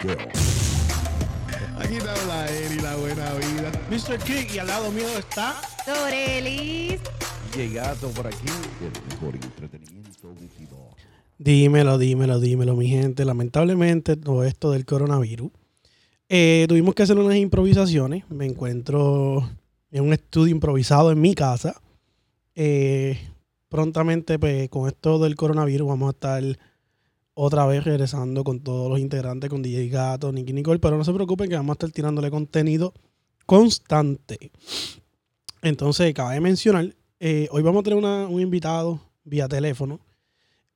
Aquí 0.00 1.96
está 1.96 2.14
la 2.26 2.48
Eri, 2.48 2.78
la 2.80 2.94
buena 2.94 3.32
vida. 3.34 3.72
Mr. 3.90 4.18
King 4.22 4.46
y 4.54 4.58
al 4.58 4.68
lado 4.68 4.92
mío 4.92 5.08
está 5.18 5.56
Dorelis. 5.84 7.00
Llegado 7.56 8.08
por 8.10 8.28
aquí, 8.28 8.46
el 8.80 8.92
mejor 9.12 9.34
entretenimiento 9.34 10.28
auditivo. 10.28 10.94
Dímelo, 11.38 11.98
dímelo, 11.98 12.38
dímelo, 12.38 12.76
mi 12.76 12.86
gente. 12.86 13.24
Lamentablemente, 13.24 14.16
todo 14.16 14.44
esto 14.44 14.70
del 14.70 14.84
coronavirus. 14.84 15.50
eh, 16.28 16.66
tuvimos 16.68 16.94
que 16.94 17.02
hacer 17.02 17.18
unas 17.18 17.36
improvisaciones. 17.36 18.22
Me 18.30 18.46
encuentro 18.46 19.50
en 19.90 20.04
un 20.04 20.12
estudio 20.12 20.52
improvisado 20.54 21.10
en 21.10 21.20
mi 21.20 21.34
casa. 21.34 21.80
Eh, 22.54 23.18
prontamente, 23.68 24.38
pues, 24.38 24.68
con 24.68 24.86
esto 24.86 25.18
del 25.18 25.34
coronavirus, 25.34 25.88
vamos 25.88 26.08
a 26.08 26.10
estar 26.10 26.44
otra 27.40 27.66
vez 27.66 27.84
regresando 27.84 28.42
con 28.42 28.58
todos 28.60 28.90
los 28.90 28.98
integrantes, 28.98 29.48
con 29.48 29.62
DJ 29.62 29.88
Gato, 29.90 30.32
Nicky 30.32 30.52
Nicole. 30.52 30.80
Pero 30.80 30.96
no 30.98 31.04
se 31.04 31.12
preocupen 31.12 31.48
que 31.48 31.54
vamos 31.54 31.70
a 31.70 31.74
estar 31.74 31.90
tirándole 31.92 32.32
contenido 32.32 32.92
constante. 33.46 34.50
Entonces, 35.62 36.12
cabe 36.14 36.40
mencionar, 36.40 36.94
eh, 37.20 37.48
hoy 37.52 37.62
vamos 37.62 37.80
a 37.80 37.82
tener 37.84 37.96
una- 37.98 38.26
un 38.26 38.40
invitado 38.40 39.00
vía 39.24 39.46
teléfono 39.48 40.00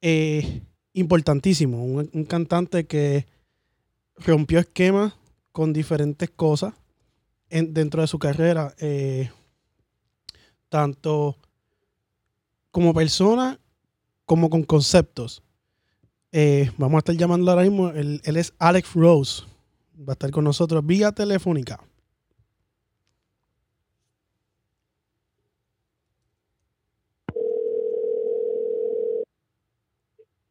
eh, 0.05 0.63
importantísimo. 0.95 1.85
Un, 1.85 2.09
un 2.13 2.25
cantante 2.25 2.87
que 2.87 3.27
rompió 4.17 4.59
esquemas 4.61 5.15
con 5.53 5.73
diferentes 5.73 6.31
cosas 6.31 6.75
en- 7.51 7.75
dentro 7.75 8.03
de 8.03 8.09
su 8.09 8.19
carrera, 8.21 8.75
eh, 8.79 9.31
tanto 10.69 11.37
como 12.71 12.95
persona 12.95 13.59
como 14.27 14.49
con 14.49 14.63
conceptos. 14.63 15.43
Eh, 16.33 16.71
vamos 16.79 16.97
a 16.97 16.99
estar 17.01 17.15
llamando 17.17 17.51
ahora 17.51 17.63
mismo, 17.63 17.89
él, 17.91 18.21
él 18.25 18.37
es 18.37 18.55
Alex 18.59 18.95
Rose. 18.95 19.43
Va 19.99 20.13
a 20.13 20.15
estar 20.15 20.31
con 20.31 20.45
nosotros 20.45 20.85
vía 20.85 21.13
telefónica. 21.13 21.79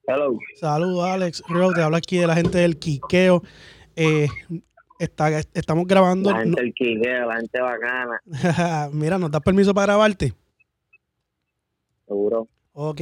Hello. 0.08 0.38
Saludos, 0.60 1.06
Alex 1.06 1.44
Rose. 1.48 1.76
Te 1.76 1.82
habla 1.84 1.98
aquí 1.98 2.18
de 2.18 2.28
la 2.28 2.36
gente 2.36 2.58
del 2.58 2.78
Quiqueo. 2.78 3.44
Eh, 3.96 4.28
está- 5.00 5.40
estamos 5.54 5.86
grabando. 5.88 6.32
La 6.32 6.42
gente 6.42 6.62
del 6.62 6.74
quiqueo, 6.74 7.28
la 7.28 7.36
gente 7.38 7.62
bacana, 7.62 8.22
Mira, 8.94 9.18
¿nos 9.18 9.32
das 9.32 9.42
permiso 9.42 9.74
para 9.74 9.94
grabarte? 9.94 10.34
seguro. 12.08 12.48
Ok. 12.74 13.02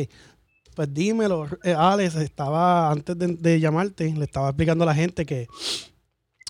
Pues 0.79 0.93
dímelo, 0.93 1.45
eh, 1.65 1.75
Alex, 1.77 2.15
estaba, 2.15 2.89
antes 2.89 3.19
de, 3.19 3.35
de 3.35 3.59
llamarte, 3.59 4.13
le 4.15 4.23
estaba 4.23 4.47
explicando 4.47 4.85
a 4.85 4.87
la 4.87 4.95
gente 4.95 5.25
que 5.25 5.45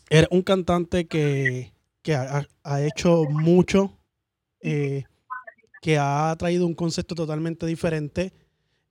eres 0.08 0.28
un 0.30 0.44
cantante 0.44 1.08
que, 1.08 1.74
que 2.04 2.14
ha, 2.14 2.48
ha 2.64 2.82
hecho 2.84 3.24
mucho, 3.24 3.98
eh, 4.62 5.06
que 5.82 5.98
ha 5.98 6.36
traído 6.38 6.68
un 6.68 6.76
concepto 6.76 7.16
totalmente 7.16 7.66
diferente 7.66 8.32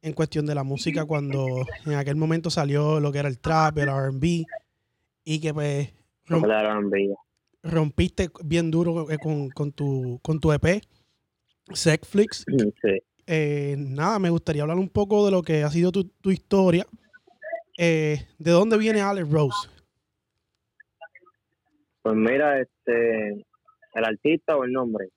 en 0.03 0.13
cuestión 0.13 0.45
de 0.45 0.57
la 0.57 0.65
música 0.65 1.05
cuando 1.05 1.47
en 1.87 1.95
aquel 1.95 2.17
momento 2.17 2.51
salió 2.51 2.99
lo 2.99 3.13
que 3.13 3.21
era 3.21 3.29
el 3.29 3.39
trap, 3.39 3.79
el 3.79 3.91
R&B, 3.91 4.45
y 5.23 5.39
que 5.39 5.55
pues 5.55 5.89
rompiste 7.63 8.29
bien 8.43 8.73
duro 8.73 9.09
eh, 9.09 9.19
con, 9.19 9.51
con 9.51 9.71
tu, 9.71 10.19
con 10.21 10.41
tu 10.41 10.51
EP, 10.51 10.83
Sexflix. 11.73 12.45
Sí. 12.83 13.03
Eh, 13.31 13.77
nada, 13.79 14.19
me 14.19 14.31
gustaría 14.31 14.63
hablar 14.63 14.79
un 14.79 14.89
poco 14.89 15.25
de 15.27 15.31
lo 15.33 15.43
que 15.43 15.63
ha 15.63 15.71
sido 15.71 15.93
tu, 15.93 16.05
tu 16.05 16.31
historia. 16.31 16.87
Eh, 17.77 18.27
¿De 18.39 18.51
dónde 18.51 18.79
viene 18.79 19.01
Alex 19.03 19.31
Rose? 19.31 19.69
Pues 22.03 22.17
mira, 22.17 22.61
este, 22.61 23.31
el 23.95 24.05
artista 24.05 24.57
o 24.57 24.65
el 24.65 24.73
nombre. 24.73 25.09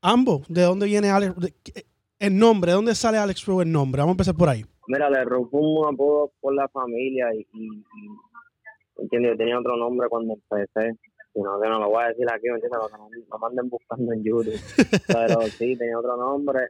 Ambos, 0.00 0.42
¿de 0.48 0.62
dónde 0.62 0.86
viene 0.86 1.10
Alex? 1.10 1.34
qué- 1.64 1.84
el 2.20 2.36
nombre, 2.38 2.70
¿de 2.72 2.76
dónde 2.76 2.94
sale 2.94 3.18
Alex 3.18 3.44
Rose 3.44 3.64
el 3.64 3.72
nombre? 3.72 4.00
Vamos 4.00 4.12
a 4.12 4.14
empezar 4.14 4.34
por 4.36 4.48
ahí. 4.48 4.64
Mira, 4.86 5.10
le 5.10 5.24
robó 5.24 5.58
un 5.82 5.94
apodo 5.94 6.32
por 6.40 6.54
la 6.54 6.68
familia 6.68 7.26
y, 7.34 7.40
y, 7.52 7.66
y 7.78 9.02
entiendo, 9.02 9.28
yo 9.30 9.36
tenía 9.36 9.58
otro 9.58 9.76
nombre 9.76 10.08
cuando 10.08 10.34
empecé. 10.34 10.96
Sino 11.34 11.60
que 11.60 11.68
no 11.68 11.78
lo 11.78 11.90
voy 11.90 12.02
a 12.04 12.08
decir 12.08 12.26
aquí, 12.32 12.48
¿me 12.48 12.54
entiendes? 12.54 12.80
No 12.90 13.08
me 13.10 13.38
manden 13.40 13.68
buscando 13.68 14.12
en 14.12 14.24
YouTube. 14.24 14.58
Pero 15.06 15.42
sí, 15.42 15.76
tenía 15.76 15.98
otro 15.98 16.16
nombre. 16.16 16.60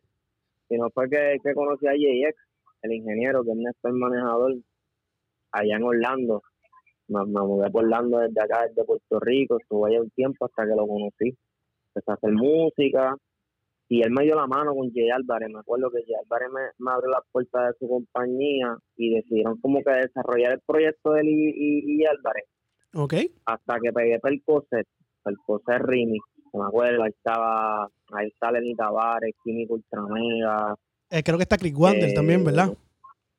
Y 0.68 0.76
no 0.76 0.90
fue 0.90 1.08
que, 1.08 1.36
que 1.42 1.54
conocí 1.54 1.86
a 1.86 1.94
JX, 1.94 2.36
el 2.82 2.92
ingeniero, 2.92 3.42
que 3.44 3.50
es 3.50 3.56
Néstor 3.56 3.92
manejador, 3.92 4.54
allá 5.52 5.76
en 5.76 5.82
Orlando. 5.82 6.42
Me, 7.08 7.24
me 7.24 7.40
mudé 7.40 7.70
por 7.70 7.84
Orlando 7.84 8.18
desde 8.18 8.40
acá, 8.40 8.66
desde 8.68 8.84
Puerto 8.84 9.20
Rico. 9.20 9.58
Estuve 9.58 9.90
allá 9.90 10.02
un 10.02 10.10
tiempo 10.10 10.44
hasta 10.44 10.64
que 10.64 10.76
lo 10.76 10.86
conocí. 10.86 11.36
Empecé 11.94 12.10
a 12.10 12.14
hacer 12.14 12.32
música. 12.32 13.16
Y 13.90 14.02
él 14.02 14.10
me 14.10 14.24
dio 14.24 14.36
la 14.36 14.46
mano 14.46 14.74
con 14.74 14.92
Jay 14.92 15.08
Álvarez. 15.08 15.48
Me 15.50 15.60
acuerdo 15.60 15.90
que 15.90 16.02
Jay 16.04 16.14
Álvarez 16.22 16.48
me, 16.52 16.60
me 16.84 16.92
abrió 16.92 17.10
las 17.10 17.22
puertas 17.32 17.68
de 17.68 17.78
su 17.78 17.88
compañía 17.88 18.76
y 18.96 19.14
decidieron 19.14 19.58
como 19.60 19.82
que 19.82 19.90
desarrollar 19.90 20.52
el 20.52 20.60
proyecto 20.66 21.12
de 21.12 21.22
él 21.22 21.28
y, 21.28 21.48
y, 21.56 22.02
y 22.02 22.04
Álvarez 22.04 22.44
¿Ok? 22.94 23.14
hasta 23.46 23.78
que 23.80 23.92
pegué 23.92 24.18
Percocet, 24.18 24.86
Percocet 25.22 25.80
Remix, 25.80 26.24
me 26.52 26.64
acuerdo, 26.64 27.02
ahí 27.02 27.10
estaba, 27.10 27.88
ahí 28.12 28.28
está 28.28 28.50
Lenny 28.52 28.74
Tavares, 28.74 29.34
Químico 29.42 29.74
Ultramega, 29.74 30.74
Eh, 31.10 31.22
creo 31.22 31.36
que 31.38 31.42
está 31.44 31.56
Chris 31.58 31.74
Wander 31.76 32.10
Eh, 32.10 32.14
también, 32.14 32.44
¿verdad? 32.44 32.68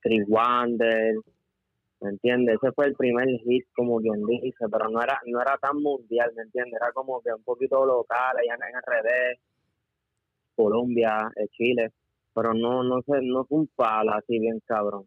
Chris 0.02 0.24
Wander, 0.28 1.16
¿me 2.02 2.10
entiendes? 2.10 2.58
Ese 2.62 2.72
fue 2.72 2.86
el 2.88 2.96
primer 2.96 3.28
hit, 3.42 3.66
como 3.76 4.00
quien 4.00 4.26
dice, 4.26 4.66
pero 4.72 4.90
no 4.90 5.02
era 5.02 5.20
no 5.26 5.42
era 5.42 5.58
tan 5.58 5.78
mundial, 5.82 6.32
¿me 6.36 6.44
entiendes? 6.44 6.74
Era 6.82 6.92
como 6.94 7.22
que 7.22 7.34
un 7.34 7.44
poquito 7.44 7.86
local, 7.86 8.38
allá 8.38 8.56
en 8.56 8.78
RD, 8.78 9.40
Colombia, 10.56 11.32
eh, 11.36 11.48
Chile, 11.52 11.92
pero 12.34 12.54
no 12.54 12.84
no 12.84 13.02
sé, 13.02 13.20
no 13.22 13.46
fue 13.46 13.60
un 13.60 13.68
palo 13.76 14.14
así 14.14 14.40
bien 14.40 14.60
cabrón. 14.66 15.06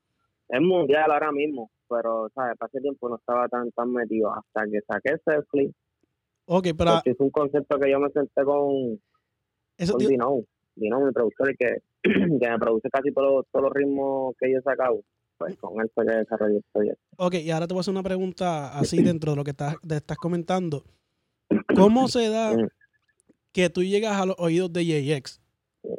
Es 0.48 0.60
mundial 0.60 1.10
ahora 1.10 1.32
mismo, 1.32 1.70
pero, 1.88 2.28
¿sabes? 2.34 2.56
Para 2.58 2.68
ese 2.68 2.80
tiempo 2.80 3.08
no 3.08 3.16
estaba 3.16 3.48
tan 3.48 3.70
tan 3.72 3.90
metido 3.92 4.30
hasta 4.34 4.64
que 4.70 4.80
saqué 4.82 5.14
ese 5.14 5.42
flip 5.50 5.72
Ok, 6.54 6.68
pero 6.76 6.94
porque 6.94 7.10
es 7.10 7.20
un 7.20 7.30
concepto 7.30 7.78
que 7.78 7.90
yo 7.90 7.98
me 8.00 8.10
senté 8.10 8.44
con, 8.44 9.00
eso 9.78 9.92
con 9.92 10.00
te- 10.02 10.08
Dino, 10.08 10.40
Dino, 10.74 11.00
mi 11.00 11.12
productor, 11.12 11.50
el 11.50 11.56
que, 11.56 11.76
que 12.02 12.50
me 12.50 12.58
produce 12.58 12.90
casi 12.90 13.12
todos 13.12 13.32
los, 13.36 13.46
todos 13.50 13.64
los 13.64 13.72
ritmos 13.72 14.34
que 14.38 14.52
yo 14.52 14.58
he 14.58 14.62
sacado. 14.62 15.00
Pues 15.38 15.56
con 15.56 15.80
él 15.80 15.90
fue 15.94 16.06
que 16.06 16.12
desarrollé 16.14 16.56
el 16.58 16.64
proyecto. 16.72 17.00
Ok, 17.16 17.34
y 17.36 17.50
ahora 17.50 17.66
te 17.66 17.74
voy 17.74 17.80
a 17.80 17.82
hacer 17.82 17.92
una 17.92 18.02
pregunta 18.02 18.78
así 18.78 19.02
dentro 19.02 19.32
de 19.32 19.36
lo 19.36 19.44
que 19.44 19.50
estás, 19.52 19.76
de- 19.82 19.96
estás 19.96 20.16
comentando. 20.18 20.84
¿Cómo 21.74 22.06
se 22.08 22.28
da 22.28 22.54
que 23.52 23.70
tú 23.70 23.82
llegas 23.82 24.20
a 24.20 24.26
los 24.26 24.36
oídos 24.38 24.72
de 24.72 24.84
JX? 24.84 25.40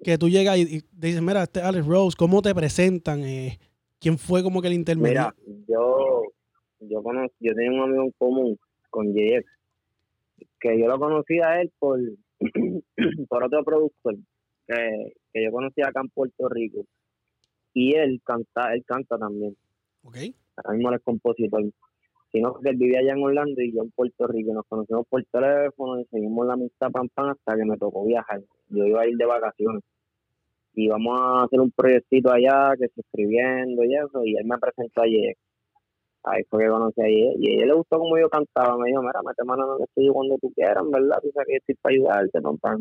Que 0.03 0.17
tú 0.17 0.29
llegas 0.29 0.57
y, 0.57 0.77
y 0.77 0.81
dices, 0.93 1.21
mira, 1.21 1.43
este 1.43 1.59
es 1.59 1.65
Alex 1.65 1.85
Rose, 1.85 2.15
¿cómo 2.17 2.41
te 2.41 2.53
presentan? 2.55 3.21
Eh, 3.23 3.59
¿Quién 3.99 4.17
fue 4.17 4.41
como 4.43 4.61
que 4.61 4.67
el 4.67 4.73
intermedio? 4.75 5.09
Mira, 5.09 5.35
yo, 5.67 6.23
yo, 6.79 7.03
conocí, 7.03 7.33
yo 7.39 7.53
tenía 7.53 7.71
un 7.71 7.81
amigo 7.89 8.03
en 8.03 8.11
común 8.17 8.59
con 8.89 9.13
JX, 9.13 9.45
que 10.59 10.79
yo 10.79 10.87
lo 10.87 10.99
conocí 10.99 11.39
a 11.39 11.61
él 11.61 11.71
por, 11.79 11.99
por 13.29 13.43
otro 13.43 13.63
productor 13.63 14.15
que, 14.67 15.13
que 15.31 15.43
yo 15.43 15.51
conocí 15.51 15.81
acá 15.81 16.01
en 16.01 16.09
Puerto 16.09 16.49
Rico. 16.49 16.85
Y 17.73 17.95
él 17.95 18.21
canta, 18.23 18.73
él 18.73 18.83
canta 18.85 19.17
también. 19.17 19.55
Ok. 20.03 20.17
ahora 20.57 20.73
mismo 20.73 20.89
él 20.89 20.95
es 20.95 21.03
compositor, 21.03 21.63
sino 22.31 22.59
que 22.59 22.69
él 22.69 22.77
vivía 22.77 22.99
allá 22.99 23.13
en 23.13 23.23
Orlando 23.23 23.61
y 23.61 23.73
yo 23.73 23.83
en 23.83 23.91
Puerto 23.91 24.27
Rico, 24.27 24.53
nos 24.53 24.65
conocimos 24.67 25.07
por 25.07 25.23
teléfono 25.25 25.99
y 25.99 26.05
seguimos 26.05 26.45
la 26.45 26.53
amistad 26.53 26.91
pam 26.91 27.07
pam 27.09 27.29
hasta 27.29 27.55
que 27.55 27.65
me 27.65 27.77
tocó 27.77 28.05
viajar. 28.05 28.41
Yo 28.69 28.85
iba 28.85 29.01
a 29.01 29.07
ir 29.07 29.15
de 29.15 29.25
vacaciones 29.25 29.83
y 30.73 30.87
vamos 30.87 31.19
a 31.19 31.43
hacer 31.43 31.59
un 31.59 31.71
proyectito 31.71 32.31
allá 32.31 32.73
que 32.77 32.87
se 32.87 33.01
escribiendo 33.01 33.83
y 33.83 33.95
eso, 33.95 34.23
y 34.25 34.35
él 34.35 34.45
me 34.45 34.57
presentó 34.57 35.03
ayer. 35.03 35.35
Ahí 36.23 36.43
fue 36.49 36.63
que 36.63 36.69
conocí 36.69 37.01
a 37.01 37.07
ella 37.07 37.31
y 37.37 37.49
a 37.49 37.55
ella 37.55 37.65
le 37.65 37.73
gustó 37.73 37.99
como 37.99 38.17
yo 38.17 38.29
cantaba, 38.29 38.77
me 38.77 38.87
dijo, 38.87 39.01
mira, 39.01 39.19
mete 39.25 39.43
mano 39.43 39.65
en 39.65 39.77
el 39.77 39.83
estudio 39.83 40.13
cuando 40.13 40.37
tú 40.37 40.51
quieras, 40.53 40.83
¿verdad? 40.89 41.19
Tú 41.21 41.31
sabes 41.33 41.47
que 41.47 41.57
estoy 41.57 41.75
para 41.75 41.93
ayudarte, 41.95 42.41
pam. 42.61 42.79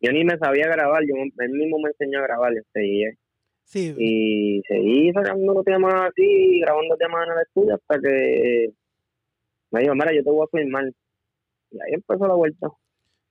Yo 0.00 0.12
ni 0.12 0.24
me 0.24 0.36
sabía 0.36 0.66
grabar, 0.66 1.02
yo, 1.06 1.14
él 1.16 1.50
mismo 1.50 1.78
me 1.78 1.88
enseñó 1.90 2.18
a 2.18 2.22
grabar 2.22 2.52
y 2.52 3.04
Sí, 3.64 3.94
y 3.96 4.62
seguí 4.68 5.10
sacando 5.12 5.62
temas 5.62 6.10
así, 6.10 6.60
grabando 6.60 6.96
temas 6.96 7.26
en 7.26 7.32
el 7.32 7.38
estudio 7.40 7.74
hasta 7.74 7.98
que 7.98 8.68
me 9.70 9.80
dijo, 9.80 9.94
mira, 9.94 10.12
yo 10.14 10.22
te 10.22 10.30
voy 10.30 10.46
a 10.46 10.58
filmar. 10.58 10.84
Y 11.70 11.80
ahí 11.80 11.94
empezó 11.94 12.26
la 12.26 12.34
vuelta. 12.34 12.68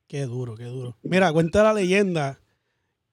qué 0.08 0.22
duro, 0.22 0.56
qué 0.56 0.64
duro. 0.64 0.96
Mira, 1.04 1.32
cuenta 1.32 1.62
la 1.62 1.72
leyenda 1.72 2.40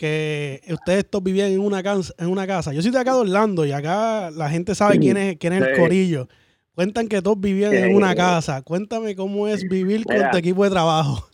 que 0.01 0.61
ustedes 0.73 1.07
todos 1.07 1.23
vivían 1.23 1.51
en 1.51 1.59
una, 1.59 1.83
casa, 1.83 2.11
en 2.17 2.27
una 2.27 2.47
casa. 2.47 2.73
Yo 2.73 2.81
soy 2.81 2.89
de 2.89 2.97
acá 2.97 3.13
de 3.13 3.19
Orlando 3.19 3.67
y 3.67 3.71
acá 3.71 4.31
la 4.31 4.49
gente 4.49 4.73
sabe 4.73 4.97
quién 4.97 5.15
es, 5.15 5.37
quién 5.37 5.53
es 5.53 5.61
el 5.61 5.77
corillo. 5.77 6.27
Cuentan 6.73 7.07
que 7.07 7.21
todos 7.21 7.39
vivían 7.39 7.71
en 7.71 7.93
una 7.95 8.15
casa. 8.15 8.63
Cuéntame 8.63 9.15
cómo 9.15 9.47
es 9.47 9.63
vivir 9.69 10.03
con 10.03 10.15
tu 10.31 10.37
equipo 10.39 10.63
de 10.63 10.71
trabajo. 10.71 11.29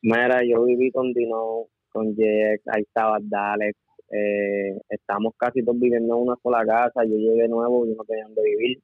Mira, 0.00 0.40
yo 0.48 0.64
viví 0.64 0.90
con 0.90 1.12
Dino, 1.12 1.66
con 1.90 2.16
Jex, 2.16 2.62
ahí 2.68 2.84
estaba 2.84 3.18
Dalex, 3.20 3.76
eh, 4.10 4.78
estamos 4.88 5.34
casi 5.36 5.62
todos 5.62 5.78
viviendo 5.78 6.16
en 6.16 6.22
una 6.22 6.36
sola 6.42 6.64
casa, 6.64 7.04
yo 7.04 7.16
llegué 7.16 7.48
nuevo, 7.48 7.84
yo 7.84 7.96
no 7.96 8.04
tenía 8.04 8.24
donde 8.24 8.42
vivir, 8.44 8.78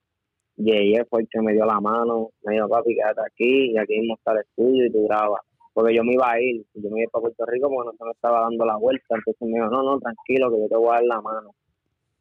Yeye 0.56 1.04
fue 1.08 1.22
el 1.22 1.28
que 1.30 1.40
me 1.40 1.52
dio 1.52 1.64
la 1.64 1.80
mano, 1.80 2.30
me 2.42 2.54
dijo, 2.54 2.68
papi, 2.68 2.96
quédate 2.96 3.20
aquí 3.24 3.72
y 3.72 3.78
aquí 3.78 3.98
mismo 4.00 4.16
está 4.16 4.32
el 4.32 4.40
estudio 4.40 4.86
y 4.86 4.92
tú 4.92 5.04
grabas. 5.06 5.40
Porque 5.72 5.94
yo 5.94 6.04
me 6.04 6.14
iba 6.14 6.30
a 6.30 6.40
ir, 6.40 6.64
yo 6.74 6.90
me 6.90 7.02
iba 7.02 7.10
para 7.10 7.22
Puerto 7.22 7.46
Rico 7.46 7.68
porque 7.70 7.90
no 7.90 7.96
se 7.96 8.04
me 8.04 8.10
estaba 8.10 8.40
dando 8.40 8.64
la 8.64 8.76
vuelta, 8.76 9.14
entonces 9.16 9.40
me 9.40 9.58
dijo, 9.58 9.70
no, 9.70 9.82
no, 9.82 9.98
tranquilo, 9.98 10.50
que 10.50 10.60
yo 10.60 10.68
te 10.68 10.76
voy 10.76 10.90
a 10.90 10.94
dar 10.94 11.04
la 11.04 11.20
mano. 11.20 11.54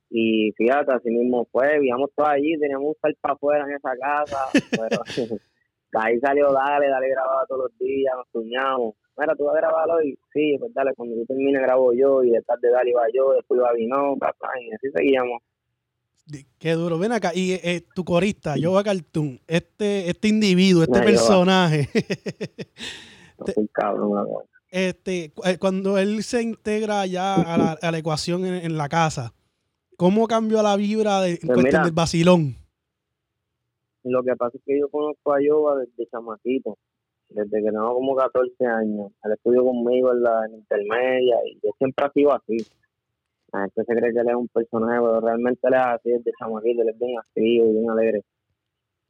Y 0.10 0.52
fíjate, 0.58 0.92
así 0.92 1.10
mismo 1.10 1.48
fue, 1.52 1.80
vivíamos 1.80 2.10
todos 2.16 2.30
allí, 2.30 2.58
teníamos 2.60 2.96
estar 2.96 3.14
para 3.22 3.34
afuera 3.34 3.66
en 3.66 3.76
esa 3.76 3.92
casa, 3.98 4.48
pero 5.92 6.04
ahí 6.04 6.20
salió 6.20 6.52
Dale, 6.52 6.88
Dale 6.88 7.10
grababa 7.10 7.46
todos 7.48 7.70
los 7.70 7.78
días, 7.80 8.14
nos 8.16 8.28
tuñamos. 8.30 8.96
Mira, 9.18 9.36
tú 9.36 9.46
vas 9.46 9.56
a 9.56 9.60
grabar 9.60 9.90
hoy, 9.90 10.18
sí, 10.34 10.56
pues 10.60 10.74
dale, 10.74 10.94
cuando 10.96 11.16
yo 11.16 11.26
termine 11.26 11.62
grabo 11.62 11.94
yo, 11.94 12.24
y 12.24 12.32
detrás 12.32 12.60
de 12.62 12.72
Dale 12.72 12.90
iba 12.90 13.04
yo, 13.14 13.34
después 13.34 13.60
iba 13.60 13.74
Vino, 13.74 14.16
papá, 14.18 14.50
y 14.62 14.74
así 14.74 14.90
seguíamos. 14.94 15.42
Qué 16.60 16.74
duro. 16.74 16.98
Ven 16.98 17.12
acá. 17.12 17.32
Y 17.34 17.54
eh, 17.54 17.84
tu 17.94 18.04
corista, 18.04 18.56
Yoba 18.56 18.84
Cartoon, 18.84 19.40
este, 19.48 20.10
este 20.10 20.28
individuo, 20.28 20.84
este 20.84 21.02
personaje, 21.02 21.90
No 23.48 23.54
fui 23.54 23.68
cabrón, 23.70 24.28
este, 24.70 25.34
eh, 25.44 25.58
cuando 25.60 25.98
él 25.98 26.24
se 26.24 26.42
integra 26.42 27.06
ya 27.06 27.36
a 27.36 27.58
la, 27.58 27.72
a 27.74 27.92
la 27.92 27.98
ecuación 27.98 28.46
en, 28.46 28.54
en 28.54 28.78
la 28.78 28.88
casa, 28.88 29.34
¿cómo 29.98 30.28
cambió 30.28 30.64
la 30.64 30.78
vibra 30.78 31.20
de, 31.22 31.32
en 31.32 31.38
Pues 31.40 31.54
cuestión 31.54 31.66
mira. 31.66 31.84
del 31.84 31.94
vacilón? 31.94 32.56
Lo 34.04 34.24
que 34.24 34.36
pasa 34.36 34.58
es 34.58 34.64
que 34.66 34.80
yo 34.80 34.90
conozco 34.90 35.34
a 35.34 35.42
Yoba 35.42 35.76
desde 35.78 36.10
chamaquito, 36.10 36.78
desde 37.30 37.50
que 37.64 37.70
tengo 37.70 37.94
como 37.94 38.16
14 38.16 38.66
años. 38.66 39.12
Él 39.24 39.32
estudió 39.34 39.64
conmigo 39.64 40.12
en 40.14 40.24
la 40.24 40.46
en 40.46 40.56
intermedia 40.56 41.36
y 41.46 41.60
yo 41.64 41.72
siempre 41.78 42.06
ha 42.06 42.12
sido 42.12 42.34
así. 42.34 42.58
La 43.52 43.60
gente 43.62 43.84
se 43.86 43.96
cree 43.96 44.14
que 44.14 44.20
él 44.20 44.30
es 44.30 44.36
un 44.36 44.48
personaje, 44.48 45.00
pero 45.02 45.20
realmente 45.20 45.68
él 45.68 45.74
es 45.74 45.80
así 45.82 46.10
desde 46.12 46.32
chamaquito, 46.40 46.82
él 46.82 46.90
es 46.90 46.98
bien 47.00 47.20
activo 47.20 47.66
y 47.68 47.74
bien 47.74 47.90
alegre. 47.90 48.24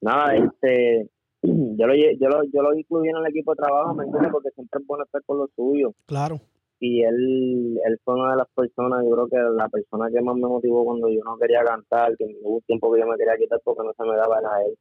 Nada, 0.01 0.35
este, 0.35 1.07
yo 1.77 1.87
lo, 1.87 1.95
yo 1.95 2.29
lo, 2.29 2.43
yo 2.53 2.61
lo 2.61 2.73
incluí 2.73 3.09
en 3.09 3.17
el 3.17 3.25
equipo 3.27 3.51
de 3.53 3.63
trabajo, 3.63 3.93
¿me 3.95 4.05
entiendes? 4.05 4.31
Porque 4.31 4.49
siempre 4.51 4.81
es 4.81 4.87
bueno 4.87 5.03
estar 5.03 5.23
con 5.23 5.37
los 5.39 5.49
suyos. 5.55 5.93
Claro. 6.05 6.39
y 6.79 7.03
él, 7.03 7.79
él 7.85 7.99
fue 8.03 8.15
una 8.15 8.31
de 8.31 8.37
las 8.37 8.47
personas, 8.55 9.03
yo 9.03 9.11
creo 9.11 9.27
que 9.27 9.37
la 9.55 9.69
persona 9.69 10.09
que 10.11 10.21
más 10.21 10.35
me 10.35 10.47
motivó 10.47 10.83
cuando 10.85 11.09
yo 11.09 11.21
no 11.23 11.37
quería 11.37 11.63
cantar, 11.63 12.15
que 12.17 12.25
hubo 12.41 12.55
un 12.55 12.61
tiempo 12.61 12.91
que 12.91 12.99
yo 12.99 13.07
me 13.07 13.17
quería 13.17 13.37
quitar 13.37 13.59
porque 13.63 13.83
no 13.85 13.93
se 13.93 14.03
me 14.03 14.15
daba 14.17 14.39
era 14.39 14.63
él. 14.65 14.75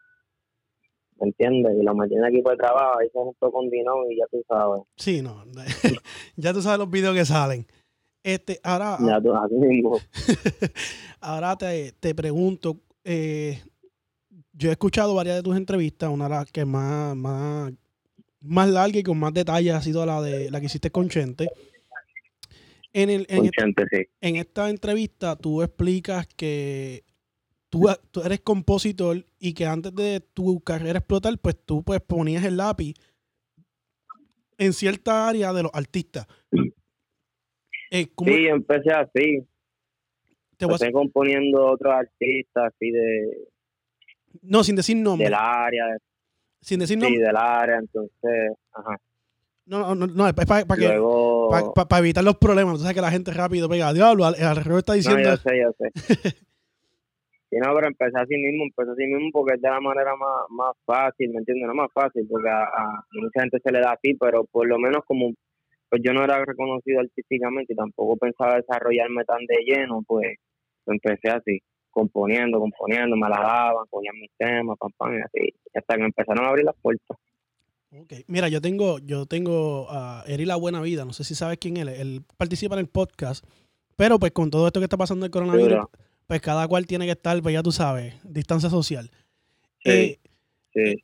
¿Me 1.21 1.27
entiendes? 1.29 1.77
Y 1.79 1.83
lo 1.83 1.95
metí 1.95 2.15
en 2.15 2.25
el 2.25 2.33
equipo 2.33 2.51
de 2.51 2.57
trabajo, 2.57 2.99
ahí 2.99 3.09
se 3.11 3.19
juntó 3.19 3.53
con 3.53 3.69
Dino 3.69 4.11
y 4.11 4.17
ya 4.17 4.25
tú 4.31 4.43
sabes. 4.49 4.83
Sí, 4.97 5.21
no. 5.21 5.45
ya 6.37 6.55
tú 6.55 6.63
sabes 6.63 6.79
los 6.79 6.91
videos 6.91 7.15
que 7.15 7.27
salen. 7.27 7.67
Este, 8.23 8.59
ahora, 8.63 8.97
Ya 9.01 9.21
tú, 9.21 9.33
ahora 11.21 11.57
te, 11.57 11.93
te 12.01 12.15
pregunto, 12.15 12.77
eh, 13.05 13.59
yo 14.61 14.69
he 14.69 14.73
escuchado 14.73 15.15
varias 15.15 15.37
de 15.37 15.43
tus 15.43 15.57
entrevistas, 15.57 16.11
una 16.11 16.25
de 16.25 16.31
las 16.31 16.53
que 16.53 16.65
más, 16.67 17.17
más, 17.17 17.73
más 18.41 18.69
larga 18.69 18.99
y 18.99 19.03
con 19.03 19.19
más 19.19 19.33
detalles 19.33 19.73
ha 19.73 19.81
sido 19.81 20.05
la 20.05 20.21
de 20.21 20.51
la 20.51 20.61
que 20.61 20.67
hiciste 20.67 20.91
con 20.91 21.09
Chente. 21.09 21.49
En, 22.93 23.09
el, 23.09 23.25
en, 23.31 23.49
Chente, 23.51 23.85
sí. 23.91 24.07
en 24.21 24.37
esta 24.37 24.69
entrevista 24.69 25.37
tú 25.37 25.63
explicas 25.63 26.27
que 26.27 27.05
tú, 27.71 27.87
tú 28.11 28.21
eres 28.23 28.41
compositor 28.41 29.25
y 29.39 29.55
que 29.55 29.65
antes 29.65 29.95
de 29.95 30.21
tu 30.21 30.61
carrera 30.61 30.99
explotar, 30.99 31.39
pues 31.39 31.57
tú 31.65 31.83
pues 31.83 32.01
ponías 32.01 32.45
el 32.45 32.57
lápiz 32.59 32.95
en 34.59 34.73
cierta 34.75 35.27
área 35.29 35.53
de 35.55 35.63
los 35.63 35.73
artistas. 35.73 36.27
Eh, 37.91 38.09
¿cómo 38.15 38.31
Sí, 38.31 38.43
yo 38.45 38.51
empecé 38.51 38.91
así. 38.93 39.47
te 40.59 40.65
a- 40.65 40.69
Empecé 40.69 40.93
componiendo 40.93 41.65
otros 41.67 41.95
artistas 41.95 42.73
así 42.75 42.91
de, 42.91 43.49
no, 44.43 44.63
sin 44.65 44.77
decir 44.77 44.97
nombre. 44.97 45.25
del 45.27 45.35
área, 45.35 45.85
Sin 46.61 46.81
decir 46.81 46.97
sí, 46.99 47.03
nombre. 47.03 47.23
del 47.27 47.37
área, 47.37 47.79
entonces, 47.79 48.53
ajá. 48.73 48.97
No, 49.67 49.95
no, 49.95 50.07
no, 50.07 50.27
es 50.29 50.35
para 50.35 50.65
que 50.65 50.89
Luego, 50.89 51.49
pa- 51.75 51.87
pa- 51.87 51.99
evitar 52.01 52.25
los 52.25 52.37
problemas. 52.39 52.81
Sabes 52.81 52.95
que 52.95 53.01
la 53.01 53.11
gente 53.11 53.31
rápido 53.33 53.69
pega, 53.69 53.93
diablo, 53.93 54.25
al- 54.25 54.35
alrededor 54.43 54.79
está 54.81 54.93
No, 54.93 54.97
diciendo. 54.99 55.31
yo 55.31 55.37
sé, 55.37 55.61
yo 55.61 55.71
sé. 55.79 55.91
Sí, 57.53 57.57
no, 57.59 57.75
pero 57.75 57.89
empecé 57.89 58.17
así 58.17 58.37
mismo, 58.37 58.63
empecé 58.63 58.93
así 58.93 59.07
mismo 59.13 59.29
porque 59.33 59.55
es 59.57 59.61
de 59.61 59.69
la 59.69 59.81
manera 59.81 60.15
más, 60.15 60.47
más 60.51 60.73
fácil, 60.85 61.31
¿me 61.31 61.39
entiendes? 61.39 61.67
No 61.67 61.75
más 61.75 61.91
fácil, 61.93 62.25
porque 62.31 62.49
a, 62.49 62.63
a 62.63 63.05
mucha 63.11 63.41
gente 63.41 63.59
se 63.61 63.73
le 63.73 63.81
da 63.81 63.91
así, 63.91 64.15
pero 64.15 64.45
por 64.45 64.69
lo 64.69 64.79
menos 64.79 65.05
como 65.05 65.33
pues 65.89 66.01
yo 66.05 66.13
no 66.13 66.23
era 66.23 66.45
reconocido 66.45 67.01
artísticamente 67.01 67.73
y 67.73 67.77
tampoco 67.77 68.17
pensaba 68.17 68.55
desarrollarme 68.55 69.25
tan 69.25 69.45
de 69.47 69.57
lleno, 69.67 70.05
pues 70.07 70.37
empecé 70.87 71.29
así, 71.31 71.59
componiendo, 71.91 72.59
componiendo, 72.59 73.17
me 73.17 73.29
la 73.29 73.41
daban, 73.41 73.87
cogían 73.91 74.17
mis 74.17 74.31
temas, 74.39 74.79
pam, 74.79 74.93
pam, 74.97 75.15
y 75.15 75.21
así, 75.21 75.55
hasta 75.75 75.95
que 75.95 76.01
me 76.01 76.07
empezaron 76.07 76.45
a 76.45 76.49
abrir 76.49 76.65
las 76.65 76.77
puertas. 76.81 77.17
Ok. 77.93 78.13
Mira, 78.29 78.49
yo 78.49 78.61
tengo, 78.61 78.99
yo 79.01 79.27
tengo 79.27 79.89
a 79.91 80.25
Eri 80.27 80.45
La 80.45 80.57
Buena 80.57 80.81
Vida, 80.81 81.05
no 81.05 81.13
sé 81.13 81.25
si 81.25 81.35
sabes 81.35 81.59
quién 81.59 81.77
él 81.77 81.89
es. 81.89 81.99
Él 81.99 82.23
participa 82.37 82.77
en 82.77 82.81
el 82.81 82.89
podcast, 82.89 83.45
pero 83.97 84.19
pues 84.19 84.33
con 84.33 84.51
todo 84.51 84.67
esto 84.67 84.81
que 84.81 84.85
está 84.85 84.97
pasando 84.97 85.27
el 85.27 85.33
coronavirus, 85.33 85.87
pues 86.27 86.41
cada 86.41 86.69
cual 86.69 86.87
tiene 86.87 87.07
que 87.07 87.13
estar, 87.13 87.41
pues 87.43 87.53
ya 87.53 87.63
tú 87.63 87.73
sabes, 87.73 88.15
distancia 88.23 88.71
social. 88.71 89.11
Sí. 89.83 89.91
Eh, 89.91 90.21
Sí, 90.73 91.03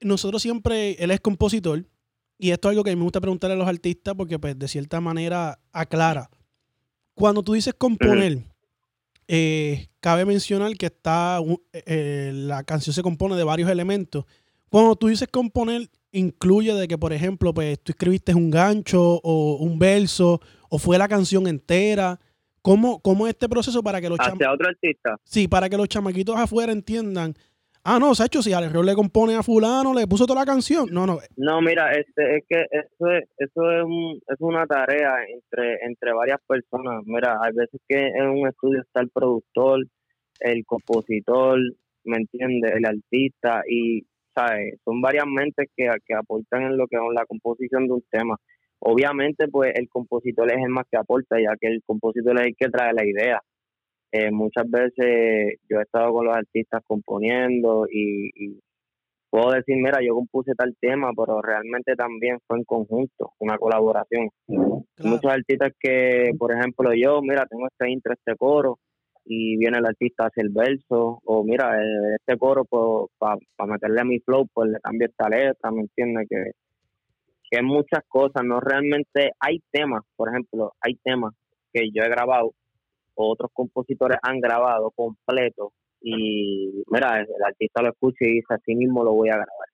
nosotros 0.00 0.42
siempre, 0.42 0.92
él 1.02 1.10
es 1.10 1.20
compositor, 1.20 1.84
y 2.38 2.50
esto 2.50 2.68
es 2.68 2.70
algo 2.70 2.84
que 2.84 2.90
a 2.90 2.94
mí 2.94 2.98
me 2.98 3.04
gusta 3.04 3.20
preguntarle 3.20 3.54
a 3.54 3.58
los 3.58 3.68
artistas 3.68 4.14
porque 4.14 4.38
pues 4.38 4.58
de 4.58 4.68
cierta 4.68 5.00
manera 5.00 5.58
aclara. 5.72 6.30
Cuando 7.14 7.42
tú 7.42 7.54
dices 7.54 7.74
componer, 7.74 8.44
eh, 9.28 9.88
cabe 10.00 10.24
mencionar 10.24 10.74
que 10.76 10.86
está 10.86 11.38
eh, 11.72 12.32
la 12.34 12.64
canción 12.64 12.92
se 12.94 13.02
compone 13.02 13.36
de 13.36 13.44
varios 13.44 13.70
elementos. 13.70 14.24
Cuando 14.70 14.96
tú 14.96 15.08
dices 15.08 15.28
componer, 15.30 15.88
incluye 16.12 16.74
de 16.74 16.88
que, 16.88 16.98
por 16.98 17.12
ejemplo, 17.12 17.54
pues 17.54 17.78
tú 17.80 17.92
escribiste 17.92 18.34
un 18.34 18.50
gancho 18.50 19.20
o 19.22 19.56
un 19.60 19.78
verso 19.78 20.40
o 20.68 20.78
fue 20.78 20.98
la 20.98 21.08
canción 21.08 21.46
entera. 21.46 22.18
¿Cómo, 22.62 23.00
cómo 23.00 23.26
es 23.26 23.30
este 23.34 23.48
proceso 23.48 23.82
para 23.82 24.00
que 24.00 24.08
los 24.10 24.18
cham- 24.18 24.34
hacia 24.34 24.52
otro 24.52 24.68
artista. 24.68 25.16
sí, 25.24 25.46
para 25.48 25.68
que 25.70 25.76
los 25.76 25.88
chamaquitos 25.88 26.36
afuera 26.36 26.72
entiendan? 26.72 27.34
Ah, 27.84 27.98
no, 27.98 28.14
Sacho, 28.14 28.42
si 28.42 28.52
Alejandro 28.52 28.82
le 28.82 28.94
compone 28.94 29.34
a 29.34 29.42
fulano, 29.42 29.94
le 29.94 30.06
puso 30.06 30.26
toda 30.26 30.40
la 30.40 30.46
canción. 30.46 30.88
No, 30.92 31.06
no, 31.06 31.18
No, 31.36 31.60
mira, 31.62 31.92
este, 31.92 32.36
es 32.36 32.44
que 32.48 32.66
eso 32.70 33.06
es, 33.10 33.24
eso 33.38 33.72
es, 33.72 33.84
un, 33.84 34.20
es 34.26 34.40
una 34.40 34.66
tarea 34.66 35.14
entre, 35.26 35.78
entre 35.86 36.12
varias 36.12 36.40
personas. 36.46 37.02
Mira, 37.06 37.38
hay 37.40 37.52
veces 37.54 37.80
que 37.88 37.98
en 37.98 38.28
un 38.28 38.48
estudio 38.48 38.82
está 38.82 39.00
el 39.00 39.10
productor, 39.10 39.86
el 40.40 40.64
compositor, 40.66 41.58
¿me 42.04 42.18
entiendes? 42.18 42.72
El 42.74 42.84
artista 42.84 43.62
y, 43.68 44.06
¿sabes? 44.34 44.78
Son 44.84 45.00
varias 45.00 45.26
mentes 45.26 45.68
que, 45.76 45.88
que 46.06 46.14
aportan 46.14 46.62
en 46.62 46.76
lo 46.76 46.86
que 46.86 46.96
es 46.96 47.02
la 47.14 47.26
composición 47.26 47.86
de 47.86 47.94
un 47.94 48.04
tema. 48.10 48.36
Obviamente, 48.80 49.48
pues 49.48 49.72
el 49.74 49.88
compositor 49.88 50.50
es 50.50 50.58
el 50.58 50.68
más 50.70 50.86
que 50.90 50.98
aporta, 50.98 51.40
ya 51.40 51.56
que 51.60 51.68
el 51.68 51.82
compositor 51.84 52.40
es 52.40 52.46
el 52.48 52.56
que 52.56 52.68
trae 52.68 52.92
la 52.92 53.04
idea. 53.04 53.40
Eh, 54.10 54.30
muchas 54.30 54.70
veces 54.70 55.58
yo 55.68 55.78
he 55.78 55.82
estado 55.82 56.12
con 56.12 56.26
los 56.26 56.36
artistas 56.36 56.82
componiendo 56.86 57.86
y, 57.90 58.30
y 58.34 58.60
puedo 59.30 59.50
decir, 59.50 59.76
mira, 59.76 59.98
yo 60.02 60.14
compuse 60.14 60.54
tal 60.54 60.74
tema, 60.80 61.10
pero 61.16 61.42
realmente 61.42 61.94
también 61.94 62.38
fue 62.46 62.58
en 62.58 62.64
conjunto, 62.64 63.32
una 63.38 63.58
colaboración. 63.58 64.30
Claro. 64.46 64.84
Muchos 64.98 65.30
artistas 65.30 65.72
que, 65.78 66.30
por 66.38 66.52
ejemplo, 66.52 66.90
yo, 66.94 67.20
mira, 67.22 67.46
tengo 67.46 67.66
este 67.66 67.90
intro, 67.90 68.14
este 68.14 68.34
coro, 68.36 68.78
y 69.24 69.58
viene 69.58 69.78
el 69.78 69.86
artista 69.86 70.24
a 70.24 70.26
hacer 70.28 70.46
el 70.46 70.52
verso, 70.52 71.20
o 71.22 71.44
mira, 71.44 71.78
eh, 71.78 72.16
este 72.18 72.38
coro, 72.38 72.64
pues, 72.64 73.08
para 73.18 73.72
meterle 73.72 74.00
a 74.00 74.04
mi 74.04 74.20
flow, 74.20 74.46
pues 74.52 74.70
le 74.70 74.80
cambio 74.80 75.06
esta 75.06 75.28
letra, 75.28 75.70
¿me 75.70 75.82
entiendes? 75.82 76.26
Que, 76.30 76.50
que 77.50 77.62
muchas 77.62 78.04
cosas, 78.08 78.42
no 78.44 78.58
realmente, 78.60 79.32
hay 79.38 79.60
temas, 79.70 80.02
por 80.16 80.30
ejemplo, 80.30 80.72
hay 80.80 80.94
temas 81.04 81.34
que 81.72 81.90
yo 81.92 82.02
he 82.02 82.08
grabado, 82.08 82.52
otros 83.26 83.50
compositores 83.52 84.18
han 84.22 84.40
grabado 84.40 84.90
completo, 84.92 85.72
y 86.00 86.82
mira, 86.86 87.18
el 87.20 87.26
artista 87.44 87.82
lo 87.82 87.88
escucha 87.90 88.18
y 88.24 88.34
dice, 88.34 88.54
así 88.54 88.74
mismo 88.74 89.02
lo 89.02 89.12
voy 89.14 89.28
a 89.30 89.32
grabar. 89.36 89.68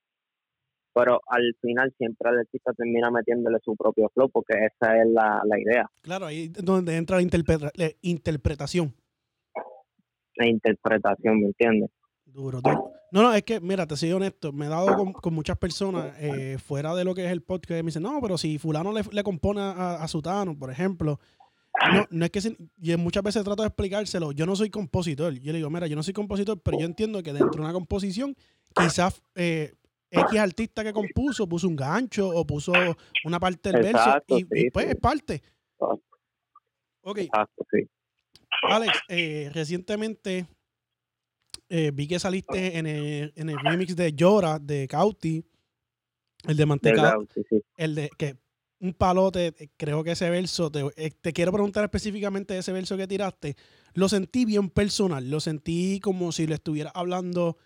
Pero 0.95 1.21
al 1.27 1.55
final 1.61 1.93
siempre 1.99 2.31
el 2.31 2.39
artista 2.39 2.73
termina 2.73 3.11
metiéndole 3.11 3.59
su 3.65 3.75
propio 3.77 4.09
flow 4.15 4.29
porque 4.31 4.55
esa 4.65 4.97
es 4.97 5.09
la, 5.09 5.43
la 5.45 5.59
idea, 5.61 5.91
Claro, 6.03 6.27
ahí 6.27 6.45
es 6.57 6.65
donde 6.65 6.97
entra 6.97 7.17
la, 7.17 7.23
interpreta- 7.23 7.73
la 7.75 7.91
interpretación. 8.03 8.95
la 10.37 10.47
interpretación, 10.47 11.41
¿me 11.41 11.47
entiendes? 11.47 11.91
Duro, 12.25 12.61
duro. 12.61 12.91
No, 13.13 13.23
no, 13.23 13.33
es 13.35 13.43
que, 13.45 13.61
mira, 13.61 13.87
te 13.87 13.97
soy 13.97 14.11
honesto, 14.13 14.53
me 14.53 14.67
he 14.67 14.69
dado 14.69 14.97
con, 14.97 15.13
con 15.13 15.35
muchas 15.35 15.57
personas 15.57 16.17
eh, 16.19 16.59
fuera 16.59 16.95
de 16.97 17.05
lo 17.05 17.15
que 17.15 17.25
es 17.25 17.31
el 17.31 17.43
podcast 17.43 17.69
que 17.77 17.83
me 17.83 17.89
dicen, 17.89 18.03
no, 18.03 18.19
pero 18.21 18.37
si 18.39 18.59
fulano 18.59 18.93
le, 18.93 19.03
le 19.13 19.23
compone 19.23 19.61
a, 19.61 20.03
a 20.03 20.09
Sutano, 20.09 20.59
por 20.59 20.71
ejemplo, 20.71 21.21
no, 21.93 22.07
no 22.11 22.25
es 22.25 22.31
que, 22.31 22.40
se- 22.40 22.57
y 22.81 22.97
muchas 22.97 23.23
veces 23.23 23.45
trato 23.45 23.62
de 23.62 23.69
explicárselo, 23.69 24.33
yo 24.33 24.47
no 24.47 24.57
soy 24.57 24.71
compositor, 24.71 25.33
yo 25.35 25.52
le 25.52 25.59
digo, 25.59 25.71
mira, 25.71 25.87
yo 25.87 25.97
no 25.97 26.02
soy 26.02 26.14
compositor, 26.14 26.61
pero 26.61 26.78
yo 26.78 26.87
entiendo 26.87 27.23
que 27.23 27.33
dentro 27.33 27.52
de 27.52 27.61
una 27.61 27.73
composición, 27.73 28.37
quizás 28.75 29.23
eh, 29.35 29.75
X 30.11 30.38
artista 30.38 30.85
que 30.85 30.93
compuso 30.93 31.49
puso 31.49 31.66
un 31.69 31.76
gancho 31.76 32.28
o 32.28 32.47
puso 32.47 32.73
una 33.25 33.40
parte 33.40 33.73
del 33.73 33.87
Exacto, 33.87 34.35
verso 34.37 34.47
y, 34.52 34.59
y 34.59 34.62
sí, 34.62 34.71
pues 34.71 34.87
sí. 34.87 34.93
es 34.93 35.00
parte. 35.00 35.43
Ok, 37.02 37.19
Exacto, 37.19 37.66
sí. 37.71 37.88
Alex, 38.62 38.99
eh, 39.09 39.50
recientemente 39.52 40.47
eh, 41.69 41.90
vi 41.93 42.07
que 42.07 42.19
saliste 42.19 42.78
en 42.78 42.87
el, 42.87 43.33
en 43.37 43.50
el 43.50 43.59
remix 43.59 43.97
de 43.97 44.12
Llora 44.12 44.59
de 44.59 44.87
Cauti, 44.88 45.45
el 46.47 46.57
de 46.57 46.66
sí. 47.49 47.62
el 47.76 47.95
de 47.95 48.11
que 48.16 48.37
un 48.85 48.93
palote, 48.93 49.47
eh, 49.59 49.69
creo 49.76 50.05
que 50.05 50.12
ese 50.12 50.29
verso, 50.31 50.71
te, 50.71 50.81
eh, 50.97 51.11
te 51.21 51.33
quiero 51.33 51.53
preguntar 51.53 51.85
específicamente 51.85 52.57
ese 52.57 52.73
verso 52.73 52.97
que 52.97 53.07
tiraste, 53.07 53.57
lo 53.95 54.09
sentí 54.09 54.45
bien 54.45 54.69
personal, 54.69 55.31
lo 55.31 55.41
sentí 55.41 56.00
como 56.00 56.33
si 56.33 56.47
le 56.47 56.55
estuviera 56.55 56.91
hablando 56.95 57.57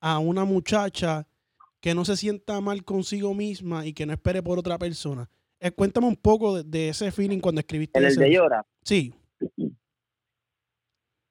a 0.00 0.18
una 0.18 0.44
muchacha 0.44 1.26
que 1.80 1.94
no 1.94 2.04
se 2.04 2.16
sienta 2.16 2.60
mal 2.60 2.84
consigo 2.84 3.34
misma 3.34 3.86
y 3.86 3.94
que 3.94 4.04
no 4.04 4.12
espere 4.12 4.42
por 4.42 4.58
otra 4.58 4.78
persona. 4.78 5.28
Eh, 5.60 5.70
cuéntame 5.70 6.06
un 6.06 6.16
poco 6.16 6.56
de, 6.56 6.64
de 6.64 6.90
ese 6.90 7.10
feeling 7.10 7.40
cuando 7.40 7.60
escribiste 7.60 7.98
En 7.98 8.04
el 8.04 8.12
ese 8.12 8.24
de. 8.24 8.32
Llora. 8.32 8.64
Sí, 8.82 9.12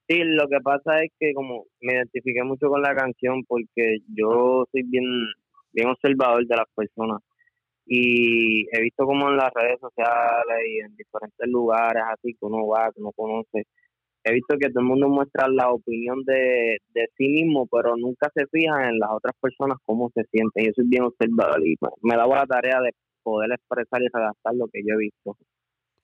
Sí, 0.10 0.24
lo 0.24 0.48
que 0.48 0.62
pasa 0.63 1.03
es 1.03 1.12
que 1.20 1.34
como 1.34 1.65
me 1.82 1.94
identifiqué 1.96 2.41
mucho 2.41 2.70
con 2.70 2.82
la 2.82 2.96
canción 2.96 3.44
porque 3.44 3.98
yo 4.08 4.65
soy 4.72 4.84
bien, 4.84 5.03
bien 5.74 5.89
observador 5.89 6.48
de 6.48 6.56
las 6.56 6.67
personas 6.74 7.22
y 7.88 8.67
he 8.72 8.82
visto 8.82 9.06
como 9.06 9.29
en 9.29 9.38
las 9.38 9.51
redes 9.53 9.79
sociales 9.79 10.58
y 10.70 10.79
en 10.79 10.96
diferentes 10.96 11.48
lugares 11.48 12.03
así 12.12 12.34
que 12.34 12.46
uno 12.46 12.67
va, 12.67 12.91
que 12.94 13.01
uno 13.01 13.12
conoce, 13.15 13.65
he 14.24 14.34
visto 14.34 14.58
que 14.60 14.70
todo 14.70 14.82
el 14.82 14.88
mundo 14.88 15.08
muestra 15.08 15.48
la 15.48 15.72
opinión 15.72 16.24
de, 16.25 16.77
de 16.94 17.08
sí 17.17 17.29
mismo, 17.29 17.65
pero 17.72 17.96
nunca 17.96 18.29
se 18.36 18.46
fija 18.48 18.89
en 18.89 19.00
las 19.00 19.10
otras 19.12 19.34
personas 19.39 19.77
cómo 19.86 20.12
se 20.13 20.24
sienten. 20.32 20.65
Yo 20.65 20.72
soy 20.75 20.86
bien 20.88 21.03
observador 21.03 21.65
y 21.65 21.77
pues, 21.77 21.94
me 22.01 22.15
daba 22.15 22.38
la 22.38 22.46
tarea 22.46 22.82
de 22.82 22.91
poder 23.24 23.51
expresar 23.53 24.01
y 24.01 24.08
redactar 24.12 24.53
lo 24.56 24.67
que 24.67 24.82
yo 24.86 24.96
he 24.96 24.98
visto. 24.98 25.38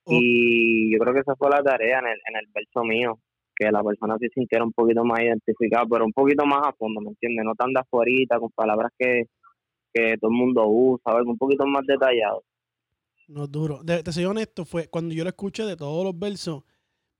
Y 0.06 0.92
yo 0.92 0.98
creo 0.98 1.14
que 1.14 1.20
esa 1.20 1.36
fue 1.36 1.50
la 1.50 1.62
tarea 1.62 1.98
en 1.98 2.06
el, 2.06 2.18
en 2.28 2.36
el 2.36 2.46
verso 2.54 2.82
mío 2.84 3.18
que 3.56 3.70
la 3.70 3.82
persona 3.82 4.16
se 4.18 4.28
sintiera 4.28 4.64
un 4.64 4.72
poquito 4.72 5.04
más 5.04 5.20
identificada, 5.20 5.84
pero 5.88 6.04
un 6.04 6.12
poquito 6.12 6.44
más 6.44 6.66
a 6.66 6.72
fondo, 6.72 7.00
¿me 7.00 7.10
entiendes? 7.10 7.44
No 7.44 7.54
tan 7.54 7.72
de 7.72 7.80
afuera, 7.80 8.38
con 8.38 8.50
palabras 8.50 8.90
que, 8.98 9.24
que 9.94 10.16
todo 10.20 10.30
el 10.30 10.36
mundo 10.36 10.66
usa, 10.66 11.12
algo 11.12 11.30
un 11.30 11.38
poquito 11.38 11.64
más 11.66 11.86
detallado. 11.86 12.42
no 13.28 13.44
es 13.44 13.50
duro. 13.50 13.80
De- 13.82 14.02
te 14.02 14.12
soy 14.12 14.26
honesto, 14.26 14.66
fue 14.66 14.88
cuando 14.88 15.14
yo 15.14 15.24
lo 15.24 15.30
escuché 15.30 15.62
de 15.64 15.76
todos 15.76 16.04
los 16.04 16.18
versos, 16.18 16.62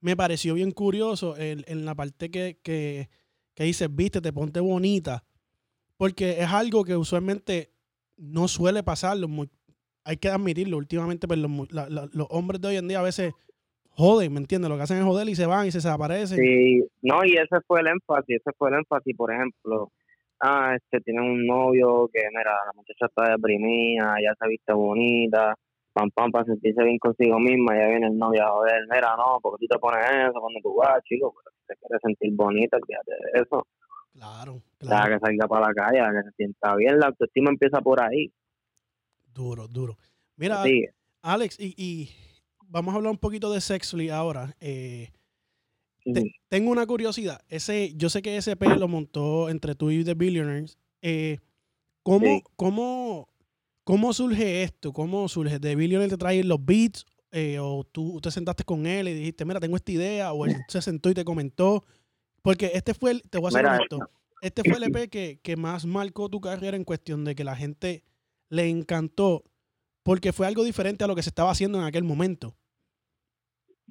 me 0.01 0.15
pareció 0.17 0.53
bien 0.53 0.71
curioso 0.71 1.35
el- 1.37 1.65
en 1.67 1.87
la 1.87 1.95
parte 1.95 2.31
que, 2.31 2.59
que, 2.63 3.09
que 3.55 3.65
dice, 3.65 3.89
viste, 3.89 4.21
te 4.21 4.31
ponte 4.33 4.61
bonita. 4.61 5.25
Porque 5.97 6.41
es 6.43 6.49
algo 6.51 6.85
que 6.85 6.95
usualmente 6.97 7.71
no 8.19 8.49
suele 8.49 8.83
pasar. 8.83 9.17
los 9.17 9.31
hay 10.05 10.19
que 10.19 10.29
admitirlo, 10.29 10.77
últimamente 10.77 11.27
pues, 11.27 11.39
los, 11.39 11.51
mu- 11.51 11.67
la- 11.71 11.89
la- 11.89 12.09
los 12.13 12.27
hombres 12.29 12.61
de 12.61 12.69
hoy 12.69 12.77
en 12.77 12.89
día 12.89 12.99
a 13.01 13.03
veces 13.03 13.33
joden, 13.89 14.31
¿me 14.35 14.41
entiendes? 14.41 14.69
Lo 14.69 14.77
que 14.77 14.83
hacen 14.83 14.99
es 14.99 15.05
joder 15.05 15.27
y 15.31 15.35
se 15.35 15.47
van 15.47 15.67
y 15.67 15.71
se 15.71 15.79
desaparecen. 15.79 16.37
Sí, 16.39 16.85
no, 17.01 17.25
y 17.25 17.35
ese 17.39 17.61
fue 17.67 17.81
el 17.81 17.87
énfasis, 17.87 18.37
ese 18.37 18.51
fue 18.59 18.69
el 18.69 18.75
énfasis, 18.81 19.17
por 19.17 19.33
ejemplo, 19.33 19.91
ah, 20.45 20.75
este, 20.77 21.01
tienen 21.01 21.25
un 21.25 21.47
novio 21.47 22.09
que, 22.13 22.21
mira, 22.31 22.53
la 22.67 22.73
muchacha 22.75 23.07
está 23.07 23.31
deprimida, 23.33 24.15
ya 24.23 24.35
se 24.39 24.49
viste 24.49 24.73
bonita, 24.73 25.55
pam, 25.93 26.11
pam, 26.11 26.31
para 26.31 26.45
sentirse 26.45 26.83
bien 26.85 26.99
consigo 26.99 27.39
misma, 27.39 27.75
ya 27.79 27.89
viene 27.89 28.07
el 28.09 28.17
novio 28.19 28.45
a 28.45 28.51
joder, 28.51 28.83
mira, 28.91 29.17
no, 29.17 29.39
porque 29.43 29.67
tú 29.67 29.75
te 29.75 29.79
pones 29.79 30.05
eso 30.05 30.41
cuando 30.41 30.61
tú 30.63 30.75
vas, 30.77 31.03
chico, 31.05 31.33
pero 31.35 31.57
si 31.57 31.67
te 31.67 31.75
quieres 31.77 32.01
sentir 32.03 32.33
bonita, 32.37 32.79
fíjate 32.87 33.11
de 33.13 33.43
eso, 33.43 33.67
Claro, 34.13 34.63
claro. 34.79 35.15
que 35.15 35.19
salga 35.27 35.49
para 35.49 35.67
la 35.69 35.75
calle, 35.75 35.99
que 35.99 36.31
se 36.31 36.37
sienta 36.37 36.77
bien, 36.77 36.99
la 37.01 37.07
autoestima 37.07 37.51
empieza 37.51 37.81
por 37.81 38.03
ahí, 38.03 38.31
Duro, 39.35 39.67
duro. 39.67 39.97
Mira, 40.37 40.63
Alex, 41.23 41.59
y, 41.59 41.75
y 41.77 42.09
vamos 42.69 42.95
a 42.95 42.99
hablar 42.99 43.11
un 43.11 43.19
poquito 43.19 43.53
de 43.53 43.61
Sexly 43.61 44.11
ahora. 44.11 44.55
Eh, 44.61 45.09
te- 46.13 46.35
tengo 46.49 46.71
una 46.71 46.87
curiosidad. 46.87 47.41
Ese, 47.49 47.95
yo 47.97 48.09
sé 48.11 48.23
que 48.23 48.37
ese 48.37 48.57
P 48.57 48.67
lo 48.77 48.89
montó 48.89 49.49
entre 49.49 49.75
tú 49.75 49.91
y 49.91 50.05
The 50.05 50.15
Billionaires. 50.15 50.79
Eh, 51.03 51.39
¿cómo, 52.03 52.27
Sí. 52.27 52.43
cómo, 52.57 53.29
¿Cómo 53.87 54.15
surge 54.15 54.63
esto? 54.63 54.95
¿Cómo 54.95 55.29
surge? 55.29 55.61
¿The 55.61 55.77
Billionaires 55.77 56.11
te 56.13 56.17
trae 56.19 56.43
los 56.43 56.65
beats? 56.65 57.05
Eh, 57.31 57.59
¿O 57.61 57.85
tú 57.85 58.19
te 58.23 58.31
sentaste 58.31 58.65
con 58.65 58.87
él 58.87 59.09
y 59.09 59.13
dijiste, 59.13 59.45
mira, 59.45 59.61
tengo 59.61 59.77
esta 59.77 59.93
idea? 59.93 60.33
¿O 60.33 60.47
él 60.47 60.57
se 60.69 60.81
sentó 60.81 61.11
y 61.11 61.15
te 61.15 61.23
comentó? 61.25 61.85
Porque 62.41 62.71
este 62.75 62.95
fue 62.95 63.11
el, 63.11 63.23
te 63.29 63.37
voy 63.39 63.49
a 63.49 63.51
ser 63.51 63.63
Mira, 63.65 63.77
honesto, 63.77 63.99
este 64.41 64.63
fue 64.65 64.79
el 64.79 64.85
EP 64.85 65.11
que, 65.11 65.39
que 65.43 65.57
más 65.57 65.85
marcó 65.85 66.31
tu 66.31 66.41
carrera 66.41 66.77
en 66.79 66.85
cuestión 66.85 67.25
de 67.25 67.35
que 67.35 67.45
la 67.45 67.57
gente 67.57 68.05
le 68.49 68.69
encantó 68.71 69.45
porque 70.03 70.33
fue 70.33 70.47
algo 70.47 70.65
diferente 70.65 71.05
a 71.05 71.07
lo 71.07 71.15
que 71.15 71.23
se 71.23 71.29
estaba 71.31 71.51
haciendo 71.51 71.79
en 71.79 71.85
aquel 71.85 72.05
momento. 72.05 72.55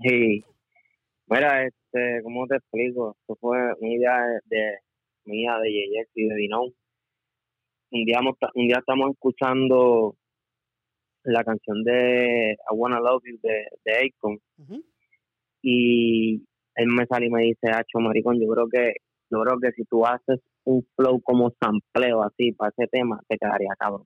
Sí. 0.02 0.44
Mira, 1.28 1.66
este, 1.66 2.22
¿cómo 2.24 2.46
te 2.48 2.58
explico? 2.58 3.16
Esto 3.22 3.36
fue 3.40 3.58
una 3.80 3.94
idea 3.94 4.18
de, 4.46 4.58
de 4.58 4.76
mía, 5.26 5.58
de 5.62 5.72
Yeyex 5.72 6.10
y 6.16 6.28
de 6.28 6.36
Dinón. 6.36 6.70
Un 7.92 8.06
día, 8.06 8.20
un 8.56 8.68
día 8.68 8.78
estamos 8.80 9.12
escuchando 9.12 10.16
la 11.24 11.44
canción 11.44 11.84
de 11.84 12.54
I 12.54 12.76
Wanna 12.76 13.00
Love 13.00 13.24
You 13.26 13.40
de, 13.42 13.68
de 13.86 13.94
Akon 13.94 14.40
y 15.62 16.44
él 16.76 16.88
me 16.88 17.06
sale 17.06 17.28
y 17.28 17.30
me 17.30 17.44
dice, 17.44 17.70
Hacho, 17.70 18.00
maricón, 18.00 18.40
yo 18.42 18.48
creo 18.52 18.68
que 18.68 18.94
yo 19.32 19.42
creo 19.42 19.60
que 19.60 19.72
si 19.72 19.86
tú 19.86 20.06
haces 20.06 20.42
un 20.66 20.86
flow 20.96 21.22
como 21.22 21.52
sampleo 21.62 22.22
así 22.24 22.52
para 22.52 22.74
ese 22.78 22.88
tema, 22.88 23.20
te 23.28 23.38
quedaría 23.38 23.70
cabrón. 23.80 24.06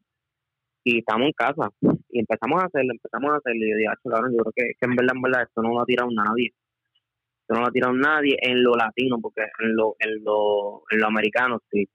Y 0.83 0.99
estamos 0.99 1.27
en 1.27 1.33
casa 1.33 1.69
y 2.09 2.19
empezamos 2.19 2.61
a 2.61 2.67
hacerlo, 2.67 2.93
empezamos 2.93 3.31
a 3.31 3.37
hacerlo 3.37 3.65
y 3.65 3.71
yo 3.71 3.77
dije, 3.77 3.89
Hacho, 3.89 4.09
cabrón, 4.09 4.31
yo 4.33 4.43
creo 4.43 4.53
que, 4.55 4.73
que 4.79 4.85
en 4.85 4.95
verdad, 4.95 5.15
en 5.15 5.21
verdad, 5.21 5.43
esto 5.43 5.61
no 5.63 5.69
lo 5.69 5.81
ha 5.81 5.85
tirado 5.85 6.09
nadie. 6.11 6.51
Esto 7.47 7.55
no 7.55 7.61
lo 7.61 7.67
ha 7.67 7.71
tirado 7.71 7.93
nadie 7.93 8.35
en 8.41 8.61
lo 8.61 8.75
latino, 8.75 9.19
porque 9.21 9.43
en 9.59 9.73
lo, 9.73 9.95
en 9.99 10.21
lo, 10.21 10.83
en 10.91 10.99
lo 10.99 11.07
americano 11.07 11.61
sí. 11.71 11.87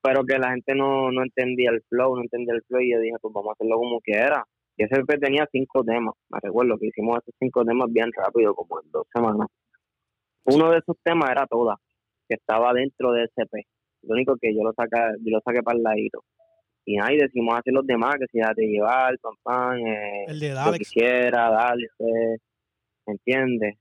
Pero 0.00 0.22
que 0.24 0.38
la 0.38 0.50
gente 0.50 0.76
no, 0.76 1.10
no 1.10 1.24
entendía 1.24 1.70
el 1.70 1.82
flow, 1.88 2.14
no 2.14 2.22
entendía 2.22 2.54
el 2.54 2.62
flow 2.62 2.80
y 2.80 2.92
yo 2.92 3.00
dije, 3.00 3.16
pues 3.20 3.34
vamos 3.34 3.50
a 3.50 3.52
hacerlo 3.54 3.78
como 3.78 4.00
quiera. 4.00 4.44
Y 4.76 4.84
ese 4.84 5.00
EP 5.00 5.20
tenía 5.20 5.44
cinco 5.50 5.82
temas, 5.82 6.14
me 6.28 6.38
recuerdo 6.40 6.78
que 6.78 6.86
hicimos 6.86 7.18
esos 7.18 7.34
cinco 7.40 7.64
temas 7.64 7.92
bien 7.92 8.12
rápido, 8.12 8.54
como 8.54 8.80
en 8.80 8.88
dos 8.92 9.08
semanas. 9.12 9.48
Uno 10.44 10.70
de 10.70 10.78
esos 10.78 10.96
temas 11.02 11.32
era 11.32 11.44
Toda, 11.48 11.74
que 12.28 12.36
estaba 12.36 12.72
dentro 12.74 13.10
de 13.10 13.24
ese 13.24 13.42
EP. 13.42 13.66
Lo 14.02 14.14
único 14.14 14.36
que 14.40 14.54
yo 14.54 14.62
lo 14.62 14.72
saqué, 14.72 15.18
yo 15.18 15.32
lo 15.32 15.40
saqué 15.40 15.64
para 15.64 15.76
el 15.76 15.82
ladito. 15.82 16.22
Y 16.84 16.96
ahí 17.02 17.18
decimos 17.18 17.58
hacer 17.58 17.72
los 17.74 17.84
demás, 17.84 18.14
que 18.20 18.26
si 18.30 18.38
te 18.54 18.66
llevar, 18.68 19.18
pam, 19.18 19.34
pam, 19.42 19.78
eh, 19.84 20.26
El 20.28 20.38
de 20.38 20.52
lo 20.52 20.60
Alex. 20.60 20.78
quisiera, 20.78 21.50
darle, 21.50 21.88
¿me 21.98 23.14
entiendes? 23.14 23.76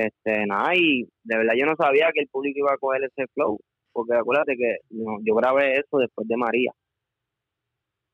Este, 0.00 0.46
nada, 0.46 0.74
y 0.74 1.02
de 1.24 1.36
verdad 1.36 1.52
yo 1.58 1.66
no 1.66 1.76
sabía 1.76 2.10
que 2.14 2.20
el 2.22 2.28
público 2.28 2.60
iba 2.60 2.72
a 2.72 2.78
coger 2.78 3.04
ese 3.04 3.26
flow, 3.34 3.60
porque 3.92 4.14
acuérdate 4.14 4.56
que 4.56 4.76
no, 4.88 5.18
yo 5.22 5.34
grabé 5.34 5.76
eso 5.78 5.98
después 5.98 6.26
de 6.26 6.38
María. 6.38 6.72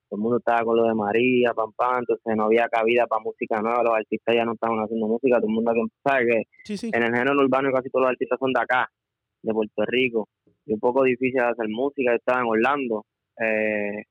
Todo 0.09 0.19
el 0.19 0.23
mundo 0.23 0.39
estaba 0.39 0.65
con 0.65 0.77
lo 0.77 0.83
de 0.89 0.95
María, 0.95 1.55
pam, 1.55 1.71
pam, 1.77 1.99
entonces 2.01 2.37
no 2.37 2.47
había 2.47 2.69
cabida 2.69 3.07
para 3.07 3.23
música 3.23 3.63
nueva, 3.63 3.85
los 3.85 3.95
artistas 3.95 4.35
ya 4.35 4.45
no 4.45 4.55
estaban 4.55 4.79
haciendo 4.81 5.07
música, 5.07 5.37
todo 5.37 5.47
el 5.47 5.55
mundo 5.55 5.73
sabe 6.03 6.27
que 6.27 6.43
Sí, 6.65 6.77
sí. 6.77 6.91
en 6.93 7.03
el 7.05 7.15
género 7.15 7.39
urbano 7.39 7.71
casi 7.73 7.89
todos 7.89 8.03
los 8.03 8.11
artistas 8.11 8.39
son 8.41 8.53
de 8.53 8.61
acá, 8.61 8.91
de 9.43 9.53
Puerto 9.53 9.85
Rico, 9.87 10.29
y 10.65 10.73
un 10.73 10.81
poco 10.81 11.05
difícil 11.05 11.39
hacer 11.39 11.69
música, 11.69 12.11
yo 12.11 12.17
estaba 12.17 12.41
en 12.41 12.49
Orlando, 12.49 13.05
eh, 13.41 14.03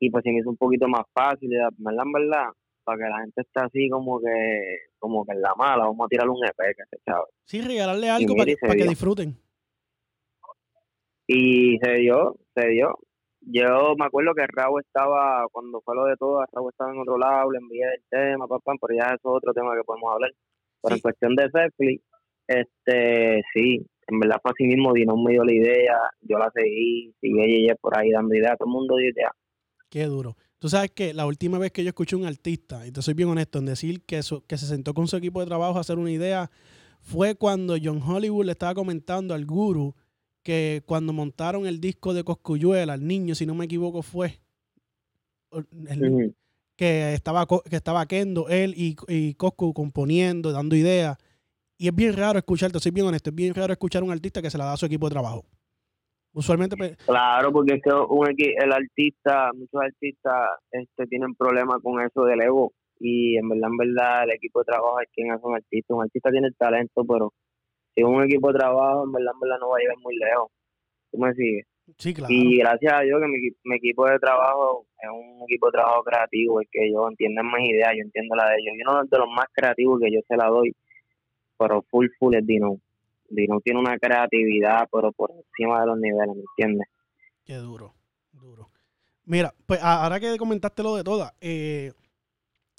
y 0.00 0.10
pues 0.10 0.24
se 0.24 0.32
me 0.32 0.38
hizo 0.38 0.48
un 0.48 0.56
poquito 0.56 0.88
más 0.88 1.04
fácil, 1.12 1.50
¿verdad? 1.50 1.72
Verdad, 1.76 2.52
para 2.84 2.98
que 2.98 3.10
la 3.10 3.20
gente 3.20 3.40
esté 3.42 3.60
así 3.60 3.90
como 3.90 4.18
que, 4.20 4.78
como 5.06 5.24
que 5.24 5.32
en 5.32 5.40
la 5.42 5.54
mala, 5.56 5.84
vamos 5.84 6.04
a 6.04 6.08
tirar 6.08 6.28
un 6.28 6.44
EP, 6.44 6.56
que 6.76 6.84
se 6.90 6.96
chavo. 7.04 7.26
Sí, 7.44 7.60
regalarle 7.60 8.08
algo 8.10 8.34
para 8.36 8.50
y 8.50 8.56
para 8.56 8.74
que 8.74 8.84
disfruten. 8.84 9.36
Y 11.26 11.78
se 11.82 11.92
dio, 11.94 12.36
se 12.54 12.68
dio. 12.68 12.98
Yo 13.40 13.94
me 13.96 14.06
acuerdo 14.06 14.34
que 14.34 14.46
Raúl 14.46 14.82
estaba, 14.84 15.44
cuando 15.52 15.80
fue 15.82 15.94
lo 15.94 16.04
de 16.04 16.16
todo, 16.16 16.44
Raúl 16.52 16.70
estaba 16.70 16.92
en 16.92 16.98
otro 17.00 17.16
lado, 17.18 17.50
le 17.50 17.58
envié 17.58 17.84
el 17.84 18.02
tema, 18.10 18.46
papá, 18.48 18.72
pero 18.80 18.94
ya 18.98 19.06
eso 19.14 19.16
es 19.16 19.24
otro 19.24 19.52
tema 19.52 19.74
que 19.76 19.84
podemos 19.84 20.12
hablar. 20.12 20.30
Pero 20.82 20.94
Sí. 20.94 20.98
en 20.98 21.02
cuestión 21.02 21.34
de 21.36 21.48
Netflix, 21.52 22.02
este, 22.48 23.42
sí, 23.52 23.86
en 24.08 24.20
verdad 24.20 24.38
fue 24.42 24.52
así 24.52 24.64
mismo, 24.64 24.92
Dinón 24.92 25.22
me 25.22 25.32
dio 25.32 25.44
la 25.44 25.52
idea, 25.52 25.98
yo 26.20 26.38
la 26.38 26.50
seguí, 26.54 27.12
sigue 27.20 27.44
ella 27.64 27.74
por 27.80 27.96
ahí 27.98 28.10
dando 28.10 28.34
ideas, 28.34 28.56
todo 28.58 28.68
el 28.68 28.72
mundo 28.72 28.96
dio 28.96 29.10
ideas. 29.10 29.32
Qué 29.90 30.04
duro. 30.04 30.36
Tú 30.66 30.70
sabes 30.70 30.90
que 30.90 31.14
la 31.14 31.26
última 31.26 31.58
vez 31.58 31.70
que 31.70 31.84
yo 31.84 31.90
escuché 31.90 32.16
a 32.16 32.18
un 32.18 32.26
artista, 32.26 32.84
y 32.88 32.90
te 32.90 33.00
soy 33.00 33.14
bien 33.14 33.28
honesto 33.28 33.60
en 33.60 33.66
decir 33.66 34.02
que, 34.02 34.20
su- 34.24 34.44
que 34.46 34.58
se 34.58 34.66
sentó 34.66 34.94
con 34.94 35.06
su 35.06 35.16
equipo 35.16 35.38
de 35.38 35.46
trabajo 35.46 35.78
a 35.78 35.80
hacer 35.82 35.96
una 35.96 36.10
idea, 36.10 36.50
fue 37.02 37.36
cuando 37.36 37.76
John 37.80 38.02
Hollywood 38.02 38.46
le 38.46 38.50
estaba 38.50 38.74
comentando 38.74 39.32
al 39.32 39.46
guru 39.46 39.94
que 40.42 40.82
cuando 40.84 41.12
montaron 41.12 41.68
el 41.68 41.80
disco 41.80 42.14
de 42.14 42.24
Coscuyuela, 42.24 42.94
el 42.94 43.06
niño, 43.06 43.36
si 43.36 43.46
no 43.46 43.54
me 43.54 43.66
equivoco, 43.66 44.02
fue 44.02 44.40
el- 45.52 46.34
que 46.74 47.14
estaba 47.14 47.46
que 47.46 47.76
estaba 47.76 48.04
Kendo, 48.06 48.48
él 48.48 48.74
y, 48.76 48.96
y 49.06 49.34
Coscu 49.34 49.72
componiendo, 49.72 50.50
dando 50.50 50.74
ideas. 50.74 51.16
Y 51.78 51.86
es 51.86 51.94
bien 51.94 52.12
raro 52.16 52.40
escuchar, 52.40 52.72
te 52.72 52.80
soy 52.80 52.90
bien 52.90 53.06
honesto, 53.06 53.30
es 53.30 53.36
bien 53.36 53.54
raro 53.54 53.72
escuchar 53.72 54.02
a 54.02 54.04
un 54.04 54.10
artista 54.10 54.42
que 54.42 54.50
se 54.50 54.58
la 54.58 54.64
da 54.64 54.72
a 54.72 54.76
su 54.76 54.86
equipo 54.86 55.06
de 55.06 55.12
trabajo. 55.12 55.44
Usualmente, 56.36 56.76
pues, 56.76 56.98
Claro, 56.98 57.50
porque 57.50 57.76
es 57.76 57.82
que 57.82 57.90
un 57.90 58.26
el 58.28 58.72
artista, 58.72 59.50
muchos 59.54 59.80
artistas 59.80 60.50
este, 60.70 61.06
tienen 61.06 61.34
problemas 61.34 61.80
con 61.82 61.98
eso 62.02 62.24
del 62.24 62.42
ego 62.42 62.72
y 63.00 63.38
en 63.38 63.48
verdad, 63.48 63.70
en 63.70 63.76
verdad, 63.78 64.24
el 64.24 64.32
equipo 64.32 64.58
de 64.60 64.66
trabajo 64.66 65.00
es 65.00 65.08
quien 65.14 65.32
hace 65.32 65.46
un 65.46 65.54
artista. 65.54 65.94
Un 65.94 66.02
artista 66.02 66.30
tiene 66.30 66.48
el 66.48 66.56
talento, 66.56 67.06
pero 67.08 67.32
si 67.94 68.02
un 68.02 68.22
equipo 68.22 68.52
de 68.52 68.58
trabajo, 68.58 69.04
en 69.04 69.12
verdad, 69.12 69.32
en 69.32 69.40
verdad 69.40 69.56
no 69.60 69.70
va 69.70 69.76
a 69.78 69.80
llegar 69.80 69.96
muy 70.02 70.14
lejos. 70.16 70.50
¿Tú 71.10 71.18
me 71.18 71.32
sigues? 71.32 71.64
Sí, 71.96 72.12
claro. 72.12 72.34
Y 72.34 72.58
gracias 72.58 72.92
a 72.92 73.00
Dios 73.00 73.18
que 73.18 73.28
mi, 73.28 73.38
mi 73.64 73.76
equipo 73.76 74.04
de 74.06 74.18
trabajo 74.18 74.84
es 75.00 75.08
un 75.08 75.42
equipo 75.44 75.68
de 75.68 75.72
trabajo 75.72 76.02
creativo, 76.02 76.60
es 76.60 76.68
que 76.70 76.86
ellos 76.86 77.02
entienden 77.08 77.46
mis 77.46 77.70
ideas, 77.70 77.92
yo 77.96 78.02
entiendo 78.02 78.36
la 78.36 78.50
de 78.50 78.56
ellos. 78.58 78.74
Y 78.76 78.82
uno 78.86 79.04
de 79.04 79.18
los 79.18 79.28
más 79.34 79.46
creativos 79.54 80.00
que 80.00 80.12
yo 80.12 80.20
se 80.28 80.36
la 80.36 80.48
doy, 80.48 80.74
pero 81.58 81.80
full, 81.88 82.08
full 82.18 82.34
es 82.34 82.46
Dino. 82.46 82.76
Dino 83.28 83.60
tiene 83.60 83.80
una 83.80 83.98
creatividad, 83.98 84.88
pero 84.92 85.12
por 85.12 85.30
encima 85.32 85.80
de 85.80 85.86
los 85.86 85.98
niveles, 85.98 86.36
¿me 86.36 86.42
entiendes? 86.42 86.88
Qué 87.44 87.54
duro, 87.56 87.94
duro. 88.32 88.70
Mira, 89.24 89.54
pues 89.66 89.80
ahora 89.82 90.20
que 90.20 90.36
comentaste 90.36 90.82
lo 90.82 90.96
de 90.96 91.04
todas, 91.04 91.32
eh, 91.40 91.92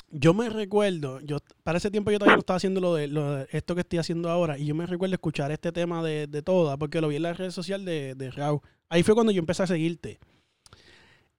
yo 0.09 0.33
me 0.33 0.49
recuerdo, 0.49 1.19
yo 1.19 1.39
para 1.63 1.77
ese 1.77 1.91
tiempo 1.91 2.11
yo 2.11 2.17
todavía 2.19 2.37
no 2.37 2.39
estaba 2.39 2.55
haciendo 2.57 2.79
lo 2.79 2.95
de, 2.95 3.07
lo 3.09 3.35
de 3.35 3.47
esto 3.51 3.75
que 3.75 3.81
estoy 3.81 3.99
haciendo 3.99 4.29
ahora, 4.29 4.57
y 4.57 4.65
yo 4.65 4.73
me 4.73 4.85
recuerdo 4.85 5.13
escuchar 5.15 5.51
este 5.51 5.71
tema 5.73 6.01
de, 6.01 6.27
de 6.27 6.41
todas, 6.41 6.77
porque 6.77 7.01
lo 7.01 7.09
vi 7.09 7.17
en 7.17 7.23
la 7.23 7.33
red 7.33 7.51
social 7.51 7.83
de, 7.83 8.15
de 8.15 8.31
Raúl. 8.31 8.61
Ahí 8.89 9.03
fue 9.03 9.13
cuando 9.15 9.33
yo 9.33 9.39
empecé 9.39 9.63
a 9.63 9.67
seguirte. 9.67 10.17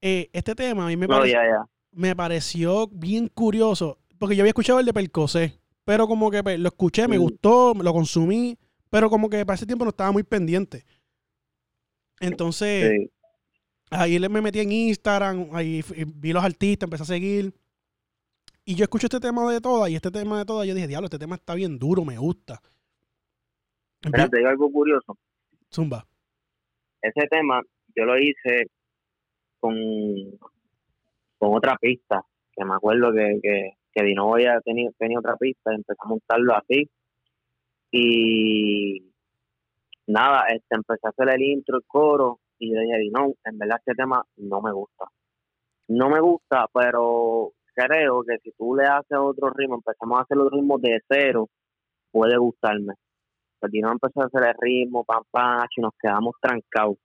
Eh, 0.01 0.29
este 0.33 0.55
tema 0.55 0.85
a 0.85 0.89
mí 0.89 0.97
me, 0.97 1.07
No, 1.07 1.17
parece- 1.17 1.33
ya, 1.33 1.43
ya. 1.45 1.65
me 1.93 2.15
pareció 2.15 2.87
bien 2.89 3.29
curioso, 3.29 3.99
porque 4.19 4.37
yo 4.37 4.43
había 4.43 4.51
escuchado 4.51 4.79
el 4.81 4.87
de 4.87 4.93
Percocé, 4.93 5.59
pero 5.85 6.07
como 6.07 6.31
que 6.31 6.43
pues, 6.43 6.59
lo 6.61 6.69
escuché, 6.69 7.09
me 7.09 7.19
Mm. 7.19 7.23
gustó, 7.23 7.75
lo 7.75 7.93
consumí, 7.93 8.57
pero 8.91 9.09
como 9.11 9.29
que 9.29 9.45
para 9.45 9.55
ese 9.57 9.67
tiempo 9.67 9.85
no 9.85 9.91
estaba 9.91 10.13
muy 10.13 10.23
pendiente. 10.23 10.85
Entonces, 12.21 12.91
Sí. 12.91 13.11
ahí 13.91 14.19
le- 14.19 14.29
me 14.29 14.41
metí 14.41 14.61
en 14.61 14.73
Instagram, 14.73 15.49
ahí 15.53 15.81
f- 15.81 16.05
vi 16.07 16.33
los 16.33 16.43
artistas, 16.45 16.87
empecé 16.87 17.03
a 17.05 17.07
seguir. 17.07 17.53
Y 18.65 18.75
yo 18.75 18.83
escucho 18.85 19.07
este 19.07 19.21
tema 19.21 19.51
de 19.51 19.61
todas, 19.61 19.89
y 19.91 19.95
este 19.97 20.11
tema 20.11 20.39
de 20.39 20.45
todas, 20.45 20.67
yo 20.67 20.75
dije, 20.75 20.87
diablo, 20.89 21.07
este 21.07 21.19
tema 21.19 21.37
está 21.37 21.55
bien 21.55 21.79
duro, 21.79 22.05
me 22.05 22.19
gusta. 22.19 22.61
Empie- 24.03 24.29
te 24.31 24.37
digo 24.39 24.49
algo 24.51 24.71
curioso. 24.71 25.17
Zumba. 25.73 26.07
ese 27.01 27.29
tema 27.29 27.63
yo 27.95 28.05
lo 28.05 28.19
hice 28.19 28.67
con, 29.61 29.75
con 31.39 31.55
otra 31.57 31.77
pista, 31.77 32.23
que 32.53 32.65
me 32.65 32.75
acuerdo 32.75 33.13
que, 33.13 33.39
que, 33.43 33.71
que 33.93 34.03
Dino 34.05 34.37
ya 34.39 34.61
tenía, 34.65 34.91
tenía 34.99 35.19
otra 35.21 35.37
pista, 35.37 35.73
y 35.73 35.77
empecé 35.77 35.99
a 36.05 36.09
montarlo 36.09 36.57
así. 36.57 36.89
Y 37.91 39.13
nada, 40.07 40.47
este, 40.49 40.77
empecé 40.77 41.07
a 41.07 41.11
hacer 41.11 41.29
el 41.31 41.43
intro, 41.43 41.77
el 41.77 41.85
coro, 41.87 42.41
y 42.59 42.75
yo 42.75 42.81
dije, 42.81 42.99
Dino, 42.99 43.35
en 43.45 43.59
verdad 43.59 43.79
este 43.79 43.95
tema 43.95 44.25
no 44.37 44.61
me 44.61 44.73
gusta. 44.73 45.07
No 45.89 46.11
me 46.11 46.21
gusta, 46.21 46.67
pero 46.73 47.53
creo 47.75 48.23
que 48.25 48.39
si 48.43 48.53
tú 48.53 48.75
le 48.75 48.85
haces 48.85 49.17
otro 49.19 49.51
ritmo, 49.51 49.77
empezamos 49.77 50.19
a 50.19 50.23
hacer 50.23 50.37
los 50.37 50.51
ritmos 50.51 50.83
de 50.83 50.99
cero, 51.09 51.49
puede 52.11 52.37
gustarme. 52.37 52.95
Pues 53.61 53.73
Dino 53.73 53.91
empezó 53.91 54.23
a 54.23 54.27
hacer 54.27 54.43
el 54.49 54.55
ritmo, 54.61 55.05
pam, 55.05 55.23
pam, 55.31 55.67
y 55.77 55.81
nos 55.81 55.93
quedamos 56.01 56.35
trancados. 56.41 56.97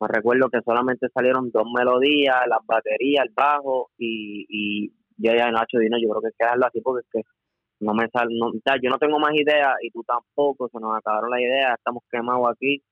Me 0.00 0.08
recuerdo 0.08 0.48
que 0.48 0.60
solamente 0.64 1.08
salieron 1.12 1.50
dos 1.50 1.64
melodías, 1.76 2.36
las 2.48 2.64
baterías, 2.66 3.26
el 3.26 3.32
bajo, 3.34 3.90
y, 3.98 4.46
y 4.48 4.88
yo 5.18 5.34
ya 5.34 5.50
Nacho 5.50 5.78
Dino, 5.78 5.98
yo 6.00 6.08
creo 6.10 6.22
que 6.22 6.26
hay 6.28 6.32
que 6.38 6.44
dejarlo 6.44 6.66
así 6.66 6.80
porque 6.80 7.00
es 7.00 7.12
que 7.12 7.39
no 7.80 7.94
me 7.94 8.08
sale, 8.08 8.36
no, 8.38 8.50
sea, 8.64 8.76
yo 8.82 8.90
no 8.90 8.98
tengo 8.98 9.18
más 9.18 9.32
ideas 9.34 9.74
y 9.82 9.90
tú 9.90 10.02
tampoco, 10.04 10.68
se 10.68 10.78
nos 10.80 10.96
acabaron 10.96 11.30
las 11.30 11.40
ideas, 11.40 11.74
estamos 11.78 12.02
quemados 12.10 12.48
aquí. 12.50 12.82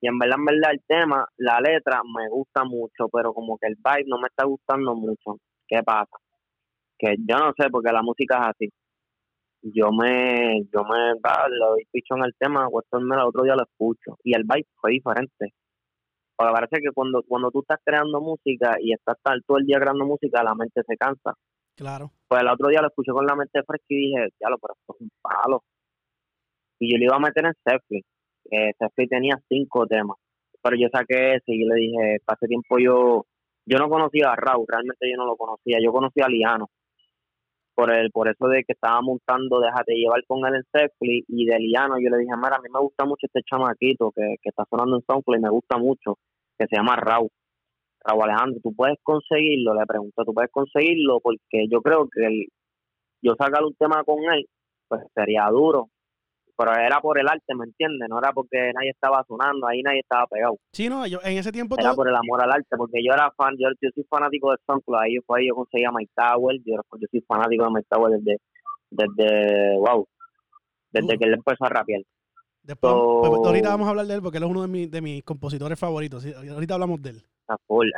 Y 0.00 0.08
en 0.08 0.18
verdad, 0.18 0.38
en 0.38 0.44
verdad, 0.44 0.70
el 0.72 0.82
tema, 0.86 1.26
la 1.38 1.60
letra 1.60 2.02
me 2.04 2.28
gusta 2.28 2.64
mucho, 2.64 3.08
pero 3.12 3.32
como 3.32 3.58
que 3.58 3.68
el 3.68 3.76
vibe 3.76 4.08
no 4.08 4.18
me 4.18 4.28
está 4.28 4.44
gustando 4.44 4.94
mucho. 4.94 5.38
¿Qué 5.66 5.82
pasa? 5.82 6.16
Que 6.98 7.16
yo 7.18 7.38
no 7.38 7.52
sé, 7.58 7.70
porque 7.70 7.92
la 7.92 8.02
música 8.02 8.38
es 8.38 8.48
así 8.48 8.72
yo 9.74 9.90
me, 9.92 10.62
yo 10.72 10.84
me 10.84 11.14
va, 11.20 11.48
le 11.48 11.58
doy 11.58 11.84
pichón 11.90 12.22
al 12.22 12.34
tema, 12.38 12.68
cuestión 12.70 13.02
el 13.12 13.18
otro 13.20 13.42
día 13.42 13.54
lo 13.56 13.64
escucho 13.64 14.18
y 14.22 14.34
el 14.34 14.44
vibe 14.44 14.68
fue 14.80 14.92
diferente. 14.92 15.54
Porque 16.36 16.52
parece 16.52 16.76
que 16.82 16.92
cuando, 16.94 17.22
cuando 17.26 17.50
tú 17.50 17.60
estás 17.60 17.80
creando 17.84 18.20
música 18.20 18.76
y 18.80 18.92
estás 18.92 19.16
todo 19.46 19.58
el 19.58 19.66
día 19.66 19.80
creando 19.80 20.04
música, 20.04 20.42
la 20.44 20.54
mente 20.54 20.82
se 20.86 20.96
cansa. 20.96 21.32
Claro. 21.76 22.10
Pues 22.26 22.42
el 22.42 22.48
otro 22.48 22.68
día 22.68 22.80
lo 22.80 22.88
escuché 22.88 23.12
con 23.12 23.26
la 23.26 23.36
mente 23.36 23.62
fresca 23.62 23.86
y 23.88 24.08
dije, 24.08 24.28
ya 24.40 24.48
lo, 24.48 24.58
pero 24.58 24.74
esto 24.74 24.94
es 24.94 25.00
un 25.02 25.10
palo. 25.20 25.62
Y 26.78 26.92
yo 26.92 26.98
le 26.98 27.04
iba 27.04 27.16
a 27.16 27.20
meter 27.20 27.46
en 27.46 27.54
Sefli. 27.64 28.04
Eh, 28.50 28.72
tenía 29.08 29.38
cinco 29.48 29.86
temas, 29.86 30.16
pero 30.62 30.76
yo 30.76 30.88
saqué 30.92 31.34
ese 31.34 31.52
y 31.52 31.64
le 31.64 31.74
dije, 31.74 32.16
hace 32.26 32.46
tiempo 32.46 32.78
yo, 32.78 33.26
yo 33.66 33.78
no 33.78 33.88
conocía 33.88 34.30
a 34.30 34.36
Raúl, 34.36 34.66
realmente 34.68 35.10
yo 35.10 35.16
no 35.16 35.26
lo 35.26 35.36
conocía, 35.36 35.78
yo 35.82 35.92
conocía 35.92 36.26
a 36.26 36.28
Liano 36.28 36.70
por 37.76 37.92
el 37.92 38.10
por 38.10 38.26
eso 38.26 38.48
de 38.48 38.64
que 38.64 38.72
estaba 38.72 39.02
montando 39.02 39.60
Déjate 39.60 39.94
llevar 39.94 40.24
con 40.26 40.44
él 40.46 40.54
en 40.54 40.64
Sefli 40.72 41.24
y 41.28 41.44
de 41.44 41.58
Liano 41.58 41.96
yo 42.00 42.08
le 42.08 42.18
dije, 42.18 42.32
mira, 42.36 42.56
a 42.56 42.60
mí 42.60 42.68
me 42.72 42.80
gusta 42.80 43.04
mucho 43.04 43.26
este 43.26 43.42
chamaquito 43.42 44.12
que, 44.16 44.36
que 44.42 44.48
está 44.48 44.64
sonando 44.68 44.96
en 44.96 45.02
SoundCloud 45.02 45.38
y 45.38 45.42
me 45.42 45.50
gusta 45.50 45.76
mucho, 45.76 46.18
que 46.58 46.66
se 46.66 46.76
llama 46.76 46.96
Raúl. 46.96 47.28
Raúl 48.06 48.22
Alejandro, 48.24 48.60
¿tú 48.62 48.74
puedes 48.74 48.98
conseguirlo? 49.02 49.74
Le 49.74 49.84
pregunto, 49.86 50.24
¿tú 50.24 50.32
puedes 50.32 50.50
conseguirlo? 50.50 51.20
Porque 51.20 51.66
yo 51.70 51.80
creo 51.82 52.08
que 52.08 52.24
el- 52.26 52.46
yo 53.22 53.34
sacar 53.38 53.64
un 53.64 53.74
tema 53.74 54.04
con 54.04 54.18
él, 54.32 54.46
pues 54.88 55.02
sería 55.14 55.46
duro. 55.50 55.88
Pero 56.58 56.72
era 56.74 57.00
por 57.00 57.18
el 57.18 57.28
arte, 57.28 57.54
¿me 57.54 57.64
entiendes? 57.66 58.08
No 58.08 58.18
era 58.18 58.32
porque 58.32 58.72
nadie 58.74 58.90
estaba 58.90 59.22
sonando, 59.28 59.66
ahí 59.66 59.82
nadie 59.82 60.00
estaba 60.00 60.26
pegado. 60.26 60.56
Sí, 60.72 60.88
no, 60.88 61.06
yo 61.06 61.18
en 61.22 61.36
ese 61.36 61.52
tiempo 61.52 61.74
Era 61.78 61.88
todo- 61.90 61.96
por 61.96 62.08
el 62.08 62.14
amor 62.16 62.40
al 62.42 62.50
arte, 62.52 62.76
porque 62.78 63.04
yo 63.04 63.12
era 63.12 63.30
fan, 63.36 63.54
yo, 63.58 63.68
yo 63.80 63.90
soy 63.94 64.04
fanático 64.08 64.50
de 64.52 64.56
SoundCloud, 64.66 65.00
ahí 65.02 65.16
fue 65.26 65.40
ahí 65.40 65.48
yo 65.48 65.54
conseguí 65.54 65.84
a 65.84 65.90
Mike 65.92 66.12
Tower, 66.14 66.56
yo, 66.64 66.76
yo 66.98 67.06
soy 67.10 67.20
fanático 67.28 67.64
de 67.64 67.70
Mike 67.70 67.86
Tower 67.90 68.18
desde, 68.20 68.38
desde, 68.90 69.76
wow, 69.78 70.06
desde 70.92 71.18
que 71.18 71.24
él 71.26 71.34
empezó 71.34 71.64
a 71.64 71.68
rapear. 71.68 72.00
Después, 72.62 72.90
So- 72.92 73.22
pues, 73.28 73.40
ahorita 73.46 73.68
vamos 73.68 73.86
a 73.86 73.90
hablar 73.90 74.06
de 74.06 74.14
él 74.14 74.22
porque 74.22 74.38
él 74.38 74.44
es 74.44 74.50
uno 74.50 74.62
de, 74.62 74.68
mis- 74.68 74.90
de 74.90 75.00
mis 75.02 75.22
compositores 75.24 75.78
favoritos. 75.78 76.24
ahorita 76.24 76.74
hablamos 76.74 77.02
de 77.02 77.10
él. 77.10 77.22
A 77.48 77.56
full. 77.66 77.88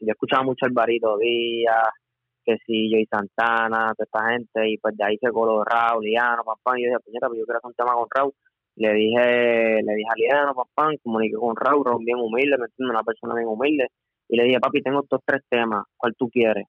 Yo 0.00 0.12
escuchaba 0.12 0.42
mucho 0.44 0.66
Alvarito 0.66 1.18
Díaz, 1.18 1.88
que 2.44 2.56
sí, 2.66 2.90
Joey 2.90 3.06
Santana, 3.06 3.92
toda 3.96 4.04
esta 4.04 4.30
gente, 4.32 4.70
y 4.70 4.78
pues 4.78 4.96
de 4.96 5.04
ahí 5.04 5.18
se 5.18 5.30
coló 5.30 5.62
Raúl, 5.64 6.04
Liano, 6.04 6.42
papá, 6.44 6.78
y 6.78 6.84
yo 6.84 6.88
dije, 6.88 7.00
puñeta, 7.04 7.26
pues 7.28 7.38
yo 7.40 7.44
quiero 7.44 7.58
hacer 7.58 7.68
un 7.68 7.74
tema 7.74 7.94
con 7.94 8.06
Raúl. 8.14 8.32
Le 8.76 8.92
dije, 8.94 9.82
le 9.82 9.94
dije 9.94 10.08
a 10.10 10.14
Liano, 10.16 10.54
papá, 10.54 10.90
comuniqué 11.02 11.36
con 11.36 11.54
Raúl, 11.56 11.84
Raúl 11.84 12.04
bien 12.04 12.18
humilde, 12.18 12.56
me 12.58 12.64
entiendes, 12.66 12.94
una 12.94 13.02
persona 13.02 13.34
bien 13.34 13.48
humilde, 13.48 13.88
y 14.28 14.36
le 14.36 14.44
dije, 14.44 14.60
papi, 14.60 14.82
tengo 14.82 15.02
estos 15.02 15.20
tres 15.26 15.42
temas, 15.50 15.84
¿cuál 15.96 16.14
tú 16.16 16.28
quieres? 16.30 16.66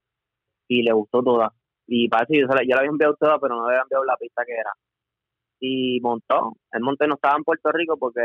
Y 0.67 0.83
le 0.83 0.93
gustó 0.93 1.21
toda. 1.23 1.51
Y 1.87 2.09
parece 2.09 2.33
que 2.33 2.39
yo, 2.41 2.47
la- 2.47 2.61
yo 2.63 2.67
le 2.75 2.79
había 2.79 2.89
enviado 2.91 3.15
toda, 3.19 3.39
pero 3.39 3.55
no 3.55 3.63
le 3.67 3.73
había 3.75 3.83
enviado 3.83 4.03
la 4.05 4.17
pista 4.17 4.43
que 4.45 4.53
era. 4.53 4.71
Y 5.63 5.99
montó. 6.01 6.53
El 6.71 6.81
monte 6.81 7.05
no 7.07 7.13
estaba 7.15 7.37
en 7.37 7.43
Puerto 7.43 7.71
Rico 7.71 7.95
porque 7.97 8.19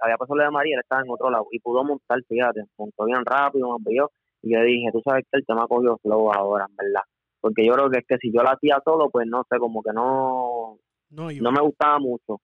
había 0.00 0.16
pasado 0.16 0.36
lo 0.36 0.44
de 0.44 0.50
María, 0.50 0.74
él 0.76 0.80
estaba 0.82 1.02
en 1.02 1.10
otro 1.10 1.30
lado. 1.30 1.46
Y 1.52 1.60
pudo 1.60 1.84
montar, 1.84 2.18
fíjate, 2.26 2.62
montó 2.78 3.04
bien 3.04 3.22
rápido, 3.26 3.68
me 3.68 3.76
envió. 3.76 4.10
Y 4.40 4.54
yo 4.54 4.60
dije, 4.62 4.88
tú 4.90 5.02
sabes 5.04 5.24
que 5.30 5.38
el 5.38 5.44
tema 5.44 5.66
cogió 5.68 5.98
flow 5.98 6.32
ahora, 6.32 6.64
en 6.66 6.76
verdad. 6.76 7.02
Porque 7.40 7.66
yo 7.66 7.74
creo 7.74 7.90
que 7.90 7.98
es 7.98 8.06
que 8.08 8.16
si 8.16 8.32
yo 8.32 8.42
lo 8.42 8.48
hacía 8.50 8.78
solo, 8.84 9.10
pues 9.10 9.26
no 9.28 9.42
sé, 9.50 9.58
como 9.58 9.82
que 9.82 9.92
no, 9.92 10.78
No, 11.10 11.30
yo. 11.30 11.42
no 11.42 11.52
me 11.52 11.60
gustaba 11.60 11.98
mucho. 11.98 12.40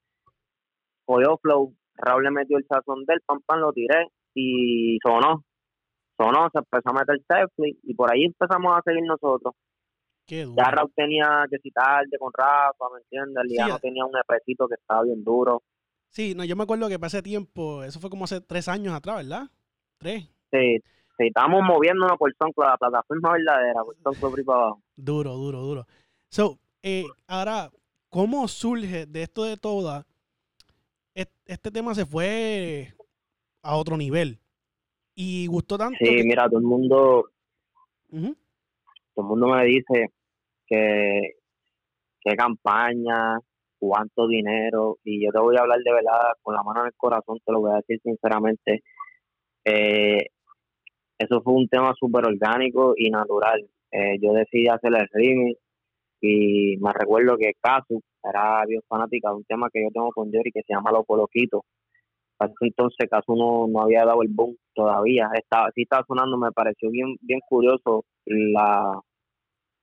Cogió 1.07 1.39
flow, 1.41 1.73
Raúl 1.97 2.25
le 2.25 2.31
metió 2.31 2.59
el 2.59 2.67
sazón 2.67 3.05
del 3.07 3.21
pam 3.27 3.41
pam, 3.47 3.61
lo 3.61 3.73
tiré 3.73 4.09
y 4.35 4.99
sonó. 5.03 5.43
Sonó, 6.19 6.49
se 6.53 6.59
empezó 6.59 6.91
a 6.91 6.93
meter 7.01 7.19
Sefli 7.27 7.79
y 7.83 7.95
por 7.95 8.13
ahí 8.13 8.25
empezamos 8.25 8.77
a 8.77 8.83
seguir 8.85 9.03
nosotros. 9.05 9.55
Ya 10.27 10.71
Raúl 10.71 10.93
tenía 10.95 11.45
que 11.51 11.59
citarse 11.59 12.17
con 12.19 12.33
Rafa, 12.33 12.85
¿me 12.95 13.01
entiendes? 13.01 13.43
El 13.43 13.49
Sí, 13.49 13.55
Liano 13.55 13.75
ya. 13.75 13.79
tenía 13.81 14.05
un 14.05 14.17
epecito 14.19 14.67
que 14.69 14.75
estaba 14.75 15.03
bien 15.03 15.23
duro. 15.23 15.63
Sí, 16.09 16.35
no, 16.35 16.45
yo 16.45 16.57
me 16.57 16.63
acuerdo 16.63 16.89
que 16.89 16.99
ese 17.03 17.23
tiempo, 17.23 17.83
eso 17.83 18.01
fue 18.01 18.09
como 18.11 18.25
hace 18.25 18.41
tres 18.41 18.69
años 18.69 18.95
atrás, 18.95 19.17
¿verdad? 19.17 19.49
Tres. 19.99 20.25
Sí, 20.51 20.79
sí, 21.19 21.27
estábamos 21.27 21.63
moviéndonos 21.65 22.17
por 22.17 22.33
SoundCloud, 22.37 22.69
la 22.69 22.77
plataforma 22.79 23.33
verdadera, 23.33 23.83
por 23.85 23.97
SoundCloud 24.03 24.45
para 24.45 24.59
abajo. 24.61 24.83
Duro, 24.97 25.35
duro, 25.35 25.61
duro. 25.61 25.87
So, 26.31 26.59
eh, 26.83 27.05
ahora, 27.27 27.71
¿cómo 28.09 28.47
surge 28.49 29.07
de 29.07 29.23
esto 29.23 29.45
de 29.45 29.57
toda? 29.57 30.07
est- 31.15 31.33
Este 31.47 31.71
tema 31.71 31.95
se 31.95 32.07
fue 32.07 32.95
a 33.63 33.77
otro 33.77 33.97
nivel. 33.97 34.39
Y 35.17 35.47
gustó 35.49 35.77
tanto. 35.79 35.99
Sí, 35.99 36.07
que- 36.17 36.25
mira, 36.25 36.49
todo 36.49 36.59
el 36.59 36.65
mundo, 36.65 37.31
Ujú. 38.11 38.37
Todo 39.15 39.25
el 39.25 39.29
mundo 39.29 39.49
me 39.49 39.65
dice 39.65 40.09
que 40.67 41.33
qué 42.21 42.37
campaña, 42.37 43.39
cuánto 43.79 44.27
dinero, 44.27 44.99
y 45.05 45.25
yo 45.25 45.31
te 45.31 45.39
voy 45.41 45.57
a 45.57 45.61
hablar 45.61 45.81
de 45.81 45.93
verdad 45.93 46.33
con 46.43 46.55
la 46.55 46.63
mano 46.63 46.81
en 46.81 46.87
el 46.87 46.95
corazón, 46.97 47.39
te 47.45 47.53
lo 47.53 47.61
voy 47.61 47.73
a 47.73 47.77
decir 47.77 48.01
sinceramente. 48.03 48.83
Eh, 49.65 50.27
eso 51.19 51.43
fue 51.43 51.55
un 51.55 51.69
tema 51.69 51.95
súper 51.99 52.27
orgánico 52.27 52.95
y 52.97 53.11
natural. 53.11 53.69
Eh, 53.93 54.19
yo 54.21 54.33
decidí 54.33 54.69
hacer 54.69 54.93
el 54.95 55.09
remix 55.13 55.61
y 56.21 56.77
me 56.79 56.93
recuerdo 56.93 57.37
que 57.37 57.53
Casu 57.61 58.03
era 58.23 58.65
bien 58.67 58.81
fanática 58.89 59.29
de 59.29 59.37
un 59.37 59.45
tema 59.45 59.69
que 59.73 59.83
yo 59.83 59.91
tengo 59.93 60.11
con 60.11 60.31
Jerry 60.33 60.51
que 60.51 60.63
se 60.67 60.75
llama 60.75 60.91
Los 60.91 61.07
Coloquitos. 61.07 61.63
Hasta 62.39 62.53
ese 62.55 62.67
entonces 62.67 63.09
Casu 63.11 63.35
no, 63.37 63.67
no 63.69 63.83
había 63.83 64.05
dado 64.05 64.23
el 64.23 64.29
boom 64.31 64.57
todavía. 64.75 65.31
Estaba, 65.35 65.71
sí 65.75 65.83
estaba 65.83 66.05
sonando, 66.07 66.37
me 66.39 66.53
pareció 66.53 66.91
bien, 66.91 67.17
bien 67.23 67.41
curioso 67.49 68.05
la 68.27 69.01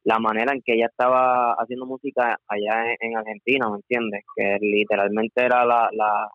la 0.03 0.19
manera 0.19 0.53
en 0.53 0.61
que 0.63 0.73
ella 0.73 0.87
estaba 0.87 1.53
haciendo 1.53 1.85
música 1.85 2.37
allá 2.47 2.83
en, 2.99 3.11
en 3.11 3.17
Argentina, 3.17 3.69
¿me 3.69 3.77
entiendes? 3.77 4.23
Que 4.35 4.57
literalmente 4.61 5.43
era 5.45 5.65
la, 5.65 5.89
la 5.93 6.29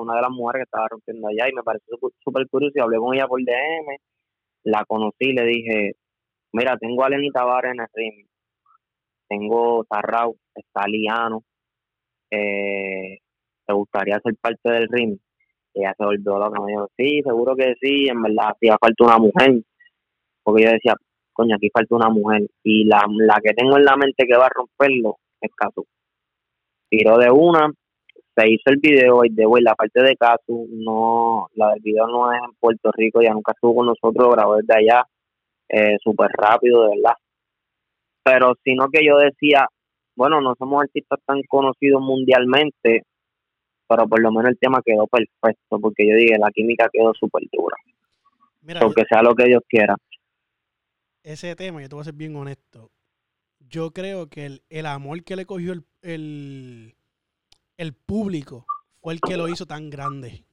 una 0.00 0.14
de 0.16 0.22
las 0.22 0.30
mujeres 0.30 0.60
que 0.60 0.64
estaba 0.64 0.88
rompiendo 0.88 1.28
allá 1.28 1.48
y 1.48 1.54
me 1.54 1.62
pareció 1.62 1.96
súper- 2.24 2.48
curioso 2.48 2.72
y 2.76 2.80
hablé 2.80 2.98
con 2.98 3.14
ella 3.14 3.26
por 3.26 3.40
DM, 3.42 3.98
la 4.64 4.84
conocí 4.86 5.16
y 5.30 5.32
le 5.34 5.44
dije, 5.46 5.92
mira, 6.52 6.76
tengo 6.78 7.04
a 7.04 7.10
Lenny 7.10 7.30
Tavares 7.30 7.72
en 7.74 7.80
el 7.80 7.86
remix, 7.94 8.30
tengo 9.28 9.84
Tarrau, 9.84 10.36
está 10.54 10.86
Liano, 10.86 11.42
eh, 12.30 13.18
¿te 13.66 13.72
gustaría 13.74 14.20
ser 14.20 14.34
parte 14.40 14.70
del 14.72 14.88
remix? 14.90 15.22
Ella 15.74 15.94
se 15.96 16.04
volvió 16.04 16.38
loca, 16.38 16.60
me 16.60 16.72
dijo, 16.72 16.88
sí, 16.96 17.22
seguro 17.24 17.56
que 17.56 17.74
sí, 17.80 18.08
en 18.08 18.22
verdad 18.22 18.50
hacía 18.50 18.76
falta 18.78 19.04
una 19.04 19.18
mujer, 19.18 19.62
porque 20.42 20.64
yo 20.64 20.70
decía, 20.70 20.94
coño, 21.32 21.56
aquí 21.56 21.70
falta 21.72 21.96
una 21.96 22.10
mujer, 22.10 22.42
y 22.62 22.84
la, 22.84 23.04
la 23.08 23.40
que 23.42 23.54
tengo 23.54 23.78
en 23.78 23.84
la 23.84 23.96
mente 23.96 24.26
que 24.26 24.36
va 24.36 24.46
a 24.46 24.50
romperlo 24.54 25.16
es 25.40 25.50
Casu. 25.54 25.86
Tiró 26.90 27.16
de 27.16 27.30
una, 27.30 27.72
se 28.36 28.48
hizo 28.48 28.64
el 28.66 28.76
video 28.78 29.24
y 29.24 29.30
de 29.30 29.44
güey, 29.46 29.62
la 29.62 29.74
parte 29.74 30.02
de 30.02 30.16
Casu, 30.16 30.68
no, 30.70 31.48
la 31.54 31.70
del 31.70 31.80
video 31.82 32.06
no 32.06 32.32
es 32.32 32.40
en 32.42 32.52
Puerto 32.60 32.90
Rico, 32.92 33.22
ya 33.22 33.32
nunca 33.32 33.52
estuvo 33.52 33.76
con 33.76 33.86
nosotros, 33.86 34.34
grabó 34.34 34.56
desde 34.56 34.74
allá, 34.74 35.06
eh, 35.68 35.96
súper 36.02 36.30
rápido, 36.32 36.82
de 36.82 36.96
verdad. 36.96 37.16
Pero 38.24 38.54
sino 38.62 38.88
que 38.88 39.04
yo 39.04 39.16
decía, 39.18 39.66
bueno, 40.16 40.40
no 40.40 40.54
somos 40.58 40.82
artistas 40.82 41.18
tan 41.26 41.42
conocidos 41.48 42.02
mundialmente, 42.02 43.04
pero 43.88 44.08
por 44.08 44.20
lo 44.20 44.30
menos 44.30 44.50
el 44.50 44.58
tema 44.58 44.80
quedó 44.84 45.06
perfecto, 45.06 45.78
porque 45.80 46.08
yo 46.08 46.16
dije, 46.16 46.38
la 46.38 46.50
química 46.50 46.88
quedó 46.92 47.12
súper 47.14 47.42
dura, 47.52 47.76
Mira, 48.62 48.80
yo- 48.80 48.86
aunque 48.86 49.04
sea 49.08 49.22
lo 49.22 49.34
que 49.34 49.44
Dios 49.46 49.62
quiera. 49.68 49.96
ese 51.22 51.54
tema, 51.56 51.80
yo 51.82 51.88
te 51.88 51.94
voy 51.94 52.02
a 52.02 52.04
ser 52.04 52.14
bien 52.14 52.34
honesto. 52.36 52.90
Yo 53.60 53.92
creo 53.92 54.28
que 54.28 54.46
el, 54.46 54.62
el 54.70 54.86
amor 54.86 55.22
que 55.22 55.36
le 55.36 55.46
cogió 55.46 55.72
el, 55.72 55.84
el, 56.02 56.94
el 57.76 57.92
público 57.94 58.66
fue 59.00 59.14
el 59.14 59.20
que 59.20 59.36
lo 59.36 59.48
hizo 59.48 59.66
tan 59.66 59.88
grande. 59.88 60.44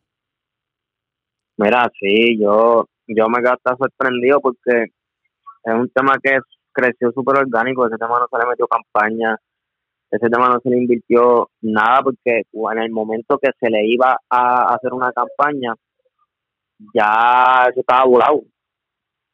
Mira, 1.58 1.89
sí, 2.00 2.39
yo, 2.39 2.88
yo 3.08 3.28
me 3.30 3.39
quedé 3.39 3.52
hasta 3.52 3.76
sorprendido 3.78 4.39
porque 4.39 4.84
es 5.63 5.74
un 5.74 5.89
tema 5.89 6.15
que 6.24 6.39
creció 6.72 7.12
súper 7.12 7.38
orgánico, 7.39 7.86
ese 7.88 7.98
tema 7.98 8.20
no 8.20 8.28
se 8.32 8.38
le 8.44 8.50
metió 8.50 8.68
campaña, 8.68 9.36
ese 10.12 10.30
tema 10.30 10.50
no 10.50 10.60
se 10.60 10.69
le 10.69 10.78
invirtió 10.78 11.50
nada 11.62 12.02
porque 12.02 12.43
en 12.52 12.80
el 12.80 12.91
momento 12.91 13.38
que 13.38 13.52
se 13.60 13.69
le 13.69 13.86
iba 13.86 14.17
a 14.30 14.74
hacer 14.74 14.93
una 14.93 15.12
campaña, 15.12 15.76
ya 16.93 17.67
eso 17.69 17.80
estaba 17.82 18.06
volado. 18.06 18.41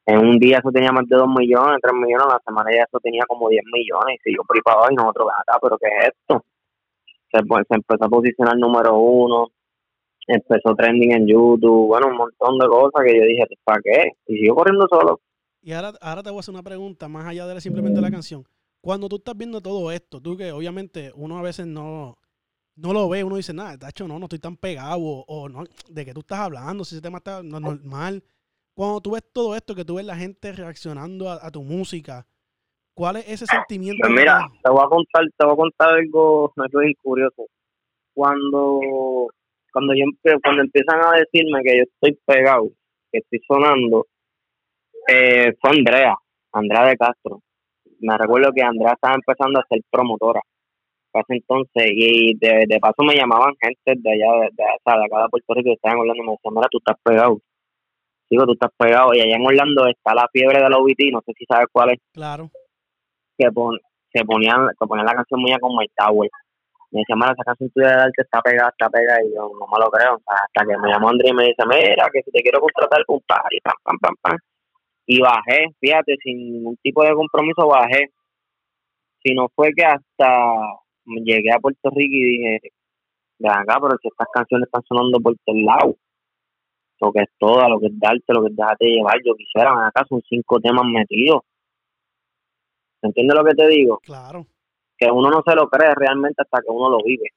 En 0.04 0.18
un 0.18 0.38
día 0.38 0.58
eso 0.58 0.70
tenía 0.70 0.92
más 0.92 1.08
de 1.08 1.16
2 1.16 1.26
millones, 1.28 1.78
3 1.82 1.94
millones, 1.94 2.26
en 2.26 2.32
la 2.32 2.42
semana 2.44 2.70
ya 2.72 2.84
eso 2.84 3.00
tenía 3.00 3.24
como 3.26 3.48
10 3.48 3.62
millones, 3.72 4.20
y 4.24 4.34
yo 4.34 4.42
ahí 4.48 4.60
para 4.62 4.76
abajo 4.76 4.92
y 4.92 4.94
nosotros, 4.94 5.26
ven 5.26 5.34
acá, 5.40 5.58
pero 5.60 5.78
¿qué 5.78 5.88
es 5.88 6.14
esto? 6.14 6.44
Se, 7.32 7.42
pues, 7.44 7.66
se 7.68 7.74
empezó 7.74 8.04
a 8.04 8.08
posicionar 8.08 8.56
número 8.56 8.96
uno, 8.98 9.48
empezó 10.28 10.74
trending 10.76 11.12
en 11.12 11.26
YouTube, 11.26 11.88
bueno, 11.88 12.08
un 12.08 12.16
montón 12.16 12.58
de 12.58 12.68
cosas 12.68 13.02
que 13.04 13.18
yo 13.18 13.24
dije, 13.24 13.46
¿para 13.64 13.80
qué? 13.82 14.12
Y 14.28 14.38
sigo 14.38 14.54
corriendo 14.54 14.86
solo. 14.88 15.20
Y 15.60 15.72
ahora, 15.72 15.92
ahora 16.00 16.22
te 16.22 16.30
voy 16.30 16.38
a 16.38 16.40
hacer 16.40 16.54
una 16.54 16.62
pregunta, 16.62 17.08
más 17.08 17.26
allá 17.26 17.46
de 17.48 17.60
simplemente 17.60 18.00
la 18.00 18.10
canción. 18.10 18.44
Cuando 18.86 19.08
tú 19.08 19.16
estás 19.16 19.36
viendo 19.36 19.60
todo 19.60 19.90
esto, 19.90 20.20
tú 20.20 20.36
que 20.36 20.52
obviamente 20.52 21.10
uno 21.16 21.36
a 21.38 21.42
veces 21.42 21.66
no, 21.66 22.18
no 22.76 22.92
lo 22.92 23.08
ve, 23.08 23.24
uno 23.24 23.34
dice, 23.34 23.52
nada, 23.52 23.76
tacho, 23.76 24.06
no, 24.06 24.16
no 24.20 24.26
estoy 24.26 24.38
tan 24.38 24.56
pegado, 24.56 25.00
o, 25.00 25.24
o 25.26 25.48
no, 25.48 25.64
de 25.90 26.04
que 26.04 26.14
tú 26.14 26.20
estás 26.20 26.38
hablando, 26.38 26.84
si 26.84 26.94
ese 26.94 27.02
tema 27.02 27.18
está 27.18 27.42
no- 27.42 27.58
normal. 27.58 28.22
Cuando 28.76 29.00
tú 29.00 29.10
ves 29.10 29.24
todo 29.32 29.56
esto, 29.56 29.74
que 29.74 29.84
tú 29.84 29.96
ves 29.96 30.06
la 30.06 30.14
gente 30.14 30.52
reaccionando 30.52 31.28
a, 31.28 31.44
a 31.44 31.50
tu 31.50 31.64
música, 31.64 32.28
¿cuál 32.94 33.16
es 33.16 33.28
ese 33.28 33.46
sentimiento? 33.46 34.06
Pues 34.06 34.20
mira, 34.20 34.38
te- 34.62 34.70
voy 34.70 34.84
a 34.84 34.88
contar, 34.88 35.24
te 35.36 35.44
voy 35.46 35.54
a 35.54 35.56
contar 35.56 35.88
algo, 35.94 36.52
algo 36.56 36.78
bien 36.78 36.94
curioso. 37.02 37.46
Cuando, 38.14 38.78
cuando 39.72 39.94
yo 39.94 40.04
cuando 40.44 40.62
empiezan 40.62 41.00
a 41.04 41.18
decirme 41.18 41.60
que 41.64 41.78
yo 41.78 41.82
estoy 41.92 42.20
pegado, 42.24 42.68
que 43.10 43.18
estoy 43.18 43.40
sonando, 43.48 44.06
eh, 45.08 45.56
fue 45.60 45.70
Andrea, 45.76 46.14
Andrea 46.52 46.84
de 46.84 46.96
Castro. 46.96 47.42
Me 48.00 48.16
recuerdo 48.18 48.52
que 48.54 48.62
Andrea 48.62 48.92
estaba 48.92 49.14
empezando 49.14 49.58
a 49.60 49.64
ser 49.68 49.80
promotora. 49.90 50.40
para 51.12 51.22
ese 51.28 51.36
entonces, 51.36 51.86
y 51.94 52.34
de, 52.38 52.64
de 52.68 52.78
paso 52.80 53.02
me 53.02 53.14
llamaban 53.16 53.54
gente 53.60 53.94
de 53.96 54.10
allá, 54.12 54.32
de, 54.40 54.48
de, 54.52 54.64
de 54.64 55.04
acá 55.06 55.22
de 55.22 55.28
Puerto 55.30 55.54
Rico, 55.54 55.64
que 55.70 55.72
estaban 55.74 55.98
hablando 55.98 56.22
y 56.22 56.26
me 56.26 56.32
decían, 56.32 56.54
mira, 56.54 56.68
tú 56.70 56.78
estás 56.78 56.96
pegado. 57.02 57.38
Digo, 58.28 58.44
tú 58.44 58.52
estás 58.52 58.70
pegado. 58.76 59.14
Y 59.14 59.20
allá 59.20 59.36
en 59.36 59.46
Orlando 59.46 59.86
está 59.86 60.14
la 60.14 60.28
fiebre 60.32 60.60
de 60.62 60.68
la 60.68 60.78
OBT, 60.78 61.12
no 61.12 61.20
sé 61.24 61.32
si 61.38 61.44
sabes 61.46 61.66
cuál 61.72 61.90
es 61.90 61.98
Claro. 62.12 62.50
que 63.38 63.50
pon, 63.52 63.78
se 64.12 64.24
ponían, 64.24 64.66
que 64.78 64.86
ponían 64.86 65.06
la 65.06 65.14
canción 65.14 65.40
muy 65.40 65.52
como 65.58 65.78
My 65.80 65.86
Tower. 65.96 66.28
Me 66.90 67.00
decía, 67.00 67.16
mira, 67.16 67.32
esa 67.32 67.44
canción 67.44 67.70
tuya 67.70 67.88
de 67.88 68.02
arte 68.02 68.22
está 68.22 68.40
pegada, 68.42 68.68
está 68.70 68.88
pegada, 68.90 69.18
y 69.22 69.34
yo 69.34 69.42
no 69.58 69.66
me 69.66 69.78
lo 69.84 69.90
creo. 69.90 70.14
O 70.14 70.20
sea, 70.20 70.36
hasta 70.44 70.66
que 70.66 70.78
me 70.78 70.88
llamó 70.90 71.08
Andrés 71.10 71.30
y 71.30 71.34
me 71.34 71.44
dice, 71.44 71.62
mira, 71.66 72.06
que 72.12 72.22
si 72.22 72.30
te 72.30 72.42
quiero 72.42 72.60
contratar 72.60 73.04
con 73.06 73.16
un 73.16 73.22
party, 73.26 73.58
pam, 73.62 73.74
pam, 73.82 73.98
pam, 74.00 74.14
pam. 74.22 74.38
Y 75.06 75.20
bajé, 75.20 75.66
fíjate, 75.80 76.16
sin 76.22 76.52
ningún 76.52 76.76
tipo 76.78 77.04
de 77.04 77.14
compromiso 77.14 77.68
bajé. 77.68 78.10
Si 79.22 79.34
no 79.34 79.48
fue 79.54 79.72
que 79.74 79.84
hasta 79.84 80.26
llegué 81.04 81.52
a 81.52 81.60
Puerto 81.60 81.90
Rico 81.90 82.14
y 82.14 82.24
dije, 82.24 82.60
de 83.38 83.48
acá, 83.48 83.78
pero 83.80 83.96
si 84.00 84.08
estas 84.08 84.28
canciones 84.32 84.66
están 84.66 84.82
sonando 84.88 85.20
por 85.20 85.36
todos 85.44 85.58
lados, 85.60 85.96
lo 87.00 87.12
que 87.12 87.20
es 87.20 87.28
todo, 87.38 87.68
lo 87.68 87.78
que 87.78 87.86
es 87.86 87.98
darte, 87.98 88.32
lo 88.32 88.42
que 88.42 88.48
es 88.48 88.56
dejarte 88.56 88.86
llevar, 88.86 89.16
yo 89.24 89.34
quisiera, 89.34 89.74
ven 89.74 89.84
acá 89.84 90.04
son 90.08 90.22
cinco 90.28 90.58
temas 90.60 90.84
metidos. 90.86 91.42
¿Entiendes 93.02 93.36
lo 93.36 93.44
que 93.44 93.54
te 93.54 93.68
digo? 93.68 93.98
Claro. 93.98 94.46
que 94.98 95.10
uno 95.10 95.30
no 95.30 95.42
se 95.46 95.54
lo 95.54 95.68
cree 95.68 95.94
realmente 95.94 96.42
hasta 96.42 96.60
que 96.62 96.70
uno 96.70 96.88
lo 96.88 96.98
vive. 97.04 97.28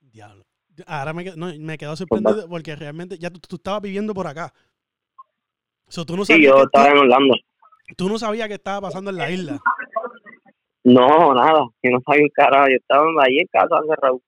Diablo. 0.00 0.44
Ahora 0.86 1.12
me, 1.12 1.24
no, 1.36 1.46
me 1.58 1.78
quedo 1.78 1.90
Pues 1.90 1.98
sorprendido 1.98 2.48
porque 2.48 2.74
realmente 2.74 3.18
ya 3.18 3.30
tú, 3.30 3.38
tú 3.40 3.56
estabas 3.56 3.82
viviendo 3.82 4.14
por 4.14 4.26
acá. 4.26 4.52
So, 5.88 6.04
tú, 6.04 6.16
no 6.16 6.24
Sí, 6.24 6.42
yo 6.42 6.62
estaba 6.64 6.88
en 6.88 6.98
Orlando. 6.98 7.34
tú, 7.96 8.08
no 8.08 8.18
sabías 8.18 8.48
qué 8.48 8.54
estaba 8.54 8.80
pasando 8.88 9.10
en 9.10 9.16
la 9.16 9.30
isla. 9.30 9.60
No, 10.84 11.34
nada, 11.34 11.66
yo 11.82 11.90
no 11.90 12.00
sabía 12.06 12.22
un 12.22 12.28
carajo, 12.30 12.68
yo 12.68 12.76
estaba 12.76 13.04
ahí 13.24 13.38
en 13.40 13.46
casa 13.48 13.76
encerrado, 13.82 14.20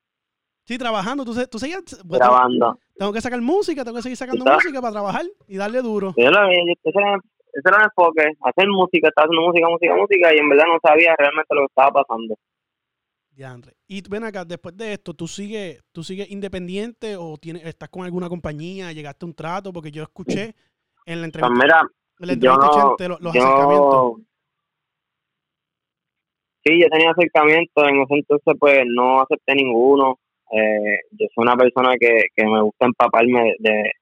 Sí, 0.65 0.77
trabajando. 0.77 1.25
Tú, 1.25 1.35
tú 1.51 1.59
seguías. 1.59 1.83
pues, 2.07 2.19
grabando. 2.21 2.79
Tengo 2.97 3.13
que 3.13 3.21
sacar 3.21 3.41
música, 3.41 3.85
tengo 3.85 3.97
que 3.97 4.03
seguir 4.03 4.17
sacando 4.17 4.45
Está- 4.45 4.55
música 4.55 4.81
para 4.81 4.93
trabajar 4.93 5.25
y 5.47 5.57
darle 5.57 5.81
duro. 5.81 6.15
Yo 6.17 6.31
lo- 6.31 6.45
yo- 6.47 6.73
ese, 6.85 6.99
era, 6.99 7.15
ese 7.15 7.69
era 7.69 7.77
el 7.79 7.85
enfoque, 7.85 8.23
hacer 8.43 8.69
música, 8.69 9.09
estaba 9.09 9.27
haciendo 9.27 9.47
música, 9.49 9.69
música, 9.69 9.95
música, 9.97 10.35
y 10.35 10.39
en 10.39 10.49
verdad 10.49 10.65
no 10.67 10.79
sabía 10.83 11.15
realmente 11.17 11.55
lo 11.55 11.61
que 11.63 11.67
estaba 11.67 12.03
pasando. 12.03 12.37
Diandre. 13.31 13.73
Y 13.87 14.03
ven 14.09 14.25
acá, 14.25 14.45
después 14.45 14.77
de 14.77 14.95
esto, 14.95 15.15
¿tú 15.15 15.29
sigues, 15.29 15.81
tú 15.93 16.03
sigues 16.03 16.29
independiente 16.31 17.17
o 17.17 17.37
tienes, 17.39 17.65
estás 17.65 17.89
con 17.89 18.05
alguna 18.05 18.29
compañía? 18.29 18.93
¿Llegaste 18.93 19.25
a 19.25 19.29
un 19.29 19.35
trato? 19.35 19.73
Porque 19.73 19.93
yo 19.93 20.03
escuché 20.03 20.55
en 21.09 21.21
la 21.23 21.27
Pues 21.39 21.51
entrevista, 21.51 21.53
mira, 21.53 21.83
en 22.21 22.27
la 22.29 22.33
yo 22.35 22.35
entrevista 22.35 22.69
no, 22.69 22.71
Chente, 22.71 23.09
los, 23.09 23.21
los 23.21 23.37
acercamientos. 23.37 24.03
yo, 24.03 24.19
sí, 26.65 26.81
yo 26.81 26.89
tenía 26.91 27.11
acercamientos, 27.13 27.85
en 27.89 28.03
ese 28.03 28.15
entonces 28.15 28.55
pues 28.59 28.81
no 28.87 29.21
acepté 29.23 29.55
ninguno, 29.55 30.19
eh, 30.53 31.01
yo 31.13 31.27
soy 31.35 31.43
una 31.43 31.57
persona 31.57 31.95
que, 32.01 32.27
que 32.35 32.45
me 32.47 32.63
gusta 32.63 32.87
empaparme 32.87 33.55
de, 33.59 33.93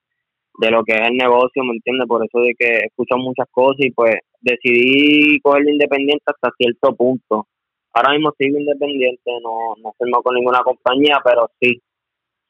de 0.58 0.70
lo 0.70 0.84
que 0.84 0.94
es 0.94 1.02
el 1.02 1.16
negocio, 1.16 1.64
¿me 1.64 1.74
entiendes? 1.74 2.08
Por 2.08 2.24
eso 2.24 2.40
de 2.40 2.54
que 2.58 2.78
escucho 2.86 3.16
muchas 3.18 3.46
cosas 3.50 3.76
y 3.80 3.90
pues 3.92 4.16
decidí 4.40 5.40
cogerlo 5.40 5.70
independiente 5.70 6.24
hasta 6.26 6.50
cierto 6.58 6.94
punto. 6.96 7.48
Ahora 7.94 8.12
mismo 8.12 8.32
sigo 8.38 8.58
independiente, 8.58 9.30
no, 9.42 9.74
no 9.82 9.92
firmo 9.98 10.22
con 10.22 10.34
ninguna 10.34 10.60
compañía, 10.62 11.18
pero 11.24 11.48
sí, 11.60 11.82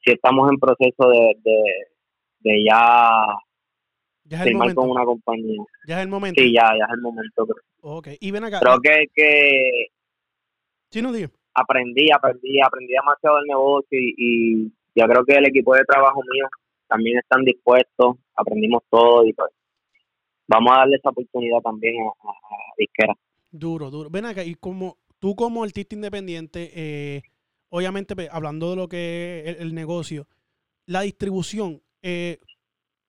sí 0.03 0.13
estamos 0.13 0.49
en 0.51 0.59
proceso 0.59 1.09
de, 1.09 1.35
de, 1.43 1.63
de 2.41 2.63
ya 2.65 3.11
Ya 4.29 4.37
es 4.37 4.43
el 4.43 4.47
firmar 4.49 4.65
momento. 4.67 4.81
con 4.81 4.89
una 4.91 5.05
compañía. 5.05 5.63
Ya 5.87 5.97
es 5.97 6.03
el 6.03 6.09
momento. 6.09 6.41
Sí, 6.41 6.53
ya, 6.53 6.63
ya 6.77 6.85
es 6.85 6.93
el 6.93 7.01
momento. 7.01 7.45
Creo, 7.45 7.63
Ok. 7.81 8.07
Y 8.19 8.31
ven 8.31 8.43
acá. 8.43 8.59
creo 8.59 8.79
que, 8.79 9.05
que 9.15 9.87
Sí, 10.91 11.01
no 11.01 11.11
digo. 11.11 11.29
aprendí, 11.53 12.07
aprendí, 12.13 12.59
aprendí 12.61 12.93
demasiado 12.93 13.37
del 13.37 13.45
negocio 13.47 13.99
y, 13.99 14.13
y 14.17 14.71
yo 14.95 15.05
creo 15.07 15.25
que 15.25 15.33
el 15.35 15.45
equipo 15.47 15.73
de 15.75 15.83
trabajo 15.85 16.21
mío 16.31 16.47
también 16.87 17.17
están 17.19 17.43
dispuestos, 17.43 18.15
aprendimos 18.35 18.83
todo 18.89 19.25
y 19.25 19.33
pues 19.33 19.49
vamos 20.47 20.71
a 20.73 20.79
darle 20.79 20.95
esa 20.97 21.09
oportunidad 21.09 21.59
también 21.61 21.95
a, 22.01 22.07
a, 22.09 22.31
a 22.31 22.73
Disquera. 22.77 23.13
Duro, 23.51 23.89
duro. 23.89 24.09
Ven 24.09 24.25
acá, 24.25 24.43
y 24.43 24.55
como 24.55 24.97
tú 25.19 25.35
como 25.35 25.63
artista 25.63 25.95
independiente, 25.95 26.71
eh, 26.75 27.21
obviamente 27.69 28.13
hablando 28.31 28.69
de 28.71 28.75
lo 28.75 28.87
que 28.87 29.43
es 29.45 29.55
el, 29.57 29.61
el 29.67 29.73
negocio, 29.75 30.27
la 30.85 31.01
distribución, 31.01 31.81
eh, 32.01 32.39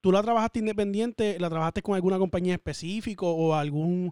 ¿tú 0.08 0.12
la 0.12 0.22
trabajaste 0.22 0.60
independiente? 0.60 1.36
¿La 1.38 1.50
trabajaste 1.50 1.82
con 1.82 1.94
alguna 1.94 2.18
compañía 2.18 2.54
específica 2.54 3.26
o 3.26 3.52
algún 3.52 4.10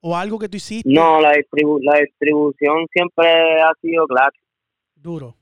o 0.00 0.16
algo 0.16 0.40
que 0.40 0.48
tú 0.48 0.56
hiciste? 0.56 0.90
No, 0.92 1.20
la, 1.20 1.34
distribu 1.34 1.78
la 1.82 2.00
distribución 2.00 2.84
siempre 2.92 3.62
ha 3.62 3.70
sido 3.80 4.08
clase. 4.08 4.36
Duro. 4.96 5.36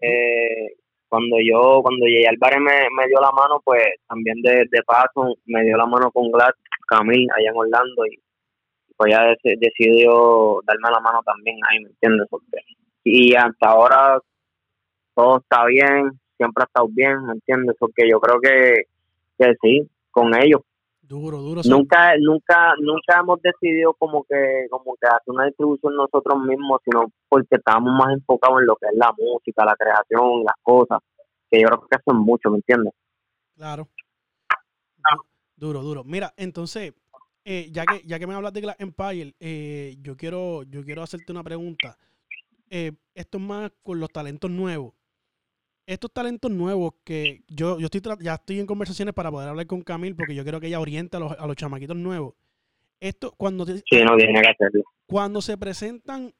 Eh, 0.00 0.76
cuando 1.08 1.36
yo, 1.44 1.80
cuando 1.82 2.06
Jay 2.06 2.26
Álvarez 2.26 2.60
me, 2.60 2.72
me 2.96 3.08
dio 3.08 3.20
la 3.20 3.32
mano, 3.32 3.60
pues 3.64 3.82
también 4.06 4.40
de, 4.40 4.66
de 4.70 4.82
paso 4.86 5.34
me 5.46 5.64
dio 5.64 5.76
la 5.76 5.86
mano 5.86 6.12
con 6.12 6.30
Glass 6.30 6.54
Camil 6.86 7.26
allá 7.36 7.50
en 7.50 7.56
Orlando 7.56 8.06
y 8.06 8.22
pues 8.96 9.12
dec- 9.12 9.58
decidió 9.58 10.60
darme 10.64 10.90
la 10.92 11.00
mano 11.00 11.22
también 11.24 11.56
ahí, 11.68 11.80
¿me 11.80 11.88
entiendes? 11.88 12.28
Porque, 12.30 12.58
y 13.02 13.34
hasta 13.34 13.68
ahora 13.68 14.20
todo 15.16 15.38
está 15.38 15.64
bien, 15.66 16.12
siempre 16.36 16.62
ha 16.62 16.66
estado 16.66 16.86
bien, 16.88 17.26
¿me 17.26 17.32
entiendes? 17.32 17.74
Porque 17.80 18.08
yo 18.08 18.20
creo 18.20 18.40
que, 18.40 18.84
que 19.44 19.54
sí, 19.60 19.90
con 20.10 20.34
ellos. 20.34 20.60
Duro, 21.00 21.38
duro. 21.42 21.62
sí. 21.62 21.68
Nunca, 21.68 22.14
nunca, 22.18 22.74
nunca 22.80 23.20
hemos 23.20 23.40
decidido 23.42 23.92
como 23.94 24.24
que, 24.24 24.66
como 24.70 24.94
que 24.94 25.06
hacer 25.06 25.26
una 25.34 25.46
distribución 25.46 25.94
nosotros 25.96 26.38
mismos, 26.46 26.80
sino 26.84 27.06
porque 27.28 27.56
estábamos 27.56 27.92
más 27.98 28.14
enfocados 28.14 28.60
en 28.60 28.66
lo 28.66 28.76
que 28.76 28.86
es 28.86 28.94
la 28.96 29.12
música, 29.18 29.64
la 29.64 29.74
creación, 29.76 30.44
las 30.44 30.54
cosas, 30.62 31.00
que 31.50 31.60
yo 31.60 31.66
creo 31.68 31.80
que 31.90 31.96
es 31.96 32.14
mucho, 32.14 32.50
¿me 32.50 32.56
entiendes? 32.58 32.92
Claro. 33.56 33.88
Du- 34.96 35.24
Duro, 35.56 35.82
duro. 35.82 36.02
Mira, 36.04 36.32
entonces, 36.36 36.94
eh, 37.44 37.68
ya 37.70 37.84
que 37.84 38.02
ya 38.06 38.18
que 38.18 38.26
me 38.26 38.34
hablas 38.34 38.52
de 38.52 38.60
Glass 38.62 38.76
Empire, 38.78 39.34
eh, 39.38 39.96
yo 40.00 40.16
quiero 40.16 40.62
yo 40.64 40.82
quiero 40.84 41.02
hacerte 41.02 41.30
una 41.32 41.42
pregunta. 41.44 41.96
Eh, 42.70 42.92
esto 43.14 43.38
es 43.38 43.44
más 43.44 43.70
con 43.82 44.00
los 44.00 44.10
talentos 44.10 44.50
nuevos. 44.50 44.94
Estos 45.92 46.12
talentos 46.12 46.50
nuevos 46.50 46.94
que 47.04 47.42
yo, 47.48 47.78
yo 47.78 47.86
estoy 47.92 48.00
ya 48.20 48.34
estoy 48.34 48.60
en 48.60 48.66
conversaciones 48.66 49.14
para 49.14 49.30
poder 49.30 49.48
hablar 49.48 49.66
con 49.66 49.82
Camil 49.82 50.14
porque 50.16 50.34
yo 50.34 50.42
quiero 50.42 50.60
que 50.60 50.68
ella 50.68 50.80
oriente 50.80 51.16
a 51.16 51.20
los, 51.20 51.32
a 51.32 51.46
los 51.46 51.56
chamaquitos 51.56 51.96
nuevos. 51.96 52.34
Esto, 53.00 53.32
cuando, 53.36 53.66
te- 53.66 53.78
Sí, 53.78 54.02
no 54.04 54.16
tiene 54.16 54.40
que 54.40 54.48
hacerlo. 54.48 54.82
cuando 55.06 55.42
se 55.42 55.56
presentan 55.58 56.32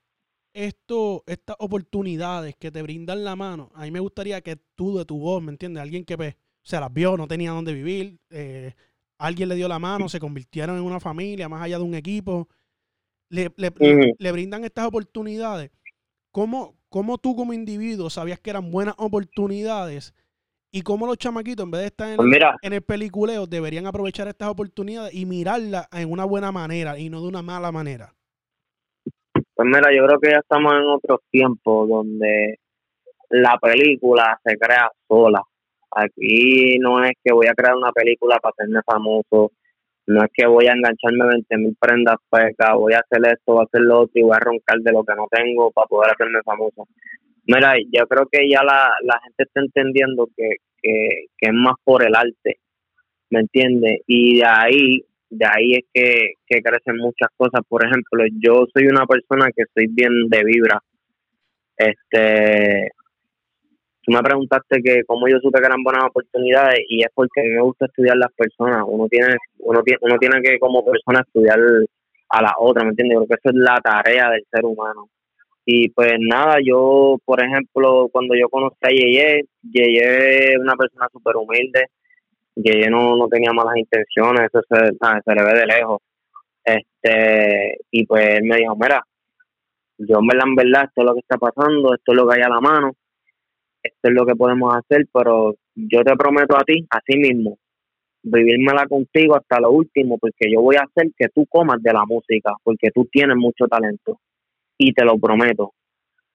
esto, 0.55 1.25
estas 1.27 1.57
oportunidades 1.59 2.55
que 2.57 2.71
te 2.71 2.83
brindan 2.83 3.25
la 3.25 3.35
mano, 3.37 3.71
a 3.75 3.83
mí 3.83 3.91
me 3.91 4.01
gustaría 4.01 4.41
que 4.43 4.57
tú 4.75 4.97
de 4.99 5.05
tu 5.05 5.19
voz, 5.19 5.43
¿me 5.43 5.51
entiendes? 5.51 5.83
Alguien 5.83 6.05
que 6.05 6.17
pues, 6.17 6.37
se 6.63 6.79
las 6.79 6.93
vio, 6.93 7.17
no 7.17 7.27
tenía 7.27 7.51
dónde 7.53 7.73
vivir, 7.73 8.19
eh, 8.31 8.75
alguien 9.19 9.49
le 9.49 9.55
dio 9.55 9.67
la 9.69 9.79
mano, 9.79 10.09
se 10.09 10.21
convirtieron 10.21 10.77
en 10.77 10.83
una 10.83 11.01
familia, 11.01 11.49
más 11.49 11.63
allá 11.63 11.79
de 11.79 11.85
un 11.85 11.95
equipo, 11.95 12.49
le, 13.29 13.51
le 14.19 14.33
brindan 14.33 14.65
estas 14.65 14.87
oportunidades. 14.87 15.71
¿Cómo, 16.31 16.77
¿Cómo 16.93 17.17
tú 17.17 17.35
como 17.35 17.55
individuo 17.55 18.11
sabías 18.11 18.39
que 18.39 18.51
eran 18.51 18.71
buenas 18.71 18.95
oportunidades? 18.99 20.15
Y 20.71 20.83
cómo 20.83 21.07
los 21.07 21.17
chamaquitos, 21.17 21.65
en 21.65 21.71
vez 21.71 21.81
de 21.81 21.87
estar 21.87 22.09
en, 22.11 22.17
Pues 22.17 22.29
mira, 22.29 22.55
en 22.61 22.75
el 22.75 22.83
peliculeo, 22.83 23.47
deberían 23.47 23.87
aprovechar 23.87 24.29
estas 24.29 24.51
oportunidades 24.51 25.15
y 25.15 25.25
mirarlas 25.25 25.89
en 25.91 26.13
una 26.13 26.27
buena 26.27 26.53
manera 26.53 26.99
y 26.99 27.09
no 27.09 27.23
de 27.23 27.29
una 27.29 27.41
mala 27.41 27.73
manera. 27.73 28.13
Pues 29.33 29.67
mira, 29.67 29.89
yo 29.91 30.07
creo 30.07 30.21
que 30.21 30.31
ya 30.33 30.41
estamos 30.41 30.75
en 30.75 30.85
otros 30.87 31.21
tiempos 31.31 31.89
donde 31.89 32.59
la 33.31 33.59
película 33.59 34.39
se 34.45 34.59
crea 34.59 34.91
sola. 35.09 35.43
Aquí 35.91 36.79
no 36.79 37.03
es 37.03 37.13
que 37.25 37.33
voy 37.33 37.47
a 37.47 37.55
crear 37.55 37.75
una 37.75 37.93
película 37.93 38.39
para 38.39 38.53
hacerme 38.53 38.81
famoso, 38.85 39.53
no 40.07 40.25
es 40.25 40.31
que 40.33 40.47
voy 40.47 40.67
a 40.67 40.73
engancharme 40.73 41.27
20 41.27 41.57
mil 41.59 41.77
prendas 41.79 42.17
pecas, 42.31 42.75
voy 42.75 42.95
a 42.95 43.01
hacer 43.01 43.21
esto, 43.33 43.53
voy 43.55 43.61
a 43.61 43.65
hacer 43.65 43.81
lo 43.83 44.01
otro 44.01 44.13
y 44.15 44.23
voy 44.23 44.37
a 44.37 44.41
roncar 44.41 44.79
de 44.79 44.93
lo 44.93 45.05
que 45.05 45.15
no 45.15 45.27
tengo 45.31 45.71
para 45.71 45.87
poder 45.87 46.13
hacerme 46.13 46.41
famoso. 46.45 46.89
Mira, 47.47 47.75
yo 47.79 48.07
creo 48.07 48.27
que 48.31 48.49
ya 48.49 48.63
la, 48.63 48.91
la 49.03 49.21
gente 49.23 49.45
está 49.45 49.61
entendiendo 49.61 50.29
que, 50.37 50.57
que, 50.81 51.27
que 51.37 51.49
es 51.49 51.55
más 51.55 51.75
por 51.85 52.05
el 52.05 52.15
arte, 52.15 52.59
¿me 53.31 53.41
entiendes? 53.41 54.01
Y 54.07 54.39
de 54.39 54.47
ahí 54.47 55.05
de 55.33 55.47
ahí 55.47 55.73
es 55.73 55.85
que, 55.95 56.35
que 56.47 56.61
crecen 56.61 56.97
muchas 56.99 57.31
cosas. 57.37 57.63
Por 57.67 57.85
ejemplo, 57.85 58.23
yo 58.39 58.67
soy 58.73 58.87
una 58.87 59.07
persona 59.07 59.47
que 59.57 59.65
soy 59.75 59.87
bien 59.89 60.29
de 60.29 60.45
vibra. 60.45 60.79
Este, 61.75 62.91
tú 64.03 64.13
me 64.13 64.23
preguntaste 64.23 64.83
que 64.83 65.03
cómo 65.07 65.29
yo 65.29 65.39
supe 65.41 65.61
que 65.61 65.67
eran 65.67 65.83
buenas 65.83 66.05
oportunidades 66.05 66.81
y 66.89 67.03
es 67.03 67.09
porque 67.15 67.43
me 67.43 67.63
gusta 67.63 67.87
estudiar 67.87 68.17
las 68.17 68.33
personas. 68.33 68.85
Uno 68.87 69.09
tiene, 69.09 69.37
uno 69.59 69.83
tiene, 69.83 69.99
uno 70.03 70.19
tiene 70.19 70.43
que 70.43 70.59
como 70.59 70.85
persona 70.85 71.21
estudiar 71.21 71.59
a 72.31 72.43
la 72.43 72.55
otra, 72.59 72.85
¿me 72.85 72.91
entiendes? 72.91 73.19
Creo 73.19 73.29
que 73.29 73.35
eso 73.35 73.51
es 73.51 73.55
la 73.55 73.81
tarea 73.81 74.31
del 74.31 74.45
ser 74.51 74.65
humano. 74.65 75.09
Y 75.65 75.91
pues 75.91 76.15
nada, 76.19 76.57
yo, 76.65 77.17
por 77.25 77.43
ejemplo, 77.45 78.09
cuando 78.11 78.35
yo 78.35 78.49
conocí 78.49 78.77
a 78.83 78.89
Yeye, 78.89 79.45
Yeye 79.63 80.55
es 80.55 80.59
una 80.59 80.75
persona 80.75 81.07
súper 81.13 81.37
humilde, 81.37 81.87
Yeye 82.57 82.91
no, 82.91 83.17
no 83.17 83.29
tenía 83.29 83.53
malas 83.53 83.77
intenciones, 83.77 84.51
eso 84.53 84.61
se, 84.69 84.97
ah, 85.01 85.21
se 85.25 85.35
le 85.35 85.45
ve 85.45 85.61
de 85.61 85.67
lejos. 85.67 86.01
Este, 86.65 87.79
y 87.91 88.05
pues 88.07 88.39
él 88.39 88.45
me 88.45 88.57
dijo, 88.57 88.75
mira, 88.77 89.05
yo 89.99 90.19
en 90.19 90.27
verdad, 90.27 90.47
en 90.49 90.55
verdad, 90.57 90.85
esto 90.85 91.03
es 91.03 91.07
lo 91.07 91.15
que 91.15 91.21
está 91.21 91.37
pasando, 91.39 91.95
esto 91.95 92.13
es 92.13 92.17
lo 92.17 92.29
que 92.29 92.37
hay 92.37 92.43
a 92.43 92.49
la 92.49 92.61
mano, 92.61 92.93
esto 93.83 94.09
es 94.09 94.15
lo 94.15 94.25
que 94.27 94.37
podemos 94.37 94.75
hacer, 94.75 95.07
pero 95.13 95.55
yo 95.75 96.03
te 96.03 96.17
prometo 96.17 96.57
a 96.57 96.65
ti, 96.65 96.87
a 96.91 97.01
ti 97.01 97.19
mismo, 97.19 97.59
vivírmela 98.23 98.87
contigo 98.87 99.37
hasta 99.37 99.61
lo 99.61 99.71
último, 99.73 100.19
porque 100.19 100.51
yo 100.53 100.61
voy 100.61 100.77
a 100.77 100.85
hacer 100.85 101.11
que 101.17 101.29
tú 101.35 101.47
comas 101.47 101.83
de 101.83 101.93
la 101.93 102.05
música, 102.07 102.53
porque 102.63 102.91
tú 102.95 103.09
tienes 103.11 103.37
mucho 103.37 103.67
talento, 103.67 104.21
y 104.79 104.93
te 104.93 105.05
lo 105.05 105.19
prometo. 105.19 105.73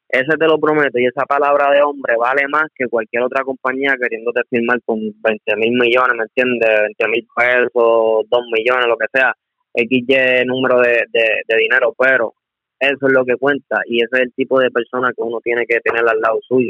Ese 0.09 0.37
te 0.37 0.47
lo 0.47 0.59
prometo, 0.59 0.99
y 0.99 1.05
esa 1.05 1.25
palabra 1.25 1.71
de 1.71 1.81
hombre 1.81 2.15
vale 2.17 2.47
más 2.49 2.65
que 2.75 2.87
cualquier 2.87 3.23
otra 3.23 3.43
compañía 3.43 3.95
queriéndote 4.01 4.41
firmar 4.49 4.79
con 4.85 4.99
20 4.99 5.55
mil 5.57 5.71
millones, 5.71 6.15
¿me 6.15 6.23
entiendes? 6.23 6.69
20 6.99 7.07
mil 7.09 7.27
pesos, 7.35 8.25
2 8.29 8.41
millones, 8.51 8.87
lo 8.87 8.97
que 8.97 9.07
sea, 9.13 9.33
XY 9.73 10.45
número 10.45 10.79
de, 10.79 11.03
de 11.11 11.57
dinero, 11.57 11.93
pero 11.97 12.33
eso 12.79 13.07
es 13.07 13.13
lo 13.13 13.25
que 13.25 13.35
cuenta 13.37 13.79
y 13.87 13.97
ese 13.97 14.17
es 14.17 14.21
el 14.21 14.33
tipo 14.33 14.59
de 14.59 14.69
persona 14.71 15.11
que 15.15 15.23
uno 15.23 15.39
tiene 15.41 15.65
que 15.65 15.79
tener 15.79 16.07
al 16.07 16.19
lado 16.19 16.39
suyo. 16.47 16.69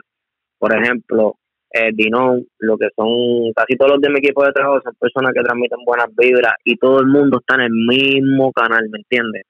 Por 0.58 0.76
ejemplo, 0.76 1.36
eh, 1.72 1.92
Dinón, 1.94 2.46
lo 2.60 2.78
que 2.78 2.88
son 2.96 3.54
casi 3.56 3.76
todos 3.76 3.92
los 3.94 4.02
de 4.02 4.10
mi 4.10 4.20
equipo 4.20 4.44
de 4.44 4.52
trabajo 4.52 4.82
son 4.84 4.96
personas 4.96 5.34
que 5.34 5.44
transmiten 5.44 5.80
buenas 5.86 6.08
vibras 6.16 6.54
y 6.64 6.78
todo 6.78 7.00
el 7.00 7.08
mundo 7.08 7.40
está 7.40 7.56
en 7.56 7.62
el 7.62 7.72
mismo 7.72 8.52
canal, 8.52 8.90
¿me 8.90 9.00
entiendes? 9.00 9.44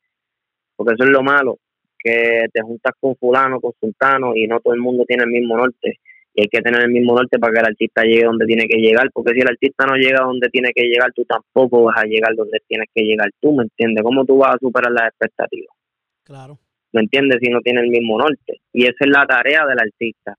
Porque 0.75 0.93
eso 0.93 1.03
es 1.05 1.09
lo 1.09 1.23
malo, 1.23 1.57
que 1.97 2.45
te 2.51 2.61
juntas 2.61 2.93
con 2.99 3.15
fulano, 3.15 3.59
con 3.59 3.71
sultano 3.79 4.35
y 4.35 4.47
no 4.47 4.59
todo 4.59 4.73
el 4.73 4.81
mundo 4.81 5.05
tiene 5.05 5.23
el 5.23 5.29
mismo 5.29 5.57
norte. 5.57 5.99
Y 6.33 6.41
hay 6.41 6.47
que 6.49 6.61
tener 6.61 6.83
el 6.83 6.91
mismo 6.91 7.15
norte 7.15 7.39
para 7.39 7.51
que 7.51 7.59
el 7.59 7.65
artista 7.65 8.03
llegue 8.03 8.25
donde 8.25 8.45
tiene 8.45 8.67
que 8.67 8.77
llegar, 8.77 9.09
porque 9.11 9.33
si 9.33 9.39
el 9.39 9.47
artista 9.47 9.85
no 9.87 9.95
llega 9.95 10.23
donde 10.23 10.49
tiene 10.49 10.69
que 10.75 10.83
llegar, 10.83 11.11
tú 11.13 11.25
tampoco 11.25 11.83
vas 11.83 11.97
a 11.97 12.05
llegar 12.05 12.35
donde 12.35 12.59
tienes 12.67 12.87
que 12.93 13.03
llegar 13.03 13.29
tú, 13.39 13.55
¿me 13.55 13.63
entiendes? 13.63 14.03
¿Cómo 14.03 14.23
tú 14.23 14.37
vas 14.37 14.55
a 14.55 14.59
superar 14.59 14.91
las 14.91 15.07
expectativas? 15.07 15.75
Claro. 16.23 16.59
¿me 16.97 17.01
entiendes? 17.01 17.37
Si 17.41 17.49
no 17.49 17.61
tiene 17.61 17.81
el 17.81 17.89
mismo 17.89 18.17
norte. 18.17 18.61
Y 18.73 18.83
esa 18.83 18.97
es 18.99 19.07
la 19.07 19.25
tarea 19.25 19.65
del 19.65 19.79
artista. 19.79 20.35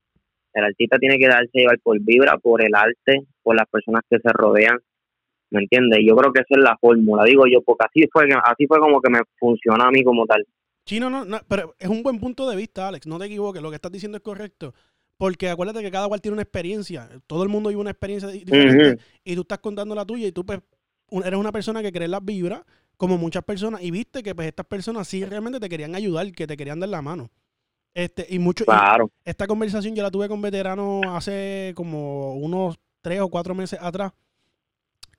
El 0.58 0.64
artista 0.64 0.98
tiene 0.98 1.18
que 1.18 1.28
darse 1.28 1.50
llevar 1.52 1.78
por 1.80 1.98
vibra, 2.00 2.36
por 2.38 2.62
el 2.62 2.74
arte, 2.74 3.24
por 3.42 3.56
las 3.56 3.66
personas 3.68 4.02
que 4.08 4.18
se 4.18 4.28
rodean, 4.32 4.78
¿me 5.50 5.60
entiendes? 5.60 6.00
Yo 6.06 6.16
creo 6.16 6.32
que 6.32 6.40
esa 6.40 6.58
es 6.58 6.62
la 6.64 6.76
fórmula, 6.78 7.24
digo 7.24 7.44
yo, 7.46 7.62
porque 7.62 7.86
así 7.88 8.08
fue, 8.12 8.28
así 8.44 8.66
fue 8.66 8.78
como 8.78 9.00
que 9.00 9.10
me 9.10 9.20
funcionó 9.38 9.84
a 9.84 9.90
mí 9.90 10.02
como 10.02 10.26
tal. 10.26 10.44
Sí, 10.84 11.00
no, 11.00 11.10
no, 11.10 11.24
no, 11.24 11.38
pero 11.48 11.74
es 11.78 11.88
un 11.88 12.02
buen 12.02 12.18
punto 12.18 12.48
de 12.48 12.56
vista, 12.56 12.88
Alex. 12.88 13.06
No 13.06 13.18
te 13.18 13.26
equivoques, 13.26 13.60
lo 13.60 13.70
que 13.70 13.76
estás 13.76 13.92
diciendo 13.92 14.16
es 14.16 14.22
correcto. 14.22 14.74
Porque 15.18 15.48
acuérdate 15.50 15.82
que 15.82 15.90
cada 15.90 16.06
cual 16.08 16.20
tiene 16.20 16.34
una 16.34 16.42
experiencia. 16.42 17.08
Todo 17.26 17.42
el 17.42 17.48
mundo 17.48 17.68
vive 17.68 17.80
una 17.80 17.90
experiencia 17.90 18.28
di- 18.28 18.44
diferente. 18.44 19.02
Y 19.24 19.34
tú 19.34 19.42
estás 19.42 19.58
contando 19.58 19.94
la 19.94 20.06
tuya 20.06 20.28
y 20.28 20.32
tú 20.32 20.46
pues, 20.46 20.60
eres 21.24 21.38
una 21.38 21.52
persona 21.52 21.82
que 21.82 21.92
cree 21.92 22.04
en 22.06 22.12
las 22.12 22.24
vibras, 22.24 22.62
como 22.96 23.18
muchas 23.18 23.44
personas, 23.44 23.82
y 23.82 23.90
viste 23.90 24.22
que 24.22 24.34
pues 24.34 24.48
estas 24.48 24.66
personas 24.66 25.06
sí 25.08 25.24
realmente 25.24 25.60
te 25.60 25.68
querían 25.68 25.94
ayudar, 25.94 26.30
que 26.32 26.46
te 26.46 26.56
querían 26.56 26.80
dar 26.80 26.88
la 26.88 27.02
mano. 27.02 27.30
Este, 27.94 28.26
y 28.28 28.38
mucho, 28.38 28.64
y 28.64 28.66
Claro, 28.66 29.10
esta 29.24 29.46
conversación 29.46 29.94
yo 29.96 30.02
la 30.02 30.10
tuve 30.10 30.28
con 30.28 30.40
veteranos 30.40 31.02
hace 31.08 31.72
como 31.74 32.34
unos 32.34 32.78
tres 33.00 33.20
o 33.20 33.28
cuatro 33.28 33.54
meses 33.54 33.78
atrás. 33.82 34.12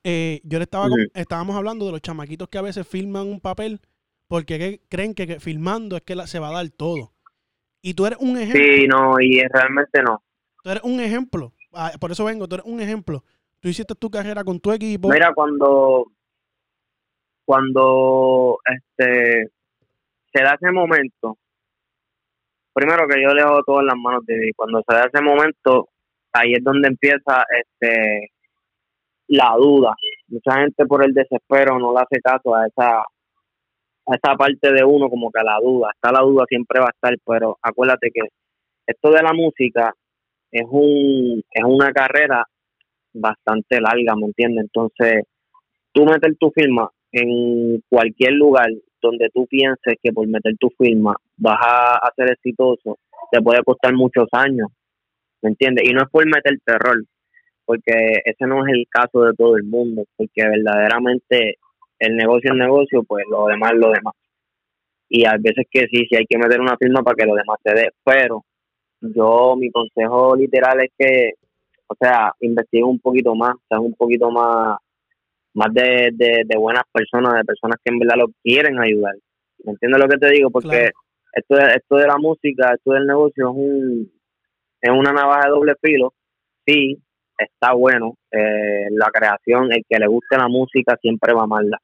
Eh, 0.03 0.39
yo 0.43 0.59
le 0.59 0.63
estaba 0.63 0.87
estábamos 1.13 1.55
hablando 1.57 1.85
de 1.85 1.91
los 1.91 2.01
chamaquitos 2.01 2.47
que 2.47 2.57
a 2.57 2.61
veces 2.61 2.87
filman 2.87 3.27
un 3.27 3.41
papel 3.41 3.81
porque 4.27 4.57
que- 4.57 4.81
creen 4.87 5.13
que, 5.13 5.27
que 5.27 5.39
filmando 5.39 5.97
es 5.97 6.03
que 6.03 6.15
la- 6.15 6.27
se 6.27 6.39
va 6.39 6.49
a 6.49 6.53
dar 6.53 6.69
todo. 6.69 7.11
Y 7.81 7.93
tú 7.95 8.05
eres 8.05 8.19
un 8.21 8.37
ejemplo. 8.37 8.61
sí, 8.61 8.87
no, 8.87 9.19
y 9.19 9.41
realmente 9.51 10.01
no. 10.01 10.21
Tú 10.63 10.69
eres 10.69 10.83
un 10.83 10.99
ejemplo. 11.01 11.53
Ah, 11.73 11.91
por 11.99 12.11
eso 12.11 12.23
vengo, 12.25 12.47
tú 12.47 12.55
eres 12.55 12.67
un 12.67 12.79
ejemplo. 12.79 13.23
Tú 13.59 13.67
hiciste 13.67 13.93
tu 13.95 14.09
carrera 14.09 14.43
con 14.43 14.59
tu 14.59 14.71
equipo. 14.71 15.09
Mira, 15.09 15.33
cuando, 15.33 16.05
cuando 17.45 18.59
este 18.65 19.49
se 20.33 20.43
da 20.43 20.53
ese 20.53 20.71
momento, 20.71 21.37
primero 22.79 23.07
que 23.07 23.21
yo 23.21 23.33
le 23.33 23.41
hago 23.41 23.61
todo 23.63 23.81
en 23.81 23.87
las 23.87 23.97
manos 23.97 24.25
de 24.25 24.39
Dios. 24.39 24.53
Cuando 24.55 24.81
se 24.87 24.95
da 24.95 25.09
ese 25.11 25.21
momento, 25.21 25.89
ahí 26.31 26.53
es 26.53 26.63
donde 26.63 26.87
empieza 26.87 27.43
este 27.61 28.31
la 29.27 29.53
duda. 29.57 29.93
Mucha 30.27 30.61
gente 30.61 30.85
por 30.85 31.03
el 31.03 31.13
desespero 31.13 31.77
no 31.77 31.93
le 31.93 31.99
hace 31.99 32.21
caso 32.21 32.55
a 32.55 32.65
esa 32.65 32.99
a 32.99 34.15
esa 34.15 34.35
parte 34.35 34.71
de 34.71 34.83
uno 34.83 35.09
como 35.09 35.29
que 35.31 35.39
a 35.39 35.43
la 35.43 35.59
duda. 35.61 35.91
Está 35.93 36.11
la 36.11 36.21
duda 36.21 36.45
siempre 36.47 36.79
va 36.79 36.87
a 36.87 36.95
estar, 36.95 37.13
pero 37.25 37.57
acuérdate 37.61 38.09
que 38.13 38.21
esto 38.87 39.11
de 39.11 39.21
la 39.21 39.33
música 39.33 39.93
es 40.51 40.65
un 40.69 41.43
es 41.51 41.63
una 41.63 41.91
carrera 41.91 42.43
bastante 43.13 43.81
larga, 43.81 44.15
¿me 44.15 44.27
entiendes? 44.27 44.65
Entonces, 44.65 45.23
tú 45.91 46.05
meter 46.05 46.35
tu 46.39 46.49
firma 46.51 46.89
en 47.11 47.83
cualquier 47.89 48.33
lugar 48.33 48.69
donde 49.01 49.29
tú 49.33 49.47
pienses 49.47 49.95
que 50.01 50.11
por 50.11 50.27
meter 50.27 50.55
tu 50.59 50.69
firma 50.77 51.15
vas 51.37 51.59
a, 51.61 51.95
a 51.97 52.13
ser 52.15 52.31
exitoso, 52.31 52.97
te 53.31 53.41
puede 53.41 53.63
costar 53.63 53.93
muchos 53.93 54.27
años, 54.31 54.69
¿me 55.41 55.49
entiendes? 55.51 55.87
Y 55.87 55.93
no 55.93 56.01
es 56.03 56.09
por 56.09 56.25
meter 56.25 56.59
terror, 56.65 57.03
porque 57.65 58.21
ese 58.25 58.45
no 58.47 58.65
es 58.65 58.73
el 58.73 58.87
caso 58.89 59.23
de 59.23 59.33
todo 59.33 59.55
el 59.57 59.63
mundo, 59.63 60.03
porque 60.17 60.47
verdaderamente 60.47 61.57
el 61.99 62.15
negocio 62.15 62.51
es 62.53 62.57
negocio, 62.57 63.03
pues 63.03 63.25
lo 63.29 63.45
demás 63.47 63.73
es 63.73 63.79
lo 63.79 63.91
demás. 63.91 64.13
y 65.09 65.25
a 65.25 65.35
veces 65.39 65.65
que 65.71 65.81
sí, 65.91 66.05
sí 66.09 66.15
hay 66.15 66.25
que 66.27 66.37
meter 66.37 66.61
una 66.61 66.77
firma 66.77 67.01
para 67.03 67.15
que 67.15 67.25
lo 67.25 67.35
demás 67.35 67.57
se 67.63 67.73
dé, 67.73 67.89
pero 68.03 68.45
yo, 69.01 69.55
mi 69.57 69.71
consejo 69.71 70.35
literal 70.35 70.81
es 70.81 70.91
que, 70.97 71.31
o 71.87 71.95
sea, 71.99 72.33
investiguen 72.41 72.87
un 72.87 72.99
poquito 72.99 73.35
más, 73.35 73.55
sean 73.67 73.81
un 73.81 73.93
poquito 73.95 74.29
más, 74.31 74.77
más 75.59 75.73
de, 75.73 76.09
de, 76.13 76.43
de 76.45 76.57
buenas 76.57 76.83
personas, 76.91 77.33
de 77.35 77.43
personas 77.45 77.77
que 77.83 77.91
en 77.93 77.99
verdad 77.99 78.15
lo 78.17 78.27
quieren 78.43 78.79
ayudar. 78.79 79.15
¿Me 79.65 79.73
entiendes 79.73 80.01
lo 80.01 80.07
que 80.07 80.17
te 80.17 80.29
digo? 80.31 80.49
Porque 80.49 80.69
Claro. 80.69 80.91
esto, 81.33 81.55
de, 81.55 81.63
esto 81.75 81.95
de 81.97 82.07
la 82.07 82.17
música, 82.17 82.73
esto 82.73 82.93
del 82.93 83.05
negocio 83.05 83.49
es 83.49 83.55
un 83.55 84.11
es 84.81 84.91
una 84.91 85.11
navaja 85.11 85.45
de 85.45 85.49
doble 85.51 85.73
filo. 85.81 86.13
Sí, 86.65 86.97
está 87.37 87.73
bueno. 87.73 88.15
eh, 88.31 88.87
la 88.91 89.07
creación, 89.11 89.71
el 89.73 89.83
que 89.89 89.99
le 89.99 90.07
guste 90.07 90.37
la 90.37 90.47
música 90.47 90.95
siempre 91.01 91.33
va 91.33 91.41
a 91.41 91.43
amarla. 91.43 91.77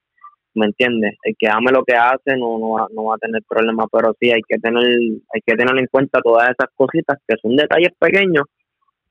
¿Me 0.53 0.67
entiendes? 0.67 1.15
El 1.23 1.35
que 1.37 1.49
ame 1.49 1.71
lo 1.73 1.83
que 1.83 1.95
hace 1.95 2.37
no, 2.37 2.57
no, 2.59 2.69
va, 2.71 2.87
no 2.93 3.03
va 3.05 3.15
a 3.15 3.17
tener 3.17 3.41
problema, 3.47 3.85
pero 3.91 4.13
sí 4.19 4.31
hay 4.31 4.41
que 4.47 4.57
tener 4.57 4.85
hay 4.85 5.41
que 5.45 5.55
tener 5.55 5.77
en 5.77 5.87
cuenta 5.87 6.21
todas 6.21 6.45
esas 6.49 6.69
cositas 6.75 7.17
que 7.27 7.35
son 7.41 7.55
detalles 7.57 7.91
pequeños, 7.99 8.45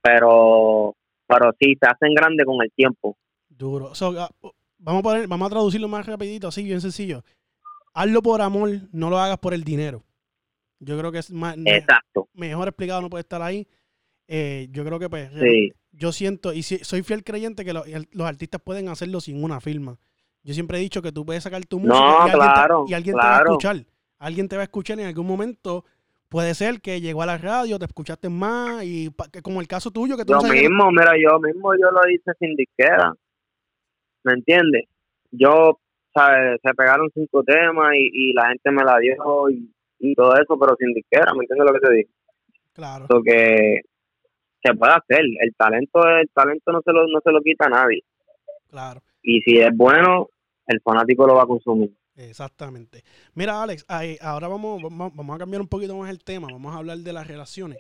pero 0.03 0.95
pero 1.27 1.53
sí 1.61 1.75
se 1.81 1.87
hacen 1.89 2.15
grandes 2.15 2.47
con 2.47 2.63
el 2.63 2.71
tiempo. 2.73 3.17
Duro. 3.57 3.95
So, 3.95 4.15
ah, 4.21 4.31
vamos, 4.79 5.01
a 5.01 5.03
poner, 5.03 5.29
vamos 5.29 5.47
a 5.47 5.51
traducirlo 5.51 5.89
más 5.89 6.07
rapidito, 6.07 6.49
así, 6.49 6.63
bien 6.65 6.81
sencillo. 6.81 7.23
Hazlo 7.93 8.23
por 8.23 8.41
amor, 8.43 8.71
no 8.93 9.11
lo 9.11 9.19
hagas 9.19 9.39
por 9.39 9.55
el 9.55 9.63
dinero. 9.65 10.03
Yo 10.81 10.99
creo 10.99 11.13
que 11.13 11.19
es 11.19 11.31
más, 11.31 11.57
Exacto. 11.65 12.29
mejor 12.35 12.69
explicado, 12.69 13.01
no 13.01 13.09
puede 13.11 13.23
estar 13.23 13.41
ahí. 13.43 13.67
Eh, 14.27 14.69
yo 14.71 14.85
creo 14.85 14.99
que 14.99 15.09
pues, 15.09 15.31
Sí. 15.41 15.73
yo 15.93 16.13
siento, 16.13 16.53
y 16.53 16.63
si- 16.63 16.79
soy 16.79 17.03
fiel 17.03 17.23
creyente 17.23 17.65
que 17.65 17.73
lo- 17.73 17.85
los 18.13 18.27
artistas 18.27 18.61
pueden 18.63 18.89
hacerlo 18.89 19.21
sin 19.21 19.43
una 19.45 19.61
firma. 19.61 19.99
Yo 20.43 20.53
siempre 20.53 20.79
he 20.79 20.81
dicho 20.81 21.01
que 21.01 21.13
tú 21.13 21.25
puedes 21.25 21.43
sacar 21.43 21.65
tu 21.65 21.79
música 21.79 21.99
No, 21.99 22.27
y 22.27 22.31
alguien, 22.31 22.41
te, 22.87 22.91
y 22.91 22.95
alguien 22.95 23.15
te 23.17 23.23
va 23.27 23.39
a 23.39 23.43
escuchar. 23.43 23.77
Alguien 24.19 24.49
te 24.49 24.57
va 24.57 24.63
a 24.63 24.65
escuchar 24.65 24.99
en 25.01 25.07
algún 25.07 25.27
momento. 25.27 25.85
Puede 26.29 26.55
ser 26.55 26.81
que 26.81 27.01
llegó 27.01 27.23
a 27.23 27.27
la 27.27 27.39
radio, 27.39 27.79
te 27.79 27.85
escuchaste 27.85 28.29
más, 28.29 28.83
y 28.85 29.09
pa- 29.11 29.29
que 29.29 29.41
como 29.41 29.61
el 29.61 29.69
caso 29.69 29.91
tuyo, 29.91 30.17
que 30.17 30.25
tú 30.25 30.33
Yo 30.33 30.37
no 30.37 30.41
sabes 30.43 30.61
que- 30.63 30.69
mismo, 30.69 30.91
mira, 30.91 31.13
yo 31.23 31.39
mismo 31.39 31.73
yo 31.75 31.91
lo 31.91 32.01
hice 32.11 32.33
sin 32.41 32.57
disquera. 32.57 33.15
¿Me 34.25 34.33
entiendes? 34.35 34.85
Yo, 35.31 35.79
¿sabes? 36.15 36.61
Se 36.63 36.75
pegaron 36.75 37.11
cinco 37.15 37.43
temas 37.45 37.95
y, 37.97 38.31
y 38.31 38.33
la 38.33 38.49
gente 38.49 38.71
me 38.71 38.85
la 38.85 38.99
dio 38.99 39.51
y, 39.51 39.71
y 40.01 40.15
todo 40.15 40.35
eso, 40.35 40.59
pero 40.59 40.77
sin 40.79 40.93
disquera, 40.93 41.33
¿me 41.35 41.41
entiendes 41.45 41.67
lo 41.67 41.73
que 41.75 41.87
te 41.87 41.95
digo? 41.95 42.11
Claro, 42.73 43.05
Eso 43.09 43.23
que 43.23 43.81
se 44.65 44.75
puede 44.75 44.93
hacer. 44.93 45.21
El 45.41 45.55
talento, 45.57 46.01
el 46.09 46.29
talento 46.35 46.73
no 46.73 46.81
se 46.85 46.93
lo, 46.93 47.07
no 47.07 47.21
se 47.23 47.31
lo 47.33 47.41
quita 47.41 47.67
a 47.67 47.71
nadie. 47.71 48.03
claro. 48.71 49.01
Y 49.27 49.41
si 49.41 49.57
es 49.59 49.71
bueno, 49.75 50.29
el 50.67 50.81
fanático 50.83 51.27
lo 51.27 51.37
va 51.37 51.45
a 51.45 51.47
consumir. 51.47 51.91
Exactamente. 52.17 53.03
Mira, 53.35 53.63
Alex, 53.63 53.85
ahí- 53.89 54.19
ahora 54.21 54.49
vamos, 54.49 54.83
vamos, 54.83 55.13
vamos 55.15 55.35
a 55.37 55.39
cambiar 55.39 55.63
un 55.63 55.69
poquito 55.69 55.97
más 55.97 56.11
el 56.11 56.23
tema. 56.23 56.49
Vamos 56.53 56.75
a 56.75 56.79
hablar 56.79 56.99
de 56.99 57.13
las 57.13 57.27
relaciones. 57.27 57.79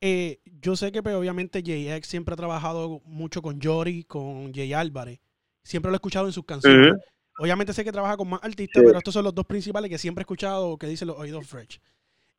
Eh, 0.00 0.38
yo 0.62 0.76
sé 0.76 0.92
que 0.92 1.02
pues, 1.02 1.14
obviamente 1.16 1.62
JX 1.62 2.06
siempre 2.06 2.34
ha 2.34 2.36
trabajado 2.36 3.00
mucho 3.06 3.42
con 3.42 3.60
Jory, 3.60 4.04
con 4.04 4.52
Jay 4.54 4.72
Álvarez. 4.72 5.18
Siempre 5.64 5.90
lo 5.90 5.94
he 5.94 5.98
escuchado 5.98 6.26
en 6.26 6.32
sus 6.32 6.44
canciones. 6.44 6.92
Obviamente 7.38 7.72
sé 7.72 7.82
que 7.84 7.90
trabaja 7.90 8.16
con 8.16 8.28
más 8.28 8.40
artistas, 8.44 8.80
Sí. 8.80 8.86
pero 8.86 8.98
estos 8.98 9.12
son 9.14 9.24
los 9.24 9.34
dos 9.34 9.44
principales 9.46 9.90
que 9.90 9.98
siempre 9.98 10.22
he 10.22 10.24
escuchado 10.24 10.76
que 10.78 10.86
dicen 10.86 11.08
los 11.08 11.18
oídos 11.18 11.46
fresh. 11.46 11.80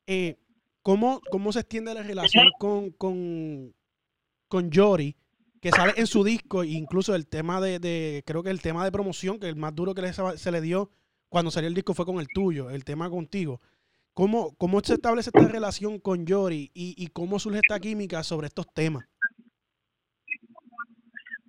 Eh, 0.08 0.38
¿cómo, 0.82 1.20
¿Cómo 1.32 1.52
se 1.52 1.60
extiende 1.60 1.94
la 1.94 2.04
relación 2.04 2.46
con, 2.60 2.92
con, 2.92 3.74
con 4.48 4.72
Jory? 4.72 5.16
Que 5.60 5.72
sale 5.72 5.94
en 5.98 6.06
su 6.08 6.24
disco, 6.24 6.62
e 6.64 6.68
incluso 6.68 7.16
el 7.16 7.28
tema 7.28 7.60
de, 7.60 7.80
de- 7.80 8.24
creo 8.26 8.44
que 8.44 8.52
el 8.52 8.62
tema 8.62 8.86
de 8.86 8.92
promoción, 8.92 9.40
que 9.40 9.50
el 9.50 9.56
más 9.56 9.74
duro 9.74 9.96
que 9.96 10.04
le- 10.04 10.14
se 10.14 10.52
le 10.52 10.62
dio 10.62 10.92
cuando 11.28 11.50
salió 11.52 11.68
el 11.68 11.74
disco 11.74 11.94
fue 11.96 12.06
con 12.06 12.20
el 12.20 12.28
tuyo, 12.34 12.70
el 12.70 12.86
tema 12.86 13.10
contigo. 13.10 13.60
¿Cómo, 14.14 14.56
cómo 14.58 14.80
se 14.82 14.94
establece 14.94 15.32
esta 15.34 15.46
relación 15.52 16.00
con 16.00 16.26
Jory 16.26 16.72
y, 16.74 16.94
y 17.04 17.08
cómo 17.08 17.38
surge 17.40 17.60
esta 17.64 17.80
química 17.82 18.24
sobre 18.24 18.48
estos 18.48 18.68
temas? 18.74 19.06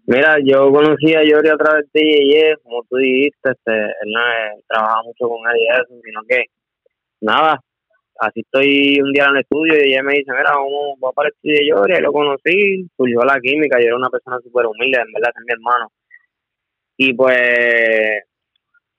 Mira, 0.09 0.37
yo 0.39 0.71
conocí 0.71 1.15
a 1.15 1.25
Yori 1.25 1.49
a 1.49 1.57
través 1.57 1.91
de 1.93 2.01
Yeye, 2.01 2.57
como 2.63 2.85
tú 2.89 2.97
dijiste, 2.97 3.51
este, 3.51 3.73
él 3.73 4.13
no 4.15 4.21
eh, 4.21 4.63
trabajaba 4.69 5.03
mucho 5.03 5.29
con 5.29 5.41
él 5.51 5.59
y 5.59 5.67
eso, 5.67 6.01
sino 6.05 6.21
que, 6.29 6.45
nada, 7.23 7.61
así 8.21 8.41
estoy 8.41 9.01
un 9.01 9.13
día 9.13 9.25
en 9.25 9.31
el 9.35 9.43
estudio 9.43 9.75
y 9.75 9.91
ella 9.91 10.05
me 10.05 10.15
dice, 10.15 10.31
mira, 10.31 10.53
vamos, 10.55 10.95
vamos 11.01 11.15
para 11.15 11.29
el 11.29 11.35
estudio 11.35 11.59
de 11.59 11.69
Yori, 11.69 11.95
ahí 11.95 12.03
lo 12.03 12.13
conocí, 12.13 12.87
surgió 12.97 13.21
la 13.25 13.41
química, 13.41 13.81
yo 13.81 13.89
era 13.89 13.97
una 13.97 14.09
persona 14.09 14.39
súper 14.45 14.67
humilde, 14.67 14.97
en 15.05 15.13
verdad, 15.13 15.33
es 15.35 15.43
mi 15.45 15.53
hermano. 15.53 15.89
Y 16.99 17.13
pues, 17.13 18.23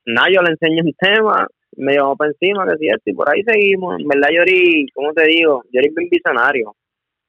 nada, 0.08 0.28
yo 0.30 0.41
le 0.41 0.52
enseño 0.52 0.84
un 0.84 0.93
tema, 0.93 1.48
me 1.78 1.93
llevó 1.93 2.17
para 2.17 2.32
encima, 2.32 2.65
que 2.67 2.78
sí, 2.80 2.88
esto, 2.88 3.10
y 3.10 3.13
por 3.13 3.30
ahí 3.30 3.43
seguimos. 3.43 3.98
En 3.98 4.10
verdad, 4.10 4.28
Yori, 4.36 4.88
¿cómo 4.93 5.13
te 5.13 5.26
digo? 5.26 5.63
Yori 5.72 5.88
es 5.88 5.96
bien 5.96 6.10
visionario. 6.10 6.76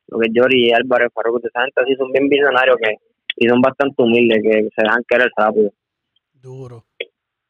Lo 0.09 0.19
que 0.19 0.31
Yori 0.33 0.67
y 0.67 0.73
Álvarez 0.73 1.11
Farruko, 1.15 1.39
esa 1.47 1.63
gente 1.63 1.81
así 1.81 1.95
son 1.95 2.11
bien 2.11 2.29
visionarios 2.29 2.77
que 2.83 2.97
y 3.39 3.49
son 3.49 3.61
bastante 3.61 4.03
humildes, 4.03 4.39
que 4.43 4.69
se 4.75 4.83
dejan 4.83 5.03
querer 5.09 5.31
rápido. 5.37 5.73
Duro, 6.33 6.87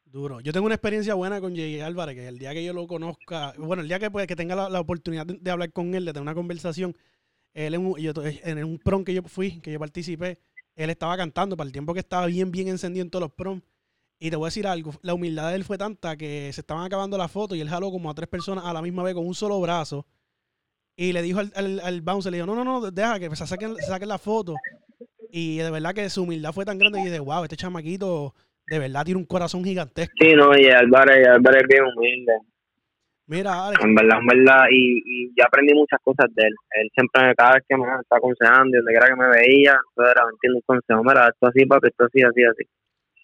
duro. 0.05 0.39
Yo 0.41 0.51
tengo 0.51 0.65
una 0.65 0.75
experiencia 0.75 1.13
buena 1.15 1.41
con 1.41 1.55
Jay 1.55 1.79
Álvarez, 1.79 2.15
que 2.15 2.27
el 2.27 2.37
día 2.37 2.53
que 2.53 2.63
yo 2.63 2.73
lo 2.73 2.87
conozca, 2.87 3.53
bueno, 3.57 3.81
el 3.81 3.87
día 3.87 3.99
que, 3.99 4.11
pues, 4.11 4.27
que 4.27 4.35
tenga 4.35 4.69
la, 4.69 4.79
oportunidad 4.79 5.25
de, 5.25 5.51
hablar 5.51 5.71
con 5.71 5.93
él, 5.95 6.05
de 6.05 6.13
tener 6.13 6.21
una 6.21 6.35
conversación, 6.35 6.95
él 7.53 7.73
en 7.73 7.85
un, 7.85 7.97
yo, 7.97 8.13
en 8.23 8.63
un 8.63 8.77
prom 8.77 9.03
que 9.03 9.13
yo 9.13 9.23
fui, 9.23 9.59
que 9.61 9.71
yo 9.71 9.79
participé, 9.79 10.39
él 10.75 10.89
estaba 10.89 11.17
cantando 11.17 11.57
para 11.57 11.67
el 11.67 11.71
tiempo 11.71 11.93
que 11.93 11.99
estaba 11.99 12.27
bien, 12.27 12.51
bien 12.51 12.67
encendido 12.67 13.03
en 13.03 13.09
todos 13.09 13.21
los 13.21 13.31
prom. 13.31 13.61
Y 14.19 14.29
te 14.29 14.35
voy 14.35 14.45
a 14.45 14.47
decir 14.47 14.67
algo, 14.67 14.91
la 15.01 15.13
humildad 15.13 15.49
de 15.49 15.55
él 15.55 15.63
fue 15.63 15.77
tanta 15.77 16.17
que 16.17 16.51
se 16.53 16.61
estaban 16.61 16.85
acabando 16.85 17.17
la 17.17 17.27
foto 17.27 17.55
y 17.55 17.61
él 17.61 17.69
jaló 17.69 17.89
como 17.89 18.09
a 18.09 18.13
tres 18.13 18.27
personas 18.27 18.65
a 18.65 18.73
la 18.73 18.81
misma 18.81 19.01
vez 19.01 19.13
con 19.15 19.25
un 19.25 19.33
solo 19.33 19.59
brazo. 19.61 20.05
Y 20.95 21.13
le 21.13 21.21
dijo 21.21 21.39
al, 21.39 21.51
al, 21.55 21.79
al 21.79 22.01
bouncer, 22.01 22.31
le 22.31 22.37
dijo, 22.37 22.45
no, 22.45 22.55
no, 22.55 22.63
no, 22.65 22.91
deja 22.91 23.19
que 23.19 23.33
se 23.33 23.47
saquen, 23.47 23.77
saquen 23.77 24.09
la 24.09 24.17
foto. 24.17 24.55
Y 25.31 25.57
de 25.57 25.71
verdad 25.71 25.93
que 25.93 26.09
su 26.09 26.23
humildad 26.23 26.53
fue 26.53 26.65
tan 26.65 26.77
grande 26.77 26.99
y 26.99 27.05
dije, 27.05 27.19
wow, 27.19 27.43
este 27.43 27.55
chamaquito 27.55 28.33
de 28.67 28.79
verdad 28.79 29.05
tiene 29.05 29.19
un 29.19 29.25
corazón 29.25 29.63
gigantesco. 29.63 30.13
Sí, 30.19 30.33
no, 30.33 30.57
y 30.57 30.67
Álvarez, 30.69 31.27
Álvarez 31.27 31.63
es 31.63 31.67
bien 31.67 31.83
humilde, 31.85 32.33
Mira, 33.29 33.67
Alex, 33.67 33.83
en 33.83 33.93
verdad, 33.93 34.17
en 34.21 34.25
verdad, 34.25 34.63
y, 34.71 35.03
y 35.05 35.27
yo 35.37 35.45
aprendí 35.45 35.75
muchas 35.75 35.99
cosas 36.03 36.33
de 36.33 36.47
él. 36.47 36.55
Él 36.71 36.89
siempre, 36.95 37.35
cada 37.35 37.53
vez 37.53 37.63
que 37.69 37.77
me 37.77 37.83
está 38.01 38.17
aconsejando 38.17 38.75
donde 38.75 38.91
quiera 38.91 39.05
que 39.05 39.15
me 39.15 39.29
veía, 39.29 39.73
eso 39.73 40.01
era, 40.01 40.23
entiendo 40.31 40.57
un 40.57 40.63
consejo, 40.65 41.03
mira, 41.03 41.27
esto 41.27 41.45
así, 41.45 41.63
papi, 41.63 41.89
esto 41.89 42.05
así, 42.05 42.23
así, 42.23 42.43
así. 42.43 42.63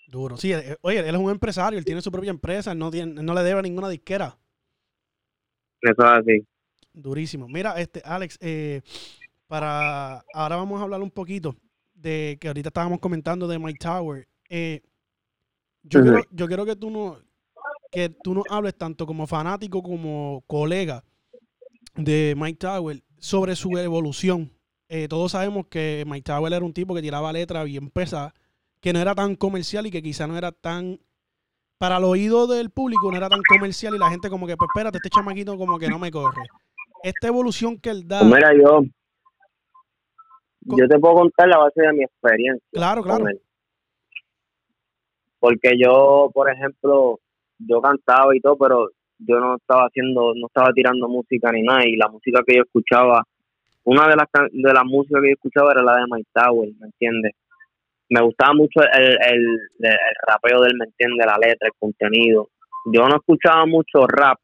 duro. 0.06 0.38
Sí, 0.38 0.54
eh, 0.54 0.78
oye, 0.82 1.00
él 1.00 1.16
es 1.16 1.20
un 1.20 1.32
empresario, 1.32 1.80
él 1.80 1.86
tiene 1.86 2.04
su 2.04 2.12
propia 2.12 2.30
empresa, 2.30 2.72
él 2.72 2.78
no, 2.78 2.92
tiene, 2.92 3.20
él 3.20 3.26
no 3.26 3.34
le 3.34 3.42
debe 3.42 3.58
a 3.58 3.64
ninguna 3.64 3.90
disquera. 3.90 4.38
Eso 5.82 6.06
es 6.06 6.12
así. 6.22 6.48
Durísimo. 6.94 7.48
Mira, 7.48 7.74
este, 7.82 8.04
Alex, 8.06 8.38
eh, 8.42 8.84
para 9.48 10.24
ahora 10.36 10.56
vamos 10.58 10.80
a 10.80 10.84
hablar 10.84 11.02
un 11.02 11.10
poquito 11.10 11.56
de 12.06 12.38
que 12.40 12.48
ahorita 12.48 12.70
estábamos 12.70 13.00
comentando 13.00 13.48
de 13.48 13.58
Mike 13.58 13.80
Tower. 13.80 14.28
Eh, 14.48 14.82
yo, 15.82 16.04
quiero, 16.04 16.22
yo 16.30 16.48
quiero 16.48 16.66
que 16.66 16.76
tú 16.76 16.92
no 16.92 17.18
que 17.92 18.10
tú 18.10 18.36
nos 18.36 18.44
hables 18.50 18.76
tanto 18.76 19.08
como 19.08 19.26
fanático 19.26 19.82
como 19.82 20.44
colega 20.46 21.04
de 21.96 22.36
Mike 22.38 22.60
Tower 22.60 23.02
sobre 23.18 23.56
su 23.56 23.76
evolución. 23.78 24.52
Eh, 24.88 25.08
todos 25.08 25.32
sabemos 25.32 25.66
que 25.68 26.04
Mike 26.06 26.24
Tower 26.24 26.54
era 26.54 26.64
un 26.64 26.74
tipo 26.74 26.94
que 26.94 27.02
tiraba 27.02 27.34
letra 27.34 27.64
bien 27.64 27.90
pesada, 27.90 28.36
que 28.82 28.94
no 28.94 29.00
era 29.00 29.16
tan 29.16 29.36
comercial 29.36 29.88
y 29.88 29.92
que 29.92 30.04
quizá 30.04 30.28
no 30.28 30.38
era 30.38 30.52
tan 30.52 31.00
para 31.80 31.98
el 31.98 32.04
oído 32.04 32.46
del 32.46 32.70
público 32.70 33.10
no 33.10 33.18
era 33.18 33.30
tan 33.30 33.42
comercial 33.50 33.96
y 33.96 33.98
la 33.98 34.10
gente 34.12 34.30
como 34.30 34.46
que, 34.46 34.56
pues 34.56 34.70
espérate, 34.74 35.00
este 35.00 35.10
chamaquito 35.10 35.58
como 35.58 35.80
que 35.80 35.90
no 35.90 35.98
me 35.98 36.12
corre. 36.12 36.44
Esta 37.02 37.28
evolución 37.28 37.80
que 37.80 37.90
él 37.90 38.08
da, 38.08 38.20
Pues 38.20 38.32
mira, 38.32 38.54
yo, 38.56 38.84
yo 40.66 40.88
te 40.88 41.00
puedo 41.00 41.16
contar 41.16 41.48
la 41.48 41.58
base 41.58 41.82
de 41.82 41.94
mi 41.94 42.04
experiencia. 42.04 42.68
claro, 42.72 43.02
con 43.02 43.10
claro, 43.10 43.30
él. 43.30 43.42
Porque 45.40 45.72
yo, 45.78 46.30
por 46.34 46.50
ejemplo, 46.50 47.20
yo 47.60 47.82
cantaba 47.82 48.36
y 48.36 48.40
todo, 48.40 48.58
pero 48.58 48.90
yo 49.20 49.40
no 49.40 49.56
estaba 49.56 49.86
haciendo, 49.86 50.34
no 50.36 50.48
estaba 50.48 50.74
tirando 50.74 51.08
música 51.08 51.52
ni 51.52 51.62
nada, 51.62 51.86
y 51.86 51.96
la 51.96 52.10
música 52.10 52.42
que 52.46 52.56
yo 52.56 52.64
escuchaba, 52.64 53.24
una 53.84 54.08
de 54.08 54.16
las 54.16 54.28
de 54.52 54.74
las 54.74 54.86
músicas 54.86 55.22
que 55.22 55.30
yo 55.30 55.34
escuchaba 55.36 55.72
era 55.72 55.84
la 55.84 55.98
de 55.98 56.06
Mike 56.10 56.30
Tower, 56.34 56.70
¿me 56.80 56.88
entiendes? 56.88 57.34
Me 58.10 58.22
gustaba 58.22 58.54
mucho 58.54 58.82
el, 58.82 59.04
el, 59.04 59.60
el 59.80 59.98
rapeo 60.28 60.62
de 60.62 60.68
él, 60.70 60.78
¿me 60.78 60.86
entiendes? 60.86 61.26
La 61.26 61.38
letra, 61.38 61.68
el 61.68 61.74
contenido. 61.80 62.50
Yo 62.86 63.08
no 63.08 63.16
escuchaba 63.16 63.66
mucho 63.66 64.06
rap, 64.08 64.38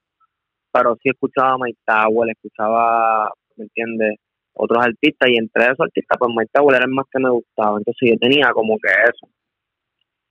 pero 0.72 0.96
sí 1.02 1.10
escuchaba 1.10 1.58
Mike 1.60 1.80
Tower, 1.86 2.30
escuchaba, 2.30 3.32
¿me 3.56 3.66
entiendes? 3.66 4.18
Otros 4.54 4.86
artistas, 4.86 5.30
y 5.30 5.38
entre 5.38 5.64
esos 5.66 5.80
artistas, 5.80 6.18
pues 6.20 6.32
Mike 6.36 6.52
Tower 6.54 6.76
era 6.76 6.86
el 6.86 6.92
más 6.92 7.06
que 7.12 7.20
me 7.20 7.30
gustaba. 7.30 7.78
Entonces 7.78 8.12
yo 8.12 8.18
tenía 8.20 8.52
como 8.52 8.78
que 8.78 8.92
eso. 8.92 9.30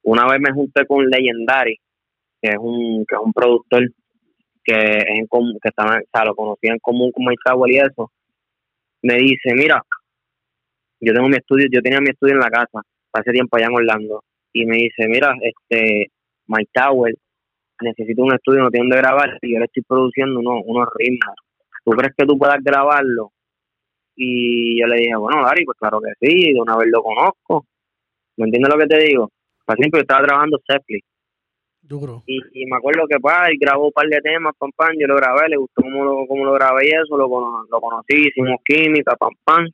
Una 0.03 0.27
vez 0.27 0.41
me 0.41 0.53
junté 0.53 0.87
con 0.87 1.05
Legendary, 1.07 1.79
que 2.41 2.51
es 2.51 2.57
un, 2.59 3.05
que 3.07 3.15
es 3.15 3.21
un 3.23 3.33
productor 3.33 3.89
que 4.65 4.75
es 4.75 5.05
en 5.09 5.27
común, 5.27 5.59
que 5.63 5.69
estaba, 5.69 5.97
o 5.97 6.09
sea, 6.13 6.25
lo 6.25 6.35
conocía 6.35 6.73
en 6.73 6.79
común 6.79 7.11
con 7.13 7.25
Mike 7.25 7.43
Tower 7.45 7.71
y 7.71 7.79
eso. 7.79 8.11
Me 9.03 9.17
dice, 9.17 9.55
mira, 9.55 9.83
yo 11.01 11.15
tengo 11.15 11.29
mi 11.29 11.37
estudio, 11.37 11.67
yo 11.73 11.81
tenía 11.81 12.01
mi 12.01 12.11
estudio 12.11 12.35
en 12.35 12.41
la 12.41 12.51
casa, 12.51 12.83
hace 13.13 13.33
tiempo 13.33 13.57
allá 13.57 13.67
en 13.67 13.75
Orlando, 13.75 14.23
y 14.53 14.67
me 14.67 14.77
dice, 14.77 15.07
mira, 15.09 15.35
este, 15.41 16.11
Mike 16.47 16.71
Tower 16.75 17.15
necesito 17.81 18.23
un 18.23 18.35
estudio, 18.35 18.63
no 18.63 18.71
tiene 18.71 18.85
donde 18.85 18.99
grabar, 18.99 19.39
y 19.41 19.55
yo 19.55 19.59
le 19.59 19.65
estoy 19.65 19.83
produciendo 19.83 20.41
unos, 20.41 20.63
unos 20.67 20.89
ritmos. 20.95 21.35
¿Tú 21.85 21.93
crees 21.93 22.15
que 22.17 22.27
tú 22.27 22.37
puedas 22.37 22.63
grabarlo? 22.63 23.33
Y 24.23 24.79
yo 24.79 24.87
le 24.87 24.97
dije, 24.97 25.17
bueno, 25.17 25.43
Dari, 25.47 25.65
pues 25.65 25.79
claro 25.79 25.99
que 25.99 26.13
sí, 26.21 26.53
de 26.53 26.61
una 26.61 26.77
vez 26.77 26.89
lo 26.93 27.03
conozco. 27.03 27.65
¿Me 28.37 28.45
entiendes 28.45 28.71
lo 28.71 28.79
que 28.79 28.87
te 28.87 28.99
digo? 28.99 29.31
Ejemplo, 29.67 29.99
yo 29.99 30.03
estaba 30.03 30.27
trabajando 30.27 30.59
Zeppelin 30.67 31.01
Duro. 31.81 32.23
y, 32.27 32.39
y 32.53 32.67
me 32.67 32.77
acuerdo 32.77 33.07
que 33.09 33.19
pa, 33.19 33.49
él 33.49 33.57
grabó 33.59 33.87
un 33.87 33.93
par 33.93 34.07
de 34.09 34.21
temas, 34.21 34.53
pam, 34.59 34.71
pam, 34.77 34.91
yo 34.99 35.07
lo 35.07 35.17
grabé, 35.17 35.49
le 35.49 35.57
gustó 35.57 35.81
cómo 35.81 36.05
lo, 36.05 36.27
cómo 36.27 36.45
lo 36.45 36.53
grabé 36.53 36.87
y 36.87 36.91
eso, 36.91 37.17
lo, 37.17 37.29
lo 37.29 37.81
conocí, 37.81 38.29
hicimos 38.29 38.61
química, 38.65 39.17
pam, 39.17 39.33
pam, 39.43 39.67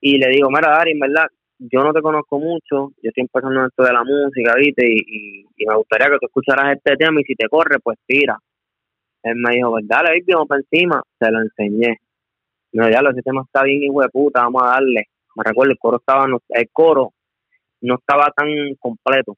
y 0.00 0.16
le 0.18 0.30
digo, 0.30 0.48
mira, 0.48 0.70
Dari, 0.70 0.92
en 0.92 1.00
verdad, 1.00 1.26
yo 1.58 1.82
no 1.82 1.92
te 1.92 2.00
conozco 2.00 2.38
mucho, 2.38 2.92
yo 3.02 3.08
estoy 3.10 3.22
empezando 3.22 3.60
en 3.60 3.66
esto 3.66 3.82
de 3.82 3.92
la 3.92 4.02
música, 4.02 4.54
¿viste? 4.56 4.88
Y, 4.88 4.98
y, 4.98 5.46
y 5.56 5.66
me 5.66 5.76
gustaría 5.76 6.06
que 6.06 6.18
tú 6.20 6.26
escucharas 6.26 6.76
este 6.76 6.96
tema 6.96 7.20
y 7.20 7.24
si 7.24 7.34
te 7.34 7.48
corre, 7.48 7.78
pues 7.82 7.98
tira. 8.06 8.38
Él 9.24 9.34
me 9.36 9.56
dijo, 9.56 9.70
pues 9.70 9.86
dale, 9.86 10.10
baby, 10.10 10.32
vamos 10.32 10.48
para 10.48 10.60
encima. 10.60 11.02
Se 11.18 11.30
lo 11.30 11.40
enseñé. 11.40 11.98
Dijo, 12.72 12.88
ya, 12.88 13.00
ese 13.10 13.22
tema 13.22 13.42
está 13.44 13.62
bien, 13.64 13.82
hijo 13.82 14.00
de 14.02 14.08
puta, 14.08 14.42
vamos 14.42 14.62
a 14.62 14.66
darle. 14.72 15.04
Me 15.36 15.44
recuerdo, 15.44 15.72
el 15.72 15.78
coro 15.78 15.96
estaba, 15.98 16.26
no- 16.26 16.40
el 16.48 16.68
coro 16.72 17.12
no 17.82 17.94
estaba 17.96 18.30
tan 18.36 18.48
completo. 18.80 19.36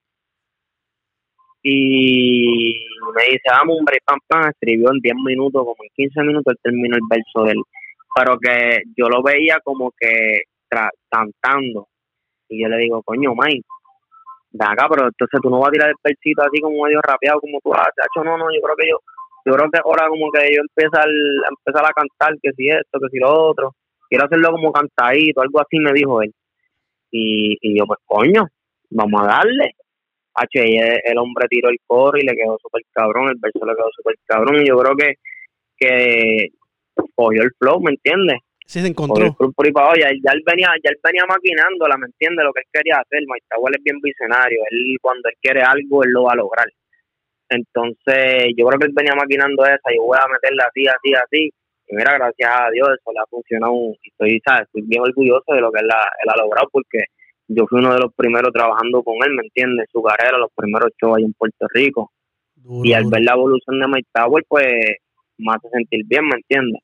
Y 1.62 2.86
me 3.14 3.22
dice, 3.24 3.42
vamos, 3.50 3.76
hombre, 3.78 3.98
pam, 4.04 4.18
pam, 4.26 4.48
escribió 4.50 4.90
en 4.92 4.98
10 5.00 5.14
minutos, 5.24 5.62
como 5.62 5.76
en 5.82 5.90
15 5.94 6.22
minutos, 6.22 6.54
él 6.54 6.58
terminó 6.62 6.96
el 6.96 7.02
verso 7.08 7.44
de 7.44 7.52
él. 7.52 7.62
Pero 8.14 8.38
que 8.38 8.82
yo 8.96 9.08
lo 9.08 9.22
veía 9.22 9.58
como 9.62 9.92
que 9.98 10.42
cantando. 11.10 11.88
Y 12.48 12.62
yo 12.62 12.68
le 12.68 12.78
digo, 12.78 13.02
coño, 13.02 13.34
Mike, 13.36 13.66
de 14.52 14.64
acá, 14.66 14.88
pero 14.90 15.06
entonces 15.06 15.40
tú 15.42 15.50
no 15.50 15.60
vas 15.60 15.68
a 15.68 15.72
tirar 15.72 15.90
el 15.90 15.96
versito 16.02 16.42
así 16.42 16.60
como 16.60 16.82
medio 16.84 17.00
rapeado 17.02 17.40
como 17.40 17.58
tú 17.62 17.72
haces. 17.74 17.94
Hacho, 17.98 18.24
no, 18.24 18.36
no, 18.38 18.46
yo 18.52 18.60
creo 18.62 18.76
que 18.76 18.88
yo, 18.90 18.98
yo 19.44 19.52
creo 19.54 19.70
que 19.70 19.80
ahora 19.84 20.08
como 20.08 20.30
que 20.32 20.54
yo 20.54 20.62
empezar, 20.62 21.08
empezar 21.08 21.84
a 21.84 21.92
cantar, 21.92 22.38
que 22.42 22.52
si 22.52 22.68
esto, 22.68 22.98
que 23.00 23.08
si 23.10 23.18
lo 23.18 23.32
otro. 23.32 23.74
Quiero 24.08 24.24
hacerlo 24.24 24.50
como 24.50 24.72
cantadito, 24.72 25.40
algo 25.40 25.60
así 25.60 25.78
me 25.78 25.92
dijo 25.92 26.20
él. 26.22 26.32
Y, 27.12 27.56
y 27.60 27.78
yo, 27.78 27.86
pues 27.86 28.00
coño, 28.04 28.46
vamos 28.90 29.22
a 29.22 29.26
darle. 29.26 29.74
H, 30.34 31.00
el, 31.04 31.18
hombre 31.18 31.46
tiró 31.48 31.68
el 31.70 31.78
coro 31.86 32.18
y 32.18 32.24
le 32.24 32.34
quedó 32.34 32.56
súper 32.60 32.82
cabrón, 32.92 33.28
el 33.28 33.36
verso 33.40 33.64
le 33.64 33.74
quedó 33.74 33.90
súper 33.92 34.16
cabrón. 34.26 34.62
Y 34.62 34.68
yo 34.68 34.76
creo 34.78 34.96
que, 34.96 35.14
que 35.76 36.48
cogió 37.14 37.42
el 37.42 37.50
flow, 37.58 37.80
¿me 37.80 37.92
entiendes? 37.92 38.38
Sí, 38.66 38.80
se 38.80 38.86
encontró. 38.86 39.34
por 39.34 39.72
para 39.72 39.86
abajo. 39.86 40.00
Ya, 40.00 40.10
ya 40.10 40.32
él 40.32 40.42
venía, 40.46 40.68
ya 40.82 40.90
él 40.90 40.98
venía 41.02 41.24
maquinándola, 41.26 41.96
¿me 41.98 42.06
entiendes? 42.06 42.44
Lo 42.44 42.52
que 42.52 42.60
él 42.60 42.70
quería 42.72 43.02
hacer. 43.02 43.20
Tower 43.48 43.74
es 43.76 43.82
bien 43.82 43.98
visionario. 44.00 44.60
Él, 44.70 44.96
cuando 45.02 45.28
él 45.28 45.34
quiere 45.42 45.62
algo, 45.62 46.04
él 46.04 46.10
lo 46.12 46.24
va 46.24 46.32
a 46.32 46.36
lograr. 46.36 46.66
Entonces, 47.50 48.54
yo 48.56 48.66
creo 48.66 48.78
que 48.78 48.86
él 48.86 48.92
venía 48.94 49.14
maquinando 49.14 49.64
esa. 49.64 49.90
Yo 49.94 50.04
voy 50.04 50.18
a 50.20 50.28
meterla 50.28 50.64
así, 50.68 50.86
así, 50.86 51.12
así. 51.14 51.50
Y 51.88 51.96
mira, 51.96 52.14
gracias 52.14 52.50
a 52.50 52.70
Dios, 52.70 52.88
eso 52.88 53.12
le 53.12 53.18
ha 53.18 53.26
funcionado. 53.28 53.74
Y 53.74 54.08
estoy, 54.08 54.40
¿sabes? 54.44 54.62
estoy 54.66 54.82
bien 54.82 55.02
orgulloso 55.02 55.52
de 55.52 55.60
lo 55.60 55.72
que 55.72 55.80
él 55.80 55.90
ha, 55.90 56.06
él 56.22 56.30
ha 56.30 56.40
logrado 56.40 56.68
porque 56.70 56.98
yo 57.48 57.66
fui 57.68 57.80
uno 57.80 57.92
de 57.92 57.98
los 57.98 58.14
primeros 58.14 58.52
trabajando 58.52 59.02
con 59.02 59.16
él, 59.26 59.34
¿me 59.34 59.42
entiendes? 59.42 59.88
Su 59.90 60.00
carrera, 60.00 60.38
los 60.38 60.52
primeros 60.54 60.92
shows 61.02 61.18
ahí 61.18 61.24
en 61.24 61.32
Puerto 61.32 61.66
Rico. 61.74 62.12
Duro, 62.54 62.88
Y 62.88 62.92
al 62.92 63.04
duro. 63.04 63.16
ver 63.16 63.24
la 63.24 63.32
evolución 63.32 63.80
de 63.80 63.88
Mike 63.88 64.08
Tower, 64.12 64.44
pues 64.48 64.72
me 65.38 65.52
hace 65.52 65.68
sentir 65.70 66.04
bien, 66.06 66.28
¿me 66.28 66.36
entiendes? 66.36 66.82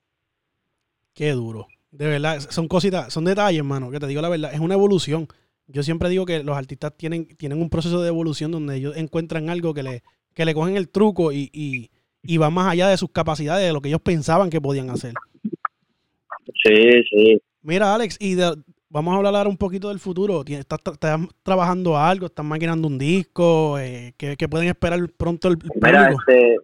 Qué 1.15 1.31
duro. 1.31 1.69
De 1.93 2.09
verdad, 2.09 2.41
son 2.41 2.67
cositas, 2.67 3.13
son 3.13 3.25
detalles, 3.25 3.59
hermano, 3.59 3.93
que 3.93 4.01
te 4.01 4.09
digo 4.09 4.21
la 4.21 4.29
verdad, 4.29 4.53
es 4.53 4.61
una 4.61 4.75
evolución. 4.75 5.29
Yo 5.69 5.85
siempre 5.85 6.09
digo 6.09 6.27
que 6.27 6.43
los 6.43 6.57
artistas 6.57 6.97
tienen, 6.97 7.27
tienen 7.37 7.63
un 7.63 7.71
proceso 7.71 8.03
de 8.03 8.09
evolución 8.09 8.51
donde 8.51 8.77
ellos 8.77 8.97
encuentran 8.97 9.49
algo 9.51 9.73
que 9.73 9.85
le, 9.85 10.03
que 10.37 10.45
le 10.45 10.53
cogen 10.55 10.77
el 10.77 10.91
truco 10.91 11.33
y, 11.33 11.49
y, 11.53 11.91
y 12.23 12.37
va 12.37 12.51
más 12.51 12.71
allá 12.71 12.89
de 12.89 12.99
sus 12.99 13.11
capacidades, 13.11 13.67
de 13.67 13.73
lo 13.73 13.81
que 13.81 13.89
ellos 13.89 14.03
pensaban 14.03 14.51
que 14.51 14.61
podían 14.61 14.91
hacer. 14.91 15.15
Sí, 16.63 17.03
sí. 17.11 17.41
Mira, 17.63 17.95
Alex, 17.95 18.19
y 18.21 18.35
de- 18.35 18.55
vamos 18.91 19.15
a 19.15 19.17
hablar 19.17 19.35
ahora 19.35 19.49
un 19.49 19.57
poquito 19.57 19.89
del 19.89 19.99
futuro. 19.99 20.45
¿Estás, 20.47 20.79
tra- 20.81 20.93
estás 20.93 21.21
trabajando 21.43 21.97
algo? 21.97 22.27
¿Estás 22.27 22.45
maquinando 22.45 22.87
un 22.87 22.99
disco? 22.99 23.79
Eh, 23.79 24.13
¿qué, 24.19 24.37
qué 24.37 24.47
pueden 24.49 24.69
esperar 24.69 25.01
pronto 25.17 25.49
el, 25.49 25.57
Mira, 25.81 26.11
este, 26.11 26.57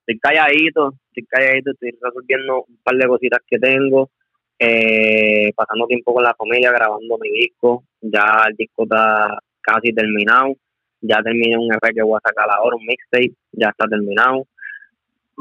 estoy 0.00 0.18
calladito, 0.20 0.94
estoy 1.08 1.26
calladito, 1.26 1.70
estoy 1.72 1.90
resolviendo 2.00 2.64
un 2.66 2.78
par 2.82 2.96
de 2.96 3.06
cositas 3.06 3.40
que 3.46 3.58
tengo, 3.58 4.10
eh, 4.58 5.52
pasando 5.54 5.86
tiempo 5.86 6.14
con 6.14 6.22
la 6.24 6.34
familia, 6.34 6.72
grabando 6.72 7.18
mi 7.20 7.30
disco, 7.30 7.84
ya 8.00 8.24
el 8.48 8.56
disco 8.56 8.84
está 8.84 9.38
casi 9.60 9.92
terminado, 9.92 10.54
ya 11.06 11.22
terminé 11.22 11.56
un 11.56 11.72
EP 11.72 11.94
que 11.94 12.02
voy 12.02 12.16
a 12.16 12.28
sacar 12.28 12.48
ahora, 12.50 12.76
un 12.76 12.86
mixtape, 12.86 13.32
ya 13.52 13.68
está 13.68 13.86
terminado. 13.86 14.46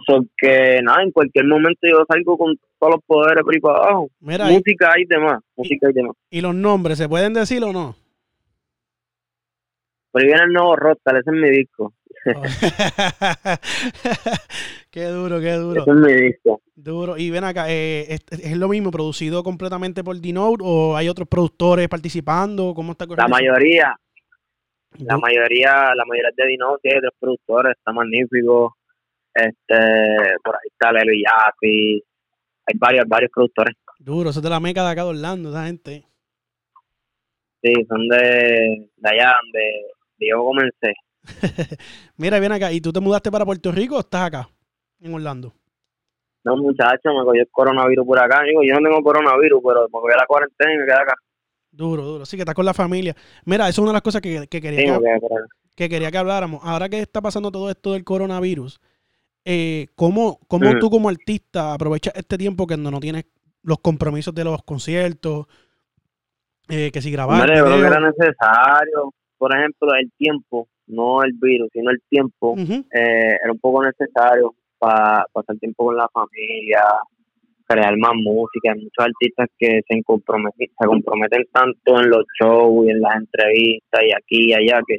So 0.05 0.25
que 0.37 0.79
nada, 0.83 1.03
en 1.03 1.11
cualquier 1.11 1.45
momento 1.45 1.87
yo 1.87 2.03
salgo 2.07 2.37
con 2.37 2.57
todos 2.79 2.95
los 2.95 3.03
poderes 3.05 3.43
por 3.43 3.53
ahí 3.53 3.59
para 3.59 3.77
abajo. 3.77 4.09
Mira, 4.19 4.51
y, 4.51 4.55
música 4.55 4.91
y 4.97 5.05
demás, 5.05 5.39
música 5.55 5.89
y 5.89 5.93
demás. 5.93 6.15
y 6.29 6.41
los 6.41 6.55
nombres, 6.55 6.97
¿se 6.97 7.07
pueden 7.07 7.33
decir 7.33 7.63
o 7.63 7.71
no? 7.71 7.95
Ahí 10.15 10.25
viene 10.25 10.43
el 10.43 10.53
nuevo 10.53 10.75
Rostal, 10.75 11.17
ese 11.17 11.29
es 11.31 11.35
mi 11.35 11.49
disco. 11.49 11.93
qué 14.91 15.05
duro, 15.05 15.39
qué 15.41 15.53
duro. 15.53 15.81
Ese 15.81 15.91
es 15.91 15.97
mi 15.97 16.13
disco. 16.13 16.61
Duro. 16.75 17.17
Y 17.17 17.29
ven 17.31 17.43
acá, 17.43 17.65
eh, 17.69 18.05
¿es, 18.09 18.21
es 18.31 18.57
lo 18.57 18.69
mismo 18.69 18.91
producido 18.91 19.43
completamente 19.43 20.03
por 20.03 20.19
D-Note 20.19 20.63
o 20.63 20.95
hay 20.95 21.09
otros 21.09 21.27
productores 21.27 21.87
participando? 21.89 22.73
¿Cómo 22.75 22.91
está 22.93 23.05
La 23.05 23.09
corriendo 23.09 23.35
eso? 23.37 23.43
mayoría, 23.43 23.95
la 24.99 25.17
mayoría, 25.17 25.93
la 25.95 26.05
mayoría 26.05 26.31
de 26.35 26.47
Dino 26.47 26.77
tiene 26.81 27.01
tres 27.01 27.11
productores, 27.19 27.75
está 27.77 27.91
magnífico, 27.91 28.75
este, 29.33 30.35
por 30.43 30.55
ahí 30.55 30.69
está 30.71 30.91
Lelo 30.91 31.13
y 31.13 31.23
Yapi, 31.23 32.03
hay 32.65 32.77
varios, 32.79 33.05
varios 33.07 33.31
productores, 33.31 33.75
Duro, 33.99 34.29
eso 34.29 34.39
es 34.39 34.43
de 34.43 34.49
la 34.49 34.59
meca 34.59 34.83
de 34.83 34.91
acá 34.91 35.03
de 35.03 35.09
Orlando, 35.09 35.49
esa 35.49 35.65
gente. 35.65 36.05
sí, 37.61 37.73
son 37.87 38.07
de, 38.09 38.89
de 38.97 39.09
allá 39.09 39.33
donde 39.41 39.91
yo 40.19 40.43
comencé. 40.43 40.93
Mira, 42.17 42.39
ven 42.39 42.51
acá, 42.51 42.71
¿y 42.71 42.81
tú 42.81 42.91
te 42.91 42.99
mudaste 42.99 43.31
para 43.31 43.45
Puerto 43.45 43.71
Rico 43.71 43.95
o 43.95 43.99
estás 44.01 44.27
acá, 44.27 44.49
en 44.99 45.13
Orlando? 45.13 45.53
No, 46.43 46.57
muchacho, 46.57 47.13
me 47.17 47.23
cogió 47.23 47.41
el 47.41 47.49
coronavirus 47.49 48.05
por 48.05 48.19
acá, 48.19 48.43
digo, 48.43 48.61
yo 48.63 48.73
no 48.79 48.89
tengo 48.89 49.01
coronavirus, 49.01 49.61
pero 49.65 49.83
me 49.83 49.91
cogí 49.91 50.13
la 50.17 50.25
cuarentena 50.27 50.73
y 50.73 50.77
me 50.77 50.85
quedé 50.85 50.95
acá. 50.95 51.13
Duro, 51.73 52.03
duro. 52.03 52.25
Sí, 52.25 52.37
que 52.37 52.43
estás 52.43 52.53
con 52.55 52.65
la 52.65 52.73
familia. 52.73 53.15
Mira, 53.45 53.67
eso 53.67 53.81
es 53.81 53.83
una 53.83 53.89
de 53.89 53.93
las 53.93 54.01
cosas 54.03 54.21
que, 54.21 54.47
que 54.47 54.61
quería 54.61 54.95
Sí, 54.95 55.03
que, 55.75 55.89
quería 55.89 56.11
que 56.11 56.17
habláramos. 56.19 56.61
Ahora 56.63 56.87
que 56.87 56.99
está 56.99 57.19
pasando 57.19 57.51
todo 57.51 57.71
esto 57.71 57.93
del 57.93 58.03
coronavirus, 58.03 58.79
eh, 59.43 59.87
¿cómo, 59.95 60.39
cómo 60.47 60.69
Ujú. 60.69 60.79
tú 60.79 60.89
como 60.91 61.09
artista 61.09 61.73
aprovechas 61.73 62.13
este 62.15 62.37
tiempo 62.37 62.67
que 62.67 62.77
no, 62.77 62.91
no 62.91 62.99
tienes 62.99 63.25
los 63.63 63.79
compromisos 63.79 64.35
de 64.35 64.43
los 64.43 64.61
conciertos? 64.63 65.47
Eh, 66.69 66.91
que 66.91 67.01
si 67.01 67.11
grabar. 67.11 67.41
Hombre, 67.41 67.57
yo 67.57 67.65
creo 67.65 67.81
que 67.81 67.87
era 67.87 67.99
necesario, 67.99 69.13
por 69.37 69.57
ejemplo, 69.57 69.89
el 69.99 70.11
tiempo, 70.15 70.67
no 70.87 71.23
el 71.23 71.33
virus, 71.33 71.69
sino 71.73 71.89
el 71.89 72.01
tiempo, 72.07 72.55
eh, 72.57 73.37
era 73.43 73.51
un 73.51 73.59
poco 73.59 73.83
necesario 73.83 74.53
para 74.77 75.25
pasar 75.33 75.57
tiempo 75.57 75.85
con 75.85 75.97
la 75.97 76.07
familia, 76.13 76.83
crear 77.73 77.97
más 77.97 78.13
música. 78.15 78.71
Hay 78.73 78.79
muchos 78.79 79.05
artistas 79.05 79.49
que 79.57 79.81
se 79.87 80.03
comprometen, 80.03 80.67
se 80.67 80.85
comprometen 80.87 81.43
tanto 81.51 81.99
en 82.01 82.09
los 82.09 82.25
shows 82.39 82.85
y 82.87 82.91
en 82.91 83.01
las 83.01 83.15
entrevistas 83.15 84.01
y 84.07 84.11
aquí 84.13 84.49
y 84.49 84.53
allá 84.53 84.81
que, 84.87 84.97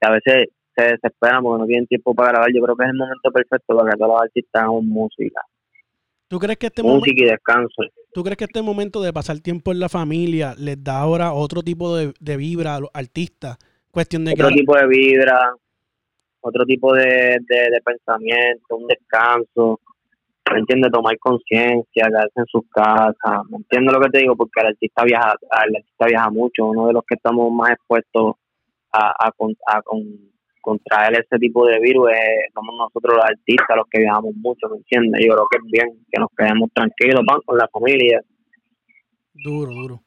que 0.00 0.08
a 0.08 0.10
veces 0.10 0.48
se 0.76 0.82
desesperan 0.82 1.42
porque 1.42 1.60
no 1.60 1.66
tienen 1.66 1.86
tiempo 1.86 2.14
para 2.14 2.30
grabar. 2.30 2.48
Yo 2.54 2.62
creo 2.62 2.76
que 2.76 2.84
es 2.84 2.90
el 2.90 2.96
momento 2.98 3.30
perfecto 3.30 3.76
para 3.76 3.90
que 3.90 3.98
todos 3.98 4.12
los 4.12 4.22
artistas 4.22 4.62
hagan 4.62 4.88
música, 4.88 5.40
¿Tú 6.26 6.38
crees 6.38 6.58
que 6.58 6.66
este 6.66 6.82
momento 6.82 7.06
música 7.06 7.24
y 7.24 7.28
descanso. 7.28 7.82
¿Tú 8.12 8.22
crees 8.24 8.36
que 8.36 8.44
este 8.44 8.62
momento 8.62 9.02
de 9.02 9.12
pasar 9.12 9.38
tiempo 9.40 9.72
en 9.72 9.78
la 9.78 9.88
familia 9.88 10.54
les 10.58 10.82
da 10.82 10.98
ahora 10.98 11.32
otro 11.32 11.62
tipo 11.62 11.96
de, 11.96 12.12
de 12.18 12.36
vibra 12.36 12.76
a 12.76 12.80
los 12.80 12.90
artistas? 12.92 13.58
Cuestión 13.90 14.24
de 14.24 14.34
que 14.34 14.42
Otro 14.42 14.56
tipo 14.56 14.76
de 14.76 14.86
vibra, 14.88 15.54
otro 16.40 16.64
tipo 16.64 16.92
de, 16.94 17.04
de, 17.04 17.70
de 17.70 17.80
pensamiento, 17.84 18.76
un 18.76 18.86
descanso. 18.86 19.80
¿Me 20.52 20.58
entiendes? 20.60 20.92
Tomar 20.92 21.18
conciencia, 21.18 22.06
quedarse 22.06 22.32
en 22.36 22.46
sus 22.46 22.62
casas, 22.70 23.42
¿me 23.50 23.56
entiendes 23.58 23.94
lo 23.94 24.00
que 24.00 24.10
te 24.10 24.18
digo? 24.18 24.36
Porque 24.36 24.60
el 24.60 24.66
artista 24.68 25.04
viaja, 25.04 25.34
el 25.66 25.76
artista 25.76 26.06
viaja 26.06 26.30
mucho, 26.30 26.66
uno 26.66 26.86
de 26.88 26.92
los 26.92 27.02
que 27.06 27.14
estamos 27.14 27.50
más 27.52 27.70
expuestos 27.70 28.34
a, 28.92 29.14
a, 29.26 29.32
con- 29.32 29.56
a 29.66 29.82
con- 29.82 30.32
contraer 30.60 31.14
ese 31.20 31.38
tipo 31.38 31.66
de 31.66 31.78
virus 31.78 32.10
es, 32.12 32.52
somos 32.54 32.74
nosotros 32.78 33.16
los 33.16 33.24
artistas 33.24 33.76
los 33.76 33.86
que 33.90 34.00
viajamos 34.00 34.34
mucho, 34.36 34.68
¿me 34.70 34.76
entiendes? 34.78 35.20
Yo 35.26 35.34
creo 35.34 35.46
que 35.50 35.58
es 35.58 35.64
bien 35.70 36.04
que 36.10 36.20
nos 36.20 36.30
quedemos 36.36 36.70
tranquilos, 36.72 37.22
van 37.26 37.40
con 37.44 37.58
la 37.58 37.68
familia. 37.68 38.20
Duro, 39.34 39.72
duro. 39.72 40.00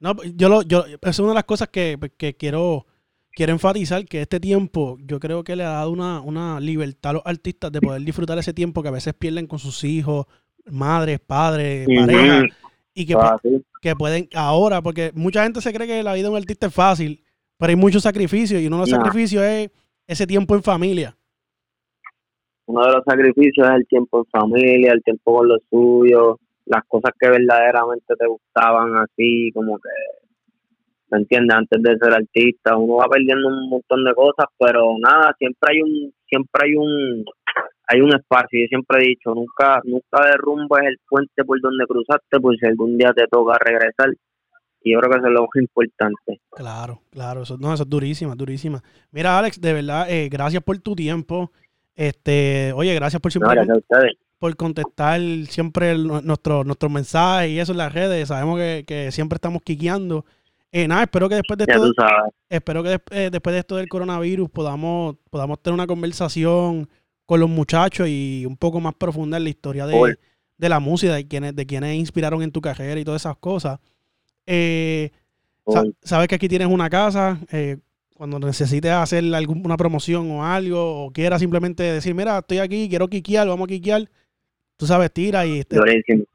No, 0.00 0.14
yo 0.34 0.48
lo, 0.48 0.62
yo, 0.62 0.84
es 1.00 1.18
una 1.18 1.28
de 1.28 1.34
las 1.34 1.44
cosas 1.44 1.68
que, 1.68 1.96
que 2.16 2.34
quiero, 2.34 2.86
quiero 3.34 3.52
enfatizar, 3.52 4.04
que 4.04 4.22
este 4.22 4.40
tiempo 4.40 4.98
yo 5.00 5.20
creo 5.20 5.44
que 5.44 5.56
le 5.56 5.64
ha 5.64 5.70
dado 5.70 5.90
una, 5.90 6.20
una 6.20 6.60
libertad 6.60 7.10
a 7.10 7.14
los 7.14 7.22
artistas 7.24 7.70
de 7.72 7.80
poder 7.80 8.02
disfrutar 8.02 8.38
ese 8.38 8.52
tiempo 8.52 8.82
que 8.82 8.88
a 8.88 8.92
veces 8.92 9.14
pierden 9.14 9.46
con 9.46 9.58
sus 9.58 9.82
hijos, 9.84 10.26
madres, 10.66 11.20
padres, 11.20 11.86
parejas, 11.86 12.44
y 12.94 13.06
que, 13.06 13.14
Ah, 13.14 13.36
sí. 13.42 13.64
que 13.80 13.94
pueden 13.96 14.28
ahora, 14.34 14.82
porque 14.82 15.12
mucha 15.14 15.42
gente 15.44 15.60
se 15.60 15.72
cree 15.72 15.86
que 15.86 16.02
la 16.02 16.14
vida 16.14 16.24
de 16.24 16.30
un 16.30 16.36
artista 16.36 16.66
es 16.66 16.74
fácil, 16.74 17.22
pero 17.56 17.70
hay 17.70 17.76
muchos 17.76 18.02
sacrificios 18.02 18.60
y 18.60 18.66
uno 18.66 18.76
de 18.76 18.80
los 18.82 18.90
sacrificios 18.90 19.42
es 19.44 19.70
ese 20.06 20.26
tiempo 20.26 20.54
en 20.54 20.62
familia. 20.62 21.16
uno 22.66 22.84
de 22.86 22.92
los 22.92 23.04
sacrificios 23.04 23.66
es 23.68 23.74
el 23.74 23.86
tiempo 23.86 24.18
en 24.18 24.24
familia, 24.26 24.92
el 24.92 25.02
tiempo 25.02 25.36
con 25.38 25.48
los 25.48 25.60
suyos, 25.70 26.36
las 26.66 26.84
cosas 26.86 27.10
que 27.18 27.28
verdaderamente 27.28 28.14
te 28.16 28.26
gustaban 28.28 28.96
así, 28.96 29.50
como 29.54 29.76
que, 29.78 29.88
¿me 31.10 31.18
entiendes? 31.18 31.56
Antes 31.56 31.82
de 31.82 31.98
ser 31.98 32.12
artista, 32.14 32.76
uno 32.76 32.96
va 32.96 33.06
perdiendo 33.08 33.48
un 33.48 33.68
montón 33.68 34.04
de 34.04 34.14
cosas, 34.14 34.46
pero 34.58 34.94
nada, 34.98 35.34
siempre 35.38 35.74
hay 35.74 35.82
un, 35.82 36.12
siempre 36.28 36.62
hay 36.64 36.74
un, 36.76 37.24
hay 37.88 38.00
un 38.00 38.14
espacio, 38.14 38.60
yo 38.60 38.66
siempre 38.68 38.98
he 39.02 39.08
dicho, 39.08 39.34
nunca, 39.34 39.80
nunca 39.84 40.24
derrumbes 40.30 40.82
el 40.86 40.96
puente 41.08 41.44
por 41.44 41.60
donde 41.60 41.84
cruzaste, 41.86 42.38
por 42.40 42.56
si 42.56 42.66
algún 42.66 42.96
día 42.96 43.12
te 43.14 43.26
toca 43.26 43.58
regresar, 43.58 44.10
y 44.82 44.92
yo 44.92 44.98
creo 45.00 45.10
que 45.12 45.18
eso 45.18 45.26
es 45.26 45.32
lo 45.34 45.40
más 45.42 45.56
importante. 45.56 46.40
Claro, 46.52 47.00
claro, 47.10 47.42
eso, 47.42 47.56
no, 47.58 47.74
eso 47.74 47.82
es 47.82 47.88
durísima, 47.90 48.34
durísima. 48.34 48.82
Mira, 49.10 49.38
Alex, 49.38 49.60
de 49.60 49.72
verdad, 49.74 50.10
eh, 50.10 50.28
gracias 50.30 50.62
por 50.62 50.78
tu 50.78 50.94
tiempo. 50.94 51.50
Este, 51.94 52.72
oye, 52.74 52.94
gracias 52.94 53.20
por 53.20 53.28
No, 53.28 53.32
siempre 53.32 53.56
gracias 53.56 54.14
por 54.38 54.56
contestar 54.56 55.20
siempre 55.48 55.90
el- 55.90 56.06
nuestro, 56.06 56.64
nuestros 56.64 56.90
mensajes 56.90 57.50
y 57.50 57.58
eso 57.60 57.72
en 57.72 57.78
las 57.78 57.92
redes. 57.92 58.28
Sabemos 58.28 58.58
que, 58.58 58.84
que 58.86 59.10
siempre 59.12 59.36
estamos 59.36 59.60
quiqueando. 59.62 60.24
Eh, 60.72 60.86
nada, 60.86 61.02
espero 61.02 61.28
que 61.28 61.34
después 61.36 61.58
de 61.58 61.66
Ya 61.66 61.74
esto, 61.74 61.86
espero 62.48 62.82
que 62.82 63.00
eh, 63.10 63.28
después 63.32 63.52
de 63.54 63.58
esto 63.60 63.76
del 63.76 63.88
coronavirus 63.88 64.48
podamos, 64.50 65.16
podamos 65.30 65.60
tener 65.60 65.74
una 65.74 65.86
conversación 65.86 66.88
con 67.26 67.40
los 67.40 67.48
muchachos 67.50 68.06
y 68.08 68.44
un 68.46 68.56
poco 68.56 68.80
más 68.80 68.94
profunda 68.94 69.36
en 69.36 69.44
la 69.44 69.50
historia 69.50 69.86
de, 69.86 69.96
de 70.58 70.68
la 70.68 70.78
música, 70.80 71.14
de 71.14 71.26
quienes, 71.26 71.56
de 71.56 71.66
quienes 71.66 71.96
inspiraron 71.96 72.42
en 72.42 72.52
tu 72.52 72.60
carrera 72.60 73.00
y 73.00 73.04
todas 73.04 73.22
esas 73.22 73.36
cosas. 73.38 73.80
Eh, 74.46 75.10
sa- 75.74 75.84
sabes 76.02 76.28
que 76.28 76.34
aquí 76.36 76.48
tienes 76.48 76.68
una 76.68 76.88
casa. 76.90 77.38
cuando 78.14 78.38
necesites 78.38 78.90
hacer 78.92 79.24
alguna 79.34 79.76
promoción 79.78 80.30
o 80.30 80.44
algo, 80.44 81.06
o 81.06 81.10
quieras 81.12 81.40
simplemente 81.40 81.82
decir, 81.82 82.14
mira, 82.14 82.38
estoy 82.38 82.58
aquí, 82.58 82.86
quiero 82.88 83.08
quiquear, 83.08 83.48
vamos 83.48 83.64
a 83.64 83.68
quiquear. 83.68 84.08
Tú 84.80 84.86
sabes, 84.86 85.12
tira 85.12 85.44
y 85.44 85.58
este- 85.60 85.76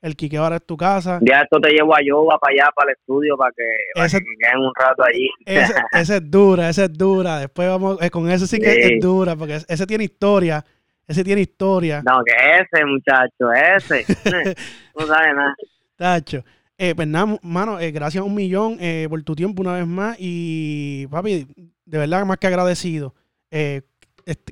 el 0.04 0.16
quiqueo 0.16 0.44
ahora 0.44 0.58
es 0.58 0.66
tu 0.68 0.78
casa. 0.78 1.18
Día 1.20 1.42
esto 1.42 1.60
te 1.60 1.72
llevo 1.72 1.96
a 1.96 2.00
Yoba 2.06 2.38
para 2.38 2.54
allá, 2.54 2.70
para 2.76 2.92
el 2.92 2.98
estudio, 2.98 3.36
para 3.36 3.52
que, 3.58 3.64
para 3.96 4.06
Ese- 4.06 4.20
que 4.20 4.26
queden 4.40 4.60
un 4.60 4.72
rato 4.80 5.04
allí. 5.04 5.28
Ese- 6.04 6.14
es 6.14 6.30
dura, 6.32 6.70
esa 6.70 6.84
es 6.84 6.94
dura. 6.94 7.40
Después 7.40 7.68
vamos, 7.68 7.98
eh, 8.04 8.12
con 8.12 8.30
ese 8.30 8.46
sí 8.46 8.60
que 8.60 8.72
Sí. 8.72 8.80
es 8.94 9.02
dura, 9.02 9.36
porque 9.36 9.56
ese- 9.56 9.66
ese 9.68 9.88
tiene 9.88 10.04
historia. 10.04 10.64
Ese 11.08 11.24
tiene 11.24 11.42
historia. 11.42 12.04
No, 12.06 12.22
que 12.24 12.34
ese 12.34 12.86
muchacho, 12.86 13.52
ese. 13.76 14.06
no 15.00 15.08
sabe 15.08 15.34
nada. 15.34 15.56
Tacho. 15.96 16.44
Eh, 16.78 16.94
pues 16.94 17.08
nada, 17.08 17.38
mano, 17.42 17.80
eh, 17.80 17.90
gracias 17.92 18.24
un 18.24 18.36
millón 18.36 18.78
eh, 18.80 19.08
por 19.10 19.24
tu 19.24 19.34
tiempo 19.36 19.64
una 19.64 19.74
vez 19.74 19.88
más. 19.88 20.18
Y, 20.20 21.08
papi, 21.08 21.48
de 21.86 21.98
verdad, 21.98 22.26
más 22.26 22.38
que 22.38 22.46
agradecido. 22.48 23.16
Eh, 23.50 23.82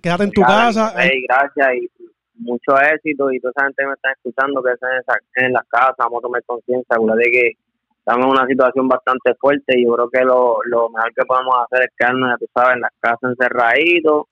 quédate 0.01 0.23
en 0.23 0.31
tu 0.31 0.41
casa. 0.41 0.93
Rey, 0.95 1.23
gracias 1.27 1.67
y 1.75 2.02
mucho 2.35 2.75
éxito. 2.81 3.31
Y 3.31 3.39
toda 3.39 3.51
esa 3.55 3.65
gente 3.65 3.83
que 3.83 3.87
me 3.87 3.93
está 3.93 4.11
escuchando, 4.11 4.63
que 4.63 4.71
estén 4.71 4.89
en, 4.89 4.99
esa- 4.99 5.45
en 5.47 5.53
las 5.53 5.67
casas, 5.67 5.95
vamos 5.97 6.19
a 6.19 6.21
tomar 6.21 6.43
conciencia. 6.45 6.95
Acuérdate 6.95 7.31
que 7.31 7.51
estamos 7.99 8.25
en 8.25 8.31
una 8.31 8.47
situación 8.47 8.87
bastante 8.87 9.35
fuerte 9.35 9.73
y 9.79 9.85
yo 9.85 9.93
creo 9.95 10.09
que 10.09 10.21
lo, 10.25 10.57
lo 10.65 10.89
mejor 10.89 11.13
que 11.13 11.25
podemos 11.25 11.55
hacer 11.65 11.85
es 11.87 11.93
quedarnos, 11.97 12.29
ya 12.31 12.37
tú 12.37 12.45
sabes, 12.53 12.75
en 12.75 12.81
las 12.81 12.91
casas 12.99 13.31
encerraditos 13.31 14.25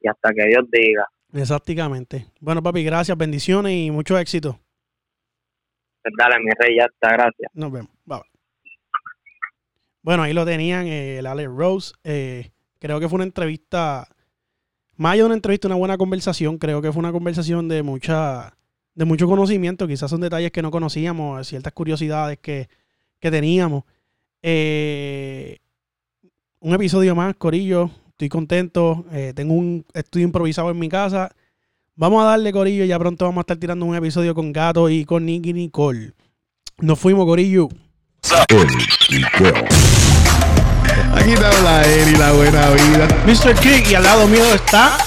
y 0.00 0.08
hasta 0.08 0.30
que 0.32 0.46
Dios 0.46 0.64
diga. 0.70 1.06
Exactamente. 1.34 2.26
Bueno, 2.40 2.62
papi, 2.62 2.84
gracias, 2.84 3.16
bendiciones 3.16 3.72
y 3.72 3.90
mucho 3.90 4.18
éxito. 4.18 4.58
Pues 6.02 6.14
dale, 6.18 6.36
mi 6.40 6.50
rey, 6.58 6.76
ya 6.76 6.84
está, 6.84 7.10
gracias. 7.12 7.50
Nos 7.54 7.70
vemos. 7.70 7.90
Bye, 8.04 8.18
bye. 8.18 8.28
Bueno, 10.02 10.22
ahí 10.24 10.32
lo 10.32 10.44
tenían, 10.44 10.86
eh, 10.86 11.18
el 11.18 11.26
Alex 11.26 11.48
Rose. 11.50 11.94
Eh, 12.02 12.50
creo 12.80 12.98
que 12.98 13.08
fue 13.08 13.16
una 13.16 13.24
entrevista, 13.24 14.08
más 14.96 15.12
allá 15.12 15.22
de 15.22 15.26
una 15.26 15.34
entrevista, 15.34 15.68
una 15.68 15.76
buena 15.76 15.98
conversación. 15.98 16.58
Creo 16.58 16.82
que 16.82 16.92
fue 16.92 17.00
una 17.00 17.12
conversación 17.12 17.68
de 17.68 17.82
mucha, 17.82 18.56
de 18.94 19.04
mucho 19.04 19.26
conocimiento. 19.26 19.86
Quizás 19.86 20.10
son 20.10 20.20
detalles 20.20 20.52
que 20.52 20.62
no 20.62 20.70
conocíamos, 20.70 21.46
ciertas 21.46 21.72
curiosidades 21.72 22.38
que, 22.38 22.68
que 23.18 23.30
teníamos. 23.30 23.84
Eh, 24.42 25.58
un 26.60 26.74
episodio 26.74 27.14
más, 27.14 27.34
Corillo. 27.36 27.90
Estoy 28.10 28.28
contento. 28.28 29.04
Eh, 29.12 29.32
tengo 29.34 29.54
un 29.54 29.84
estudio 29.94 30.26
improvisado 30.26 30.70
en 30.70 30.78
mi 30.78 30.88
casa. 30.88 31.34
Vamos 31.94 32.22
a 32.22 32.26
darle, 32.26 32.52
Corillo. 32.52 32.84
Ya 32.84 32.98
pronto 32.98 33.24
vamos 33.24 33.38
a 33.38 33.42
estar 33.42 33.56
tirando 33.56 33.84
un 33.86 33.96
episodio 33.96 34.34
con 34.34 34.52
Gato 34.52 34.88
y 34.88 35.04
con 35.04 35.26
Nicky 35.26 35.52
Nicole. 35.52 36.12
Nos 36.78 36.98
fuimos, 36.98 37.26
Corillo. 37.26 37.68
Aquí 41.22 41.34
te 41.34 41.46
habla 41.46 41.84
Eri, 41.84 42.16
la 42.16 42.32
buena 42.32 42.68
vida. 42.70 43.06
Mr. 43.26 43.54
Kick 43.54 43.88
y 43.92 43.94
al 43.94 44.02
lado 44.02 44.26
mío 44.26 44.42
está 44.54 44.98